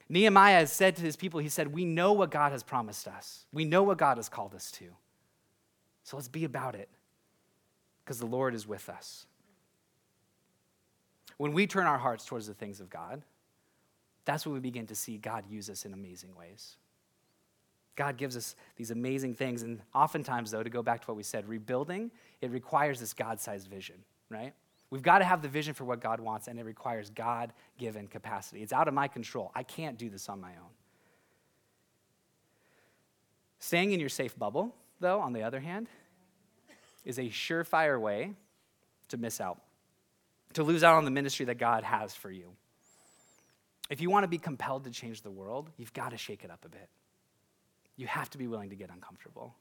Nehemiah 0.08 0.60
has 0.60 0.72
said 0.72 0.96
to 0.96 1.02
his 1.02 1.16
people, 1.16 1.40
he 1.40 1.48
said, 1.48 1.72
We 1.72 1.84
know 1.84 2.12
what 2.12 2.30
God 2.30 2.52
has 2.52 2.62
promised 2.62 3.08
us. 3.08 3.46
We 3.52 3.64
know 3.64 3.82
what 3.82 3.98
God 3.98 4.18
has 4.18 4.28
called 4.28 4.54
us 4.54 4.70
to. 4.72 4.86
So 6.04 6.16
let's 6.16 6.28
be 6.28 6.44
about 6.44 6.74
it 6.74 6.88
because 8.04 8.20
the 8.20 8.26
Lord 8.26 8.54
is 8.54 8.66
with 8.66 8.88
us. 8.88 9.26
When 11.36 11.52
we 11.52 11.66
turn 11.66 11.86
our 11.86 11.98
hearts 11.98 12.24
towards 12.24 12.46
the 12.46 12.54
things 12.54 12.80
of 12.80 12.88
God, 12.88 13.22
that's 14.24 14.46
when 14.46 14.54
we 14.54 14.60
begin 14.60 14.86
to 14.86 14.94
see 14.94 15.18
God 15.18 15.44
use 15.48 15.68
us 15.68 15.84
in 15.84 15.92
amazing 15.92 16.34
ways. 16.36 16.76
God 17.96 18.16
gives 18.16 18.36
us 18.36 18.54
these 18.76 18.90
amazing 18.90 19.34
things. 19.34 19.62
And 19.62 19.80
oftentimes, 19.94 20.50
though, 20.50 20.62
to 20.62 20.70
go 20.70 20.82
back 20.82 21.00
to 21.02 21.06
what 21.06 21.16
we 21.16 21.22
said, 21.22 21.48
rebuilding, 21.48 22.10
it 22.40 22.50
requires 22.50 23.00
this 23.00 23.14
God 23.14 23.40
sized 23.40 23.68
vision, 23.68 23.96
right? 24.28 24.52
We've 24.90 25.02
got 25.02 25.18
to 25.18 25.24
have 25.24 25.42
the 25.42 25.48
vision 25.48 25.74
for 25.74 25.84
what 25.84 26.00
God 26.00 26.20
wants, 26.20 26.46
and 26.46 26.58
it 26.60 26.64
requires 26.64 27.10
God 27.10 27.52
given 27.78 28.06
capacity. 28.06 28.62
It's 28.62 28.72
out 28.72 28.86
of 28.86 28.94
my 28.94 29.08
control. 29.08 29.50
I 29.54 29.62
can't 29.62 29.98
do 29.98 30.08
this 30.08 30.28
on 30.28 30.40
my 30.40 30.50
own. 30.50 30.70
Staying 33.58 33.92
in 33.92 33.98
your 33.98 34.08
safe 34.08 34.38
bubble 34.38 34.74
though, 35.00 35.20
on 35.20 35.32
the 35.32 35.42
other 35.42 35.60
hand, 35.60 35.88
is 37.04 37.18
a 37.18 37.24
surefire 37.24 38.00
way 38.00 38.32
to 39.08 39.16
miss 39.16 39.40
out, 39.40 39.60
to 40.54 40.62
lose 40.62 40.82
out 40.82 40.96
on 40.96 41.04
the 41.04 41.10
ministry 41.10 41.46
that 41.46 41.58
God 41.58 41.84
has 41.84 42.14
for 42.14 42.30
you. 42.30 42.52
If 43.88 44.00
you 44.00 44.10
want 44.10 44.24
to 44.24 44.28
be 44.28 44.38
compelled 44.38 44.84
to 44.84 44.90
change 44.90 45.22
the 45.22 45.30
world, 45.30 45.70
you've 45.76 45.92
got 45.92 46.10
to 46.10 46.16
shake 46.16 46.42
it 46.44 46.50
up 46.50 46.64
a 46.64 46.68
bit. 46.68 46.88
You 47.96 48.06
have 48.06 48.30
to 48.30 48.38
be 48.38 48.46
willing 48.46 48.70
to 48.70 48.76
get 48.76 48.90
uncomfortable. 48.90 49.54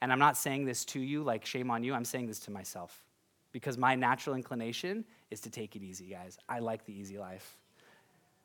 And 0.00 0.12
I'm 0.12 0.18
not 0.18 0.36
saying 0.36 0.64
this 0.64 0.84
to 0.86 1.00
you 1.00 1.22
like 1.22 1.44
shame 1.44 1.70
on 1.70 1.84
you, 1.84 1.94
I'm 1.94 2.04
saying 2.04 2.26
this 2.26 2.38
to 2.40 2.50
myself. 2.50 3.04
Because 3.52 3.76
my 3.76 3.96
natural 3.96 4.36
inclination 4.36 5.04
is 5.30 5.40
to 5.40 5.50
take 5.50 5.74
it 5.74 5.82
easy, 5.82 6.06
guys. 6.06 6.38
I 6.48 6.60
like 6.60 6.84
the 6.84 6.92
easy 6.92 7.18
life. 7.18 7.58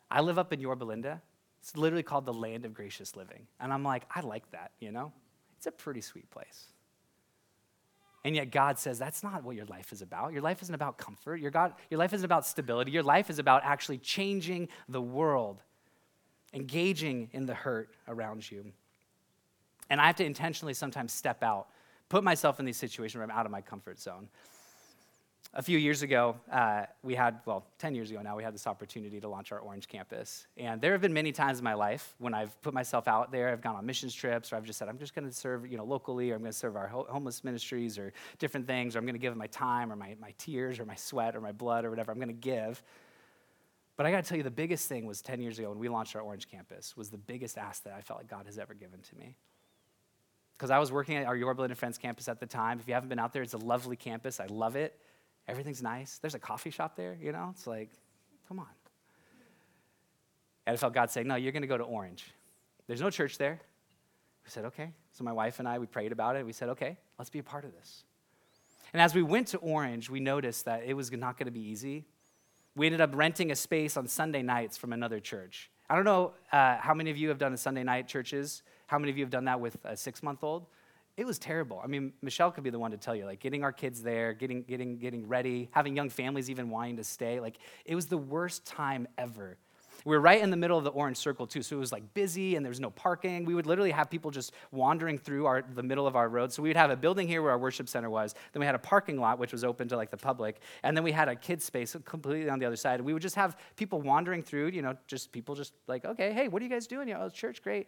I 0.09 0.21
live 0.21 0.39
up 0.39 0.51
in 0.51 0.59
Yorba 0.59 0.83
Linda. 0.83 1.21
It's 1.61 1.77
literally 1.77 2.03
called 2.03 2.25
the 2.25 2.33
land 2.33 2.65
of 2.65 2.73
gracious 2.73 3.15
living. 3.15 3.47
And 3.59 3.71
I'm 3.71 3.83
like, 3.83 4.03
I 4.13 4.21
like 4.21 4.49
that, 4.51 4.71
you 4.79 4.91
know? 4.91 5.11
It's 5.57 5.67
a 5.67 5.71
pretty 5.71 6.01
sweet 6.01 6.29
place. 6.31 6.65
And 8.23 8.35
yet 8.35 8.49
God 8.49 8.79
says 8.79 8.97
that's 8.97 9.21
not 9.21 9.43
what 9.43 9.55
your 9.55 9.65
life 9.65 9.91
is 9.91 10.01
about. 10.01 10.33
Your 10.33 10.41
life 10.41 10.63
isn't 10.63 10.73
about 10.73 10.97
comfort. 10.97 11.39
Your, 11.39 11.51
God, 11.51 11.73
your 11.91 11.99
life 11.99 12.11
isn't 12.11 12.25
about 12.25 12.45
stability. 12.45 12.91
Your 12.91 13.03
life 13.03 13.29
is 13.29 13.37
about 13.37 13.63
actually 13.63 13.99
changing 13.99 14.69
the 14.89 15.01
world, 15.01 15.61
engaging 16.51 17.29
in 17.33 17.45
the 17.45 17.53
hurt 17.53 17.89
around 18.07 18.49
you. 18.49 18.73
And 19.89 20.01
I 20.01 20.07
have 20.07 20.15
to 20.17 20.25
intentionally 20.25 20.73
sometimes 20.73 21.13
step 21.13 21.43
out, 21.43 21.67
put 22.09 22.23
myself 22.23 22.59
in 22.59 22.65
these 22.65 22.77
situations 22.77 23.15
where 23.15 23.23
I'm 23.23 23.31
out 23.31 23.45
of 23.45 23.51
my 23.51 23.61
comfort 23.61 23.99
zone 23.99 24.29
a 25.55 25.61
few 25.61 25.77
years 25.77 26.01
ago, 26.01 26.35
uh, 26.51 26.83
we 27.01 27.15
had, 27.15 27.39
well, 27.45 27.65
10 27.79 27.95
years 27.95 28.11
ago 28.11 28.21
now, 28.21 28.35
we 28.35 28.43
had 28.43 28.53
this 28.53 28.67
opportunity 28.67 29.21
to 29.21 29.27
launch 29.29 29.53
our 29.53 29.59
Orange 29.59 29.87
campus. 29.87 30.47
And 30.57 30.81
there 30.81 30.91
have 30.91 30.99
been 30.99 31.13
many 31.13 31.31
times 31.31 31.59
in 31.59 31.63
my 31.63 31.73
life 31.73 32.13
when 32.17 32.33
I've 32.33 32.61
put 32.61 32.73
myself 32.73 33.07
out 33.07 33.31
there, 33.31 33.49
I've 33.49 33.61
gone 33.61 33.77
on 33.77 33.85
missions 33.85 34.13
trips, 34.13 34.51
or 34.51 34.57
I've 34.57 34.65
just 34.65 34.77
said, 34.77 34.89
I'm 34.89 34.97
just 34.97 35.15
going 35.15 35.25
to 35.25 35.33
serve, 35.33 35.65
you 35.65 35.77
know, 35.77 35.85
locally, 35.85 36.31
or 36.31 36.35
I'm 36.35 36.41
going 36.41 36.51
to 36.51 36.57
serve 36.57 36.75
our 36.75 36.87
ho- 36.87 37.07
homeless 37.09 37.43
ministries, 37.45 37.97
or 37.97 38.11
different 38.37 38.67
things, 38.67 38.95
or 38.95 38.99
I'm 38.99 39.05
going 39.05 39.15
to 39.15 39.19
give 39.19 39.35
my 39.37 39.47
time, 39.47 39.91
or 39.91 39.95
my, 39.95 40.17
my 40.19 40.33
tears, 40.37 40.77
or 40.77 40.85
my 40.85 40.95
sweat, 40.95 41.37
or 41.37 41.41
my 41.41 41.53
blood, 41.53 41.85
or 41.85 41.89
whatever 41.89 42.11
I'm 42.11 42.19
going 42.19 42.27
to 42.27 42.33
give. 42.33 42.83
But 43.95 44.05
I 44.05 44.11
got 44.11 44.25
to 44.25 44.27
tell 44.27 44.37
you, 44.37 44.43
the 44.43 44.51
biggest 44.51 44.89
thing 44.89 45.05
was 45.05 45.21
10 45.21 45.41
years 45.41 45.57
ago 45.57 45.69
when 45.69 45.79
we 45.79 45.87
launched 45.87 46.17
our 46.17 46.21
Orange 46.21 46.49
campus, 46.49 46.97
was 46.97 47.09
the 47.09 47.17
biggest 47.17 47.57
ask 47.57 47.83
that 47.83 47.93
I 47.93 48.01
felt 48.01 48.19
like 48.19 48.27
God 48.27 48.45
has 48.45 48.57
ever 48.57 48.73
given 48.73 48.99
to 48.99 49.15
me 49.15 49.35
because 50.57 50.71
I 50.71 50.79
was 50.79 50.91
working 50.91 51.15
at 51.15 51.25
our 51.25 51.35
Yorba 51.35 51.61
Linda 51.61 51.75
Friends 51.75 51.97
campus 51.97 52.27
at 52.27 52.39
the 52.39 52.45
time. 52.45 52.79
If 52.79 52.87
you 52.87 52.93
haven't 52.93 53.09
been 53.09 53.19
out 53.19 53.33
there, 53.33 53.43
it's 53.43 53.53
a 53.53 53.57
lovely 53.57 53.95
campus. 53.95 54.39
I 54.39 54.45
love 54.45 54.75
it. 54.75 54.97
Everything's 55.47 55.81
nice. 55.81 56.17
There's 56.17 56.35
a 56.35 56.39
coffee 56.39 56.71
shop 56.71 56.95
there, 56.95 57.17
you 57.21 57.31
know? 57.31 57.49
It's 57.51 57.67
like, 57.67 57.89
come 58.47 58.59
on. 58.59 58.67
And 60.65 60.73
I 60.73 60.77
felt 60.77 60.93
God 60.93 61.11
saying, 61.11 61.27
No, 61.27 61.35
you're 61.35 61.51
going 61.51 61.61
to 61.61 61.67
go 61.67 61.77
to 61.77 61.83
Orange. 61.83 62.25
There's 62.87 63.01
no 63.01 63.09
church 63.09 63.37
there. 63.37 63.59
We 64.43 64.49
said, 64.49 64.65
Okay. 64.65 64.91
So 65.11 65.23
my 65.23 65.33
wife 65.33 65.59
and 65.59 65.67
I, 65.67 65.77
we 65.77 65.85
prayed 65.85 66.11
about 66.11 66.35
it. 66.35 66.45
We 66.45 66.53
said, 66.53 66.69
Okay, 66.69 66.97
let's 67.19 67.29
be 67.29 67.39
a 67.39 67.43
part 67.43 67.65
of 67.65 67.73
this. 67.73 68.03
And 68.93 69.01
as 69.01 69.13
we 69.13 69.23
went 69.23 69.47
to 69.49 69.57
Orange, 69.57 70.09
we 70.09 70.19
noticed 70.19 70.65
that 70.65 70.83
it 70.85 70.93
was 70.93 71.11
not 71.11 71.37
going 71.37 71.47
to 71.47 71.51
be 71.51 71.61
easy. 71.61 72.05
We 72.75 72.87
ended 72.87 73.01
up 73.01 73.11
renting 73.13 73.51
a 73.51 73.55
space 73.55 73.97
on 73.97 74.07
Sunday 74.07 74.41
nights 74.41 74.77
from 74.77 74.93
another 74.93 75.19
church. 75.19 75.69
I 75.89 75.95
don't 75.95 76.05
know 76.05 76.33
uh, 76.51 76.77
how 76.77 76.93
many 76.93 77.11
of 77.11 77.17
you 77.17 77.29
have 77.29 77.37
done 77.37 77.53
a 77.53 77.57
Sunday 77.57 77.83
night 77.83 78.07
churches. 78.07 78.63
How 78.87 78.99
many 78.99 79.11
of 79.11 79.17
you 79.17 79.23
have 79.23 79.31
done 79.31 79.45
that 79.45 79.59
with 79.59 79.77
a 79.83 79.97
six 79.97 80.21
month 80.23 80.43
old? 80.43 80.67
it 81.17 81.25
was 81.25 81.39
terrible. 81.39 81.79
I 81.83 81.87
mean, 81.87 82.11
Michelle 82.21 82.51
could 82.51 82.63
be 82.63 82.69
the 82.69 82.79
one 82.79 82.91
to 82.91 82.97
tell 82.97 83.15
you, 83.15 83.25
like 83.25 83.39
getting 83.39 83.63
our 83.63 83.71
kids 83.71 84.03
there, 84.03 84.33
getting, 84.33 84.63
getting, 84.63 84.97
getting 84.97 85.27
ready, 85.27 85.69
having 85.71 85.95
young 85.95 86.09
families 86.09 86.49
even 86.49 86.69
wanting 86.69 86.97
to 86.97 87.03
stay. 87.03 87.39
Like, 87.39 87.57
it 87.85 87.95
was 87.95 88.07
the 88.07 88.17
worst 88.17 88.65
time 88.65 89.07
ever. 89.17 89.57
We 90.03 90.13
were 90.13 90.21
right 90.21 90.41
in 90.41 90.51
the 90.51 90.57
middle 90.57 90.77
of 90.77 90.83
the 90.83 90.91
orange 90.91 91.17
circle, 91.17 91.47
too, 91.47 91.63
so 91.63 91.77
it 91.77 91.79
was 91.79 91.91
like 91.91 92.13
busy 92.13 92.57
and 92.57 92.65
there 92.65 92.69
was 92.69 92.81
no 92.81 92.91
parking. 92.91 93.45
We 93.45 93.55
would 93.55 93.65
literally 93.65 93.91
have 93.91 94.09
people 94.09 94.29
just 94.29 94.51
wandering 94.71 95.17
through 95.17 95.45
our, 95.45 95.63
the 95.73 95.81
middle 95.81 96.05
of 96.05 96.17
our 96.17 96.27
road. 96.27 96.51
So 96.51 96.61
we 96.61 96.69
would 96.69 96.77
have 96.77 96.91
a 96.91 96.97
building 96.97 97.27
here 97.27 97.41
where 97.41 97.51
our 97.51 97.57
worship 97.57 97.87
center 97.87 98.09
was. 98.09 98.35
Then 98.51 98.59
we 98.59 98.65
had 98.65 98.75
a 98.75 98.79
parking 98.79 99.19
lot, 99.19 99.39
which 99.39 99.53
was 99.53 99.63
open 99.63 99.87
to 99.87 99.97
like 99.97 100.11
the 100.11 100.17
public. 100.17 100.59
And 100.83 100.95
then 100.95 101.03
we 101.03 101.13
had 101.13 101.29
a 101.29 101.35
kids' 101.35 101.63
space 101.63 101.95
completely 102.03 102.49
on 102.49 102.59
the 102.59 102.65
other 102.65 102.75
side. 102.75 103.01
We 103.01 103.13
would 103.13 103.21
just 103.21 103.35
have 103.35 103.57
people 103.77 104.01
wandering 104.01 104.43
through, 104.43 104.67
you 104.67 104.81
know, 104.81 104.95
just 105.07 105.31
people 105.31 105.55
just 105.55 105.73
like, 105.87 106.03
okay, 106.05 106.33
hey, 106.33 106.49
what 106.49 106.61
are 106.61 106.65
you 106.65 106.71
guys 106.71 106.85
doing? 106.87 107.07
You 107.07 107.15
know, 107.15 107.21
oh, 107.23 107.29
church, 107.29 107.63
great 107.63 107.87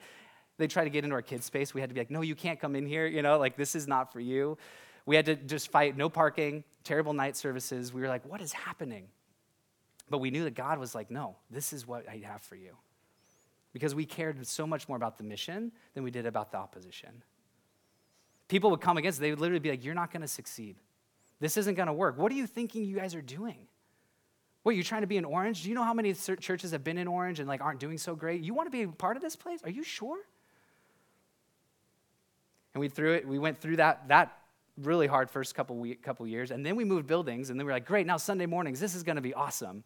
they 0.57 0.67
try 0.67 0.83
to 0.83 0.89
get 0.89 1.03
into 1.03 1.15
our 1.15 1.21
kids' 1.21 1.45
space. 1.45 1.73
We 1.73 1.81
had 1.81 1.89
to 1.89 1.93
be 1.93 2.01
like, 2.01 2.11
no, 2.11 2.21
you 2.21 2.35
can't 2.35 2.59
come 2.59 2.75
in 2.75 2.85
here, 2.85 3.05
you 3.07 3.21
know, 3.21 3.37
like 3.37 3.55
this 3.57 3.75
is 3.75 3.87
not 3.87 4.11
for 4.11 4.19
you. 4.19 4.57
We 5.05 5.15
had 5.15 5.25
to 5.27 5.35
just 5.35 5.71
fight 5.71 5.95
no 5.95 6.09
parking, 6.09 6.63
terrible 6.83 7.13
night 7.13 7.37
services. 7.37 7.93
We 7.93 8.01
were 8.01 8.09
like, 8.09 8.25
what 8.25 8.41
is 8.41 8.51
happening? 8.51 9.07
But 10.09 10.19
we 10.19 10.31
knew 10.31 10.43
that 10.43 10.55
God 10.55 10.79
was 10.79 10.95
like, 10.95 11.11
no, 11.11 11.35
this 11.49 11.73
is 11.73 11.87
what 11.87 12.07
I 12.09 12.21
have 12.25 12.41
for 12.41 12.55
you. 12.55 12.75
Because 13.73 13.93
we 13.93 14.05
cared 14.05 14.45
so 14.47 14.65
much 14.65 14.87
more 14.87 14.97
about 14.97 15.17
the 15.17 15.23
mission 15.23 15.71
than 15.93 16.03
we 16.03 16.11
did 16.11 16.25
about 16.25 16.51
the 16.51 16.57
opposition. 16.57 17.23
People 18.47 18.71
would 18.71 18.81
come 18.81 18.97
against, 18.97 19.19
they 19.19 19.29
would 19.29 19.39
literally 19.39 19.59
be 19.59 19.69
like, 19.69 19.83
you're 19.83 19.93
not 19.93 20.11
going 20.11 20.21
to 20.21 20.27
succeed. 20.27 20.77
This 21.39 21.57
isn't 21.57 21.75
going 21.75 21.87
to 21.87 21.93
work. 21.93 22.17
What 22.17 22.31
are 22.31 22.35
you 22.35 22.47
thinking 22.47 22.83
you 22.83 22.95
guys 22.95 23.13
are 23.13 23.21
doing? 23.21 23.67
What, 24.63 24.75
you're 24.75 24.83
trying 24.83 25.01
to 25.01 25.08
be 25.08 25.17
in 25.17 25.25
Orange? 25.25 25.63
Do 25.63 25.69
you 25.69 25.75
know 25.75 25.83
how 25.83 25.93
many 25.93 26.13
churches 26.13 26.71
have 26.71 26.83
been 26.83 26.97
in 26.97 27.08
Orange 27.08 27.39
and 27.39 27.47
like 27.47 27.62
aren't 27.62 27.79
doing 27.79 27.97
so 27.97 28.15
great? 28.15 28.41
You 28.41 28.53
want 28.53 28.67
to 28.67 28.71
be 28.71 28.85
part 28.85 29.15
of 29.15 29.21
this 29.21 29.35
place? 29.35 29.62
Are 29.63 29.69
you 29.69 29.83
sure? 29.83 30.17
And 32.78 32.82
we 32.82 32.90
threw 32.90 33.13
it, 33.13 33.28
we 33.28 33.40
went 33.40 33.58
through 33.58 33.78
that, 33.78 34.08
that 34.10 34.38
really 34.78 35.08
hard 35.08 35.32
first 35.32 35.56
couple, 35.56 35.78
week, 35.78 36.04
couple 36.04 36.28
years. 36.28 36.52
And 36.52 36.63
then 36.63 36.75
we 36.75 36.86
moved 36.86 37.08
buildings, 37.08 37.50
and 37.50 37.60
then 37.60 37.65
we 37.65 37.71
were 37.71 37.75
like, 37.75 37.88
great, 37.88 38.06
now 38.06 38.17
Sunday 38.17 38.46
mornings, 38.46 38.80
this 38.80 38.94
is 38.94 39.02
going 39.02 39.15
to 39.15 39.21
be 39.23 39.34
awesome. 39.34 39.84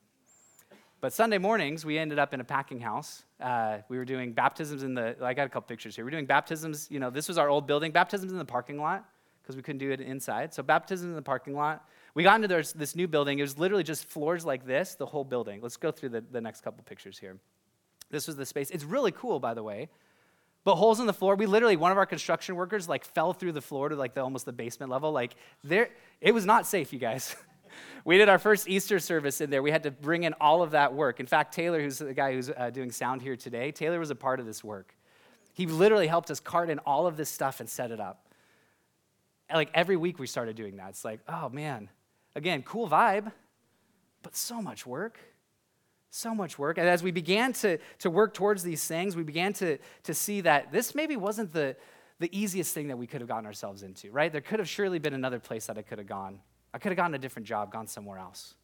But 1.00 1.14
Sunday 1.14 1.38
mornings, 1.38 1.86
we 1.86 1.98
ended 1.98 2.20
up 2.20 2.34
in 2.34 2.42
a 2.42 2.44
packing 2.44 2.82
house. 2.82 3.24
Uh, 3.40 3.78
we 3.88 3.98
were 3.98 4.04
doing 4.04 4.34
baptisms 4.34 4.84
in 4.84 4.94
the, 4.94 5.16
I 5.22 5.34
got 5.34 5.46
a 5.46 5.50
couple 5.50 5.70
pictures 5.70 5.96
here. 5.96 6.04
We 6.04 6.10
are 6.10 6.12
doing 6.12 6.26
baptisms, 6.26 6.90
you 6.92 7.00
know, 7.00 7.10
this 7.10 7.30
was 7.30 7.38
our 7.38 7.48
old 7.48 7.66
building, 7.66 7.94
baptisms 7.94 8.34
in 8.34 8.38
the 8.38 8.44
parking 8.44 8.78
lot, 8.78 9.06
because 9.42 9.56
we 9.56 9.62
couldn't 9.62 9.80
do 9.80 9.92
it 9.92 10.02
inside. 10.02 10.54
So 10.54 10.62
baptisms 10.62 11.12
in 11.12 11.16
the 11.16 11.22
parking 11.22 11.56
lot. 11.56 11.88
We 12.14 12.24
got 12.24 12.36
into 12.36 12.50
this, 12.50 12.74
this 12.74 12.94
new 12.94 13.08
building. 13.08 13.40
It 13.40 13.44
was 13.44 13.58
literally 13.58 13.86
just 13.86 14.04
floors 14.04 14.44
like 14.44 14.66
this, 14.66 14.96
the 14.96 15.06
whole 15.06 15.24
building. 15.24 15.62
Let's 15.62 15.78
go 15.78 15.94
through 15.94 16.10
the, 16.10 16.26
the 16.30 16.42
next 16.42 16.60
couple 16.60 16.84
pictures 16.84 17.18
here. 17.18 17.38
This 18.10 18.28
was 18.28 18.36
the 18.36 18.46
space. 18.46 18.70
It's 18.70 18.84
really 18.84 19.14
cool, 19.14 19.40
by 19.40 19.54
the 19.54 19.64
way. 19.64 19.88
But 20.64 20.76
holes 20.76 21.00
in 21.00 21.08
the 21.08 21.14
floor, 21.14 21.36
we 21.36 21.48
literally, 21.48 21.76
one 21.76 21.92
of 21.92 21.98
our 21.98 22.06
construction 22.06 22.56
workers 22.56 22.88
like 22.88 23.04
fell 23.04 23.34
through 23.34 23.54
the 23.54 23.62
floor 23.62 23.90
to 23.90 23.96
like 23.96 24.14
the, 24.14 24.22
almost 24.22 24.46
the 24.46 24.54
basement 24.54 24.92
level. 24.92 25.12
Like 25.12 25.36
there, 25.64 25.90
it 26.20 26.34
was 26.34 26.46
not 26.46 26.68
safe, 26.68 26.94
you 26.94 27.00
guys. 27.00 27.36
we 28.06 28.18
did 28.18 28.30
our 28.30 28.38
first 28.38 28.70
Easter 28.70 29.00
service 29.00 29.42
in 29.42 29.50
there. 29.50 29.64
We 29.64 29.72
had 29.72 29.84
to 29.84 29.92
bring 29.92 30.24
in 30.24 30.34
all 30.40 30.62
of 30.62 30.72
that 30.72 30.94
work. 30.94 31.20
In 31.20 31.26
fact, 31.26 31.54
Taylor, 31.54 31.82
who's 31.82 31.98
the 31.98 32.14
guy 32.14 32.34
who's 32.34 32.52
uh, 32.56 32.70
doing 32.70 32.92
sound 32.92 33.24
here 33.24 33.36
today, 33.36 33.72
Taylor 33.72 34.00
was 34.00 34.12
a 34.12 34.16
part 34.16 34.40
of 34.40 34.46
this 34.46 34.64
work. 34.64 34.96
He 35.54 35.66
literally 35.66 36.08
helped 36.08 36.30
us 36.30 36.40
cart 36.40 36.70
in 36.70 36.80
all 36.80 37.08
of 37.08 37.18
this 37.18 37.30
stuff 37.30 37.60
and 37.60 37.68
set 37.68 37.92
it 37.92 38.00
up. 38.00 38.28
And 39.50 39.58
like 39.58 39.72
every 39.74 39.98
week 39.98 40.20
we 40.20 40.28
started 40.28 40.56
doing 40.56 40.78
that. 40.78 40.90
It's 40.90 41.04
like, 41.04 41.20
oh 41.28 41.50
man, 41.50 41.90
again, 42.36 42.62
cool 42.62 42.88
vibe, 42.88 43.32
but 44.22 44.36
so 44.36 44.62
much 44.62 44.86
work. 44.86 45.20
So 46.12 46.36
much 46.36 46.60
work. 46.60 46.78
And 46.78 46.88
as 46.88 47.02
we 47.02 47.12
began 47.12 47.54
to, 47.54 47.78
to 48.00 48.10
work 48.10 48.34
towards 48.34 48.64
these 48.64 48.86
things, 48.86 49.16
we 49.16 49.24
began 49.24 49.54
to, 49.54 49.78
to 50.04 50.14
see 50.14 50.42
that 50.42 50.72
this 50.72 50.94
maybe 50.94 51.16
wasn't 51.16 51.54
the, 51.54 51.78
the 52.20 52.30
easiest 52.38 52.74
thing 52.74 52.90
that 52.90 52.98
we 52.98 53.08
could 53.08 53.22
have 53.22 53.30
gotten 53.30 53.46
ourselves 53.46 53.82
into, 53.82 54.12
right? 54.12 54.30
There 54.30 54.42
could 54.42 54.60
have 54.60 54.68
surely 54.68 55.00
been 55.00 55.14
another 55.14 55.40
place 55.40 55.68
that 55.68 55.78
I 55.78 55.82
could 55.82 56.00
have 56.00 56.08
gone. 56.08 56.40
I 56.74 56.80
could 56.80 56.92
have 56.92 56.98
gotten 56.98 57.16
a 57.16 57.18
different 57.18 57.48
job, 57.48 57.72
gone 57.72 57.88
somewhere 57.88 58.20
else. 58.20 58.56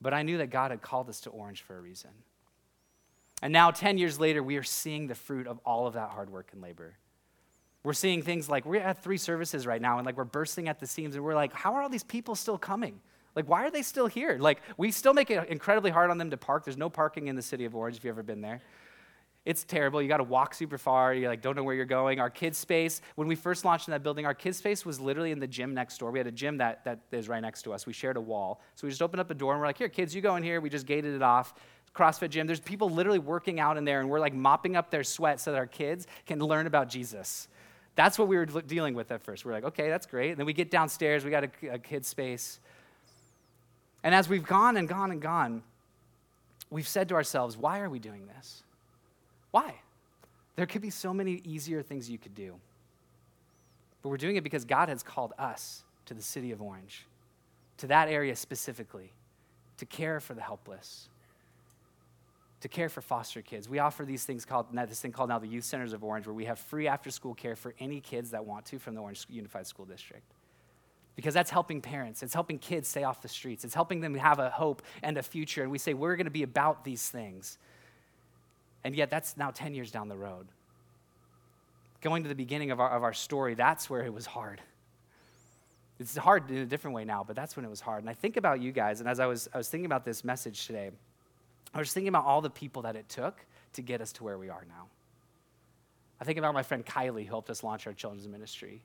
But 0.00 0.12
I 0.12 0.24
knew 0.24 0.38
that 0.38 0.50
God 0.50 0.72
had 0.72 0.82
called 0.82 1.08
us 1.08 1.20
to 1.22 1.30
Orange 1.30 1.62
for 1.62 1.78
a 1.78 1.80
reason. 1.80 2.10
And 3.42 3.52
now, 3.52 3.70
10 3.70 3.96
years 3.96 4.18
later, 4.18 4.42
we 4.42 4.56
are 4.56 4.62
seeing 4.64 5.06
the 5.06 5.14
fruit 5.14 5.46
of 5.46 5.60
all 5.64 5.86
of 5.86 5.94
that 5.94 6.10
hard 6.10 6.30
work 6.30 6.48
and 6.52 6.60
labor. 6.60 6.96
We're 7.84 7.92
seeing 7.92 8.22
things 8.22 8.48
like 8.48 8.66
we're 8.66 8.80
at 8.80 9.04
three 9.04 9.18
services 9.18 9.66
right 9.66 9.80
now, 9.80 9.98
and 9.98 10.06
like 10.06 10.16
we're 10.16 10.24
bursting 10.24 10.68
at 10.68 10.80
the 10.80 10.86
seams, 10.86 11.14
and 11.14 11.24
we're 11.24 11.34
like, 11.34 11.52
how 11.52 11.74
are 11.74 11.82
all 11.82 11.88
these 11.88 12.02
people 12.02 12.34
still 12.34 12.58
coming? 12.58 13.00
Like, 13.36 13.48
why 13.48 13.64
are 13.66 13.70
they 13.70 13.82
still 13.82 14.06
here? 14.06 14.38
Like, 14.40 14.62
we 14.78 14.90
still 14.90 15.12
make 15.12 15.30
it 15.30 15.48
incredibly 15.48 15.90
hard 15.90 16.10
on 16.10 16.16
them 16.16 16.30
to 16.30 16.38
park. 16.38 16.64
There's 16.64 16.78
no 16.78 16.88
parking 16.88 17.28
in 17.28 17.36
the 17.36 17.42
city 17.42 17.66
of 17.66 17.76
Orange 17.76 17.98
if 17.98 18.04
you've 18.04 18.14
ever 18.14 18.22
been 18.22 18.40
there. 18.40 18.62
It's 19.44 19.62
terrible. 19.62 20.02
You 20.02 20.08
got 20.08 20.16
to 20.16 20.24
walk 20.24 20.54
super 20.54 20.76
far. 20.76 21.14
You 21.14 21.28
like 21.28 21.40
don't 21.40 21.54
know 21.54 21.62
where 21.62 21.74
you're 21.76 21.84
going. 21.84 22.18
Our 22.18 22.30
kids 22.30 22.58
space, 22.58 23.00
when 23.14 23.28
we 23.28 23.36
first 23.36 23.64
launched 23.64 23.86
in 23.86 23.92
that 23.92 24.02
building, 24.02 24.26
our 24.26 24.34
kids 24.34 24.56
space 24.56 24.84
was 24.84 24.98
literally 24.98 25.30
in 25.30 25.38
the 25.38 25.46
gym 25.46 25.72
next 25.72 25.98
door. 25.98 26.10
We 26.10 26.18
had 26.18 26.26
a 26.26 26.32
gym 26.32 26.56
that 26.56 26.82
that 26.84 26.98
is 27.12 27.28
right 27.28 27.40
next 27.40 27.62
to 27.62 27.72
us. 27.72 27.86
We 27.86 27.92
shared 27.92 28.16
a 28.16 28.20
wall. 28.20 28.60
So 28.74 28.88
we 28.88 28.90
just 28.90 29.02
opened 29.02 29.20
up 29.20 29.30
a 29.30 29.34
door 29.34 29.52
and 29.52 29.60
we're 29.60 29.68
like, 29.68 29.78
"Here, 29.78 29.88
kids, 29.88 30.12
you 30.16 30.20
go 30.20 30.34
in 30.34 30.42
here." 30.42 30.60
We 30.60 30.68
just 30.68 30.84
gated 30.84 31.14
it 31.14 31.22
off. 31.22 31.54
CrossFit 31.94 32.30
gym. 32.30 32.48
There's 32.48 32.58
people 32.58 32.90
literally 32.90 33.20
working 33.20 33.60
out 33.60 33.76
in 33.76 33.84
there 33.84 34.00
and 34.00 34.10
we're 34.10 34.18
like 34.18 34.34
mopping 34.34 34.74
up 34.74 34.90
their 34.90 35.04
sweat 35.04 35.38
so 35.38 35.52
that 35.52 35.58
our 35.58 35.66
kids 35.66 36.08
can 36.26 36.40
learn 36.40 36.66
about 36.66 36.88
Jesus. 36.88 37.46
That's 37.94 38.18
what 38.18 38.26
we 38.26 38.36
were 38.36 38.46
dealing 38.46 38.94
with 38.94 39.12
at 39.12 39.22
first. 39.22 39.44
We 39.44 39.52
are 39.52 39.54
like, 39.54 39.64
"Okay, 39.64 39.88
that's 39.88 40.06
great." 40.06 40.30
And 40.30 40.38
then 40.38 40.46
we 40.46 40.54
get 40.54 40.72
downstairs, 40.72 41.24
we 41.24 41.30
got 41.30 41.44
a, 41.44 41.74
a 41.74 41.78
kids 41.78 42.08
space. 42.08 42.58
And 44.02 44.14
as 44.14 44.28
we've 44.28 44.46
gone 44.46 44.76
and 44.76 44.88
gone 44.88 45.10
and 45.10 45.20
gone, 45.20 45.62
we've 46.70 46.88
said 46.88 47.08
to 47.08 47.14
ourselves, 47.14 47.56
why 47.56 47.80
are 47.80 47.90
we 47.90 47.98
doing 47.98 48.26
this? 48.26 48.62
Why? 49.50 49.74
There 50.56 50.66
could 50.66 50.82
be 50.82 50.90
so 50.90 51.12
many 51.12 51.40
easier 51.44 51.82
things 51.82 52.08
you 52.08 52.18
could 52.18 52.34
do. 52.34 52.54
But 54.02 54.10
we're 54.10 54.16
doing 54.16 54.36
it 54.36 54.44
because 54.44 54.64
God 54.64 54.88
has 54.88 55.02
called 55.02 55.32
us 55.38 55.82
to 56.06 56.14
the 56.14 56.22
city 56.22 56.52
of 56.52 56.62
Orange, 56.62 57.06
to 57.78 57.86
that 57.88 58.08
area 58.08 58.36
specifically, 58.36 59.12
to 59.78 59.86
care 59.86 60.20
for 60.20 60.34
the 60.34 60.40
helpless, 60.40 61.08
to 62.60 62.68
care 62.68 62.88
for 62.88 63.00
foster 63.00 63.42
kids. 63.42 63.68
We 63.68 63.80
offer 63.80 64.04
these 64.04 64.24
things 64.24 64.44
called 64.44 64.66
this 64.72 65.00
thing 65.00 65.12
called 65.12 65.28
now 65.28 65.38
the 65.38 65.48
Youth 65.48 65.64
Centers 65.64 65.92
of 65.92 66.04
Orange, 66.04 66.26
where 66.26 66.34
we 66.34 66.44
have 66.44 66.58
free 66.58 66.86
after 66.86 67.10
school 67.10 67.34
care 67.34 67.56
for 67.56 67.74
any 67.80 68.00
kids 68.00 68.30
that 68.30 68.46
want 68.46 68.64
to 68.66 68.78
from 68.78 68.94
the 68.94 69.00
Orange 69.02 69.26
Unified 69.28 69.66
School 69.66 69.84
District 69.84 70.24
because 71.16 71.32
that's 71.32 71.50
helping 71.50 71.80
parents. 71.80 72.22
It's 72.22 72.34
helping 72.34 72.58
kids 72.58 72.88
stay 72.88 73.02
off 73.02 73.22
the 73.22 73.28
streets. 73.28 73.64
It's 73.64 73.74
helping 73.74 74.00
them 74.00 74.14
have 74.14 74.38
a 74.38 74.50
hope 74.50 74.82
and 75.02 75.16
a 75.16 75.22
future. 75.22 75.62
And 75.62 75.72
we 75.72 75.78
say, 75.78 75.94
we're 75.94 76.14
going 76.14 76.26
to 76.26 76.30
be 76.30 76.42
about 76.42 76.84
these 76.84 77.08
things. 77.08 77.58
And 78.84 78.94
yet, 78.94 79.10
that's 79.10 79.36
now 79.36 79.50
10 79.50 79.74
years 79.74 79.90
down 79.90 80.08
the 80.08 80.16
road. 80.16 80.46
Going 82.02 82.22
to 82.22 82.28
the 82.28 82.34
beginning 82.34 82.70
of 82.70 82.78
our, 82.78 82.90
of 82.90 83.02
our 83.02 83.14
story, 83.14 83.54
that's 83.54 83.90
where 83.90 84.04
it 84.04 84.12
was 84.12 84.26
hard. 84.26 84.60
It's 85.98 86.14
hard 86.16 86.50
in 86.50 86.58
a 86.58 86.66
different 86.66 86.94
way 86.94 87.04
now, 87.06 87.24
but 87.26 87.34
that's 87.34 87.56
when 87.56 87.64
it 87.64 87.70
was 87.70 87.80
hard. 87.80 88.02
And 88.02 88.10
I 88.10 88.14
think 88.14 88.36
about 88.36 88.60
you 88.60 88.70
guys, 88.70 89.00
and 89.00 89.08
as 89.08 89.18
I 89.18 89.26
was, 89.26 89.48
I 89.54 89.58
was 89.58 89.68
thinking 89.68 89.86
about 89.86 90.04
this 90.04 90.22
message 90.22 90.66
today, 90.66 90.90
I 91.74 91.78
was 91.78 91.92
thinking 91.92 92.08
about 92.08 92.26
all 92.26 92.42
the 92.42 92.50
people 92.50 92.82
that 92.82 92.94
it 92.94 93.08
took 93.08 93.38
to 93.72 93.82
get 93.82 94.02
us 94.02 94.12
to 94.12 94.24
where 94.24 94.36
we 94.36 94.50
are 94.50 94.64
now. 94.68 94.86
I 96.20 96.24
think 96.24 96.38
about 96.38 96.52
my 96.52 96.62
friend 96.62 96.84
Kylie, 96.84 97.24
who 97.24 97.30
helped 97.30 97.48
us 97.48 97.64
launch 97.64 97.86
our 97.86 97.92
children's 97.94 98.28
ministry. 98.28 98.82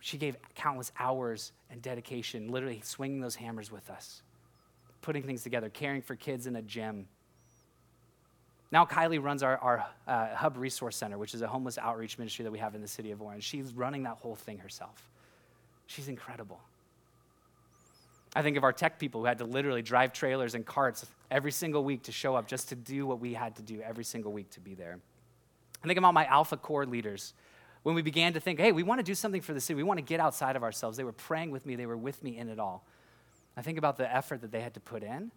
She 0.00 0.16
gave 0.16 0.36
countless 0.54 0.92
hours 0.98 1.52
and 1.70 1.80
dedication, 1.80 2.50
literally 2.50 2.80
swinging 2.82 3.20
those 3.20 3.36
hammers 3.36 3.70
with 3.70 3.90
us, 3.90 4.22
putting 5.02 5.22
things 5.22 5.42
together, 5.42 5.68
caring 5.68 6.02
for 6.02 6.16
kids 6.16 6.46
in 6.46 6.56
a 6.56 6.62
gym. 6.62 7.06
Now, 8.72 8.86
Kylie 8.86 9.22
runs 9.22 9.42
our, 9.42 9.58
our 9.58 9.86
uh, 10.06 10.34
Hub 10.34 10.56
Resource 10.56 10.96
Center, 10.96 11.18
which 11.18 11.34
is 11.34 11.42
a 11.42 11.48
homeless 11.48 11.76
outreach 11.76 12.18
ministry 12.18 12.44
that 12.44 12.50
we 12.50 12.58
have 12.58 12.74
in 12.74 12.80
the 12.80 12.88
city 12.88 13.10
of 13.10 13.20
Orange. 13.20 13.44
She's 13.44 13.74
running 13.74 14.04
that 14.04 14.16
whole 14.16 14.36
thing 14.36 14.58
herself. 14.58 15.10
She's 15.86 16.08
incredible. 16.08 16.60
I 18.34 18.42
think 18.42 18.56
of 18.56 18.62
our 18.62 18.72
tech 18.72 18.98
people 18.98 19.20
who 19.20 19.26
had 19.26 19.38
to 19.38 19.44
literally 19.44 19.82
drive 19.82 20.12
trailers 20.12 20.54
and 20.54 20.64
carts 20.64 21.04
every 21.30 21.50
single 21.50 21.82
week 21.82 22.04
to 22.04 22.12
show 22.12 22.36
up 22.36 22.46
just 22.46 22.68
to 22.68 22.76
do 22.76 23.06
what 23.06 23.18
we 23.18 23.34
had 23.34 23.56
to 23.56 23.62
do 23.62 23.80
every 23.82 24.04
single 24.04 24.32
week 24.32 24.50
to 24.50 24.60
be 24.60 24.74
there. 24.74 25.00
I 25.82 25.86
think 25.86 25.98
about 25.98 26.14
my 26.14 26.26
Alpha 26.26 26.56
Core 26.56 26.86
leaders 26.86 27.34
when 27.82 27.94
we 27.94 28.02
began 28.02 28.32
to 28.34 28.40
think, 28.40 28.60
hey, 28.60 28.72
we 28.72 28.82
want 28.82 28.98
to 28.98 29.02
do 29.02 29.14
something 29.14 29.40
for 29.40 29.54
the 29.54 29.60
city, 29.60 29.76
we 29.76 29.82
want 29.82 29.98
to 29.98 30.04
get 30.04 30.20
outside 30.20 30.56
of 30.56 30.62
ourselves, 30.62 30.96
they 30.96 31.04
were 31.04 31.12
praying 31.12 31.50
with 31.50 31.64
me, 31.64 31.76
they 31.76 31.86
were 31.86 31.96
with 31.96 32.22
me 32.22 32.36
in 32.36 32.48
it 32.48 32.58
all. 32.58 32.84
I 33.56 33.62
think 33.62 33.78
about 33.78 33.96
the 33.96 34.14
effort 34.14 34.42
that 34.42 34.52
they 34.52 34.60
had 34.60 34.74
to 34.74 34.80
put 34.80 35.02
in 35.02 35.30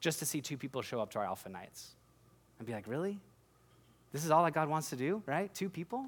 just 0.00 0.18
to 0.18 0.26
see 0.26 0.40
two 0.40 0.56
people 0.56 0.82
show 0.82 1.00
up 1.00 1.10
to 1.12 1.18
our 1.18 1.24
Alpha 1.24 1.48
Nights 1.48 1.92
and 2.58 2.66
be 2.66 2.72
like, 2.72 2.86
really? 2.86 3.18
This 4.12 4.24
is 4.24 4.30
all 4.30 4.44
that 4.44 4.52
God 4.52 4.68
wants 4.68 4.90
to 4.90 4.96
do, 4.96 5.22
right? 5.26 5.52
Two 5.54 5.68
people? 5.68 6.06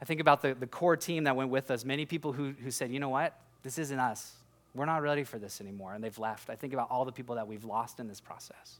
I 0.00 0.04
think 0.04 0.20
about 0.20 0.42
the, 0.42 0.54
the 0.54 0.66
core 0.66 0.96
team 0.96 1.24
that 1.24 1.34
went 1.36 1.50
with 1.50 1.70
us, 1.70 1.84
many 1.84 2.06
people 2.06 2.32
who, 2.32 2.54
who 2.62 2.70
said, 2.70 2.90
you 2.90 3.00
know 3.00 3.08
what? 3.08 3.38
This 3.62 3.78
isn't 3.78 3.98
us. 3.98 4.34
We're 4.74 4.84
not 4.84 5.02
ready 5.02 5.24
for 5.24 5.38
this 5.38 5.60
anymore. 5.60 5.94
And 5.94 6.04
they've 6.04 6.18
left. 6.18 6.50
I 6.50 6.54
think 6.54 6.72
about 6.72 6.90
all 6.90 7.04
the 7.04 7.12
people 7.12 7.36
that 7.36 7.48
we've 7.48 7.64
lost 7.64 7.98
in 7.98 8.08
this 8.08 8.20
process. 8.20 8.78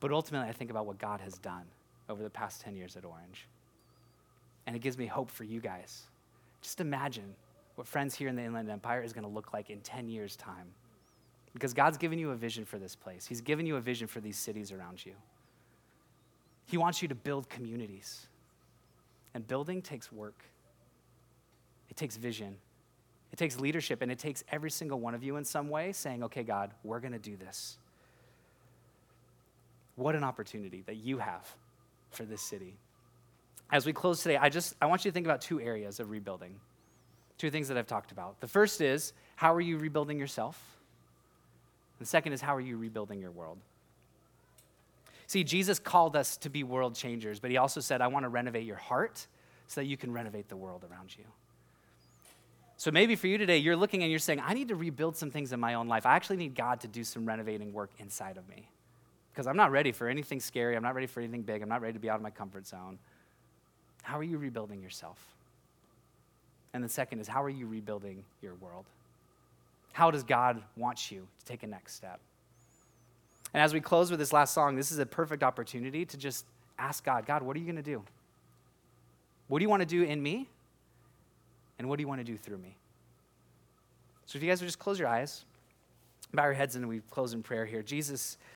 But 0.00 0.10
ultimately, 0.12 0.48
I 0.48 0.52
think 0.52 0.70
about 0.70 0.86
what 0.86 0.98
God 0.98 1.20
has 1.20 1.38
done 1.38 1.64
over 2.08 2.22
the 2.22 2.30
past 2.30 2.60
10 2.60 2.76
years 2.76 2.96
at 2.96 3.04
Orange. 3.04 3.46
And 4.66 4.76
it 4.76 4.80
gives 4.80 4.98
me 4.98 5.06
hope 5.06 5.30
for 5.30 5.44
you 5.44 5.60
guys. 5.60 6.04
Just 6.62 6.80
imagine 6.80 7.34
what 7.76 7.86
friends 7.86 8.14
here 8.14 8.28
in 8.28 8.34
the 8.34 8.42
Inland 8.42 8.68
Empire 8.70 9.02
is 9.02 9.12
going 9.12 9.24
to 9.24 9.30
look 9.30 9.52
like 9.52 9.70
in 9.70 9.80
10 9.80 10.08
years' 10.08 10.36
time. 10.36 10.66
Because 11.54 11.72
God's 11.72 11.96
given 11.96 12.18
you 12.18 12.30
a 12.30 12.36
vision 12.36 12.64
for 12.64 12.78
this 12.78 12.94
place, 12.94 13.26
He's 13.26 13.40
given 13.40 13.66
you 13.66 13.76
a 13.76 13.80
vision 13.80 14.06
for 14.06 14.20
these 14.20 14.36
cities 14.36 14.72
around 14.72 15.04
you. 15.04 15.12
He 16.66 16.76
wants 16.76 17.00
you 17.00 17.08
to 17.08 17.14
build 17.14 17.48
communities. 17.48 18.26
And 19.34 19.46
building 19.46 19.80
takes 19.82 20.10
work, 20.10 20.42
it 21.90 21.96
takes 21.96 22.16
vision, 22.16 22.56
it 23.32 23.36
takes 23.36 23.60
leadership, 23.60 24.02
and 24.02 24.10
it 24.10 24.18
takes 24.18 24.42
every 24.50 24.70
single 24.70 24.98
one 24.98 25.14
of 25.14 25.22
you 25.22 25.36
in 25.36 25.44
some 25.44 25.68
way 25.68 25.92
saying, 25.92 26.22
okay, 26.24 26.42
God, 26.42 26.72
we're 26.82 27.00
going 27.00 27.12
to 27.12 27.18
do 27.18 27.36
this. 27.36 27.78
What 29.96 30.14
an 30.14 30.24
opportunity 30.24 30.82
that 30.86 30.96
you 30.96 31.18
have 31.18 31.46
for 32.10 32.24
this 32.24 32.42
city. 32.42 32.76
As 33.70 33.84
we 33.84 33.92
close 33.92 34.22
today, 34.22 34.36
I 34.36 34.48
just 34.48 34.74
I 34.80 34.86
want 34.86 35.04
you 35.04 35.10
to 35.10 35.14
think 35.14 35.26
about 35.26 35.40
two 35.40 35.60
areas 35.60 36.00
of 36.00 36.10
rebuilding. 36.10 36.54
Two 37.36 37.50
things 37.50 37.68
that 37.68 37.76
I've 37.76 37.86
talked 37.86 38.10
about. 38.10 38.40
The 38.40 38.48
first 38.48 38.80
is 38.80 39.12
how 39.36 39.54
are 39.54 39.60
you 39.60 39.78
rebuilding 39.78 40.18
yourself? 40.18 40.60
The 41.98 42.06
second 42.06 42.32
is 42.32 42.40
how 42.40 42.56
are 42.56 42.60
you 42.60 42.76
rebuilding 42.76 43.20
your 43.20 43.30
world? 43.30 43.58
See, 45.26 45.44
Jesus 45.44 45.78
called 45.78 46.16
us 46.16 46.36
to 46.38 46.48
be 46.48 46.64
world 46.64 46.94
changers, 46.94 47.38
but 47.38 47.50
he 47.50 47.58
also 47.58 47.80
said, 47.80 48.00
I 48.00 48.06
want 48.06 48.24
to 48.24 48.28
renovate 48.28 48.64
your 48.64 48.76
heart 48.76 49.26
so 49.66 49.80
that 49.82 49.86
you 49.86 49.96
can 49.96 50.10
renovate 50.10 50.48
the 50.48 50.56
world 50.56 50.84
around 50.90 51.14
you. 51.16 51.24
So 52.78 52.90
maybe 52.90 53.14
for 53.14 53.26
you 53.26 53.36
today, 53.36 53.58
you're 53.58 53.76
looking 53.76 54.02
and 54.02 54.10
you're 54.10 54.20
saying, 54.20 54.40
I 54.42 54.54
need 54.54 54.68
to 54.68 54.76
rebuild 54.76 55.16
some 55.16 55.30
things 55.30 55.52
in 55.52 55.60
my 55.60 55.74
own 55.74 55.86
life. 55.86 56.06
I 56.06 56.14
actually 56.16 56.38
need 56.38 56.54
God 56.54 56.80
to 56.80 56.88
do 56.88 57.04
some 57.04 57.26
renovating 57.26 57.72
work 57.72 57.90
inside 57.98 58.38
of 58.38 58.48
me 58.48 58.68
because 59.38 59.46
I'm 59.46 59.56
not 59.56 59.70
ready 59.70 59.92
for 59.92 60.08
anything 60.08 60.40
scary. 60.40 60.74
I'm 60.74 60.82
not 60.82 60.96
ready 60.96 61.06
for 61.06 61.20
anything 61.20 61.42
big. 61.42 61.62
I'm 61.62 61.68
not 61.68 61.80
ready 61.80 61.92
to 61.92 62.00
be 62.00 62.10
out 62.10 62.16
of 62.16 62.22
my 62.22 62.30
comfort 62.30 62.66
zone. 62.66 62.98
How 64.02 64.18
are 64.18 64.24
you 64.24 64.36
rebuilding 64.36 64.82
yourself? 64.82 65.16
And 66.74 66.82
the 66.82 66.88
second 66.88 67.20
is, 67.20 67.28
how 67.28 67.44
are 67.44 67.48
you 67.48 67.68
rebuilding 67.68 68.24
your 68.42 68.56
world? 68.56 68.84
How 69.92 70.10
does 70.10 70.24
God 70.24 70.60
want 70.76 71.12
you 71.12 71.28
to 71.38 71.44
take 71.44 71.62
a 71.62 71.68
next 71.68 71.94
step? 71.94 72.18
And 73.54 73.62
as 73.62 73.72
we 73.72 73.80
close 73.80 74.10
with 74.10 74.18
this 74.18 74.32
last 74.32 74.52
song, 74.54 74.74
this 74.74 74.90
is 74.90 74.98
a 74.98 75.06
perfect 75.06 75.44
opportunity 75.44 76.04
to 76.04 76.16
just 76.16 76.44
ask 76.76 77.04
God, 77.04 77.24
God, 77.24 77.44
what 77.44 77.54
are 77.54 77.60
you 77.60 77.64
going 77.64 77.76
to 77.76 77.82
do? 77.82 78.02
What 79.46 79.60
do 79.60 79.62
you 79.62 79.68
want 79.68 79.82
to 79.82 79.86
do 79.86 80.02
in 80.02 80.20
me? 80.20 80.48
And 81.78 81.88
what 81.88 81.98
do 81.98 82.02
you 82.02 82.08
want 82.08 82.20
to 82.20 82.24
do 82.24 82.36
through 82.36 82.58
me? 82.58 82.74
So 84.26 84.36
if 84.36 84.42
you 84.42 84.48
guys 84.48 84.60
would 84.60 84.66
just 84.66 84.80
close 84.80 84.98
your 84.98 85.06
eyes, 85.06 85.44
bow 86.34 86.42
your 86.42 86.54
heads, 86.54 86.74
and 86.74 86.88
we 86.88 87.02
close 87.12 87.34
in 87.34 87.44
prayer 87.44 87.64
here. 87.64 87.82
Jesus, 87.82 88.36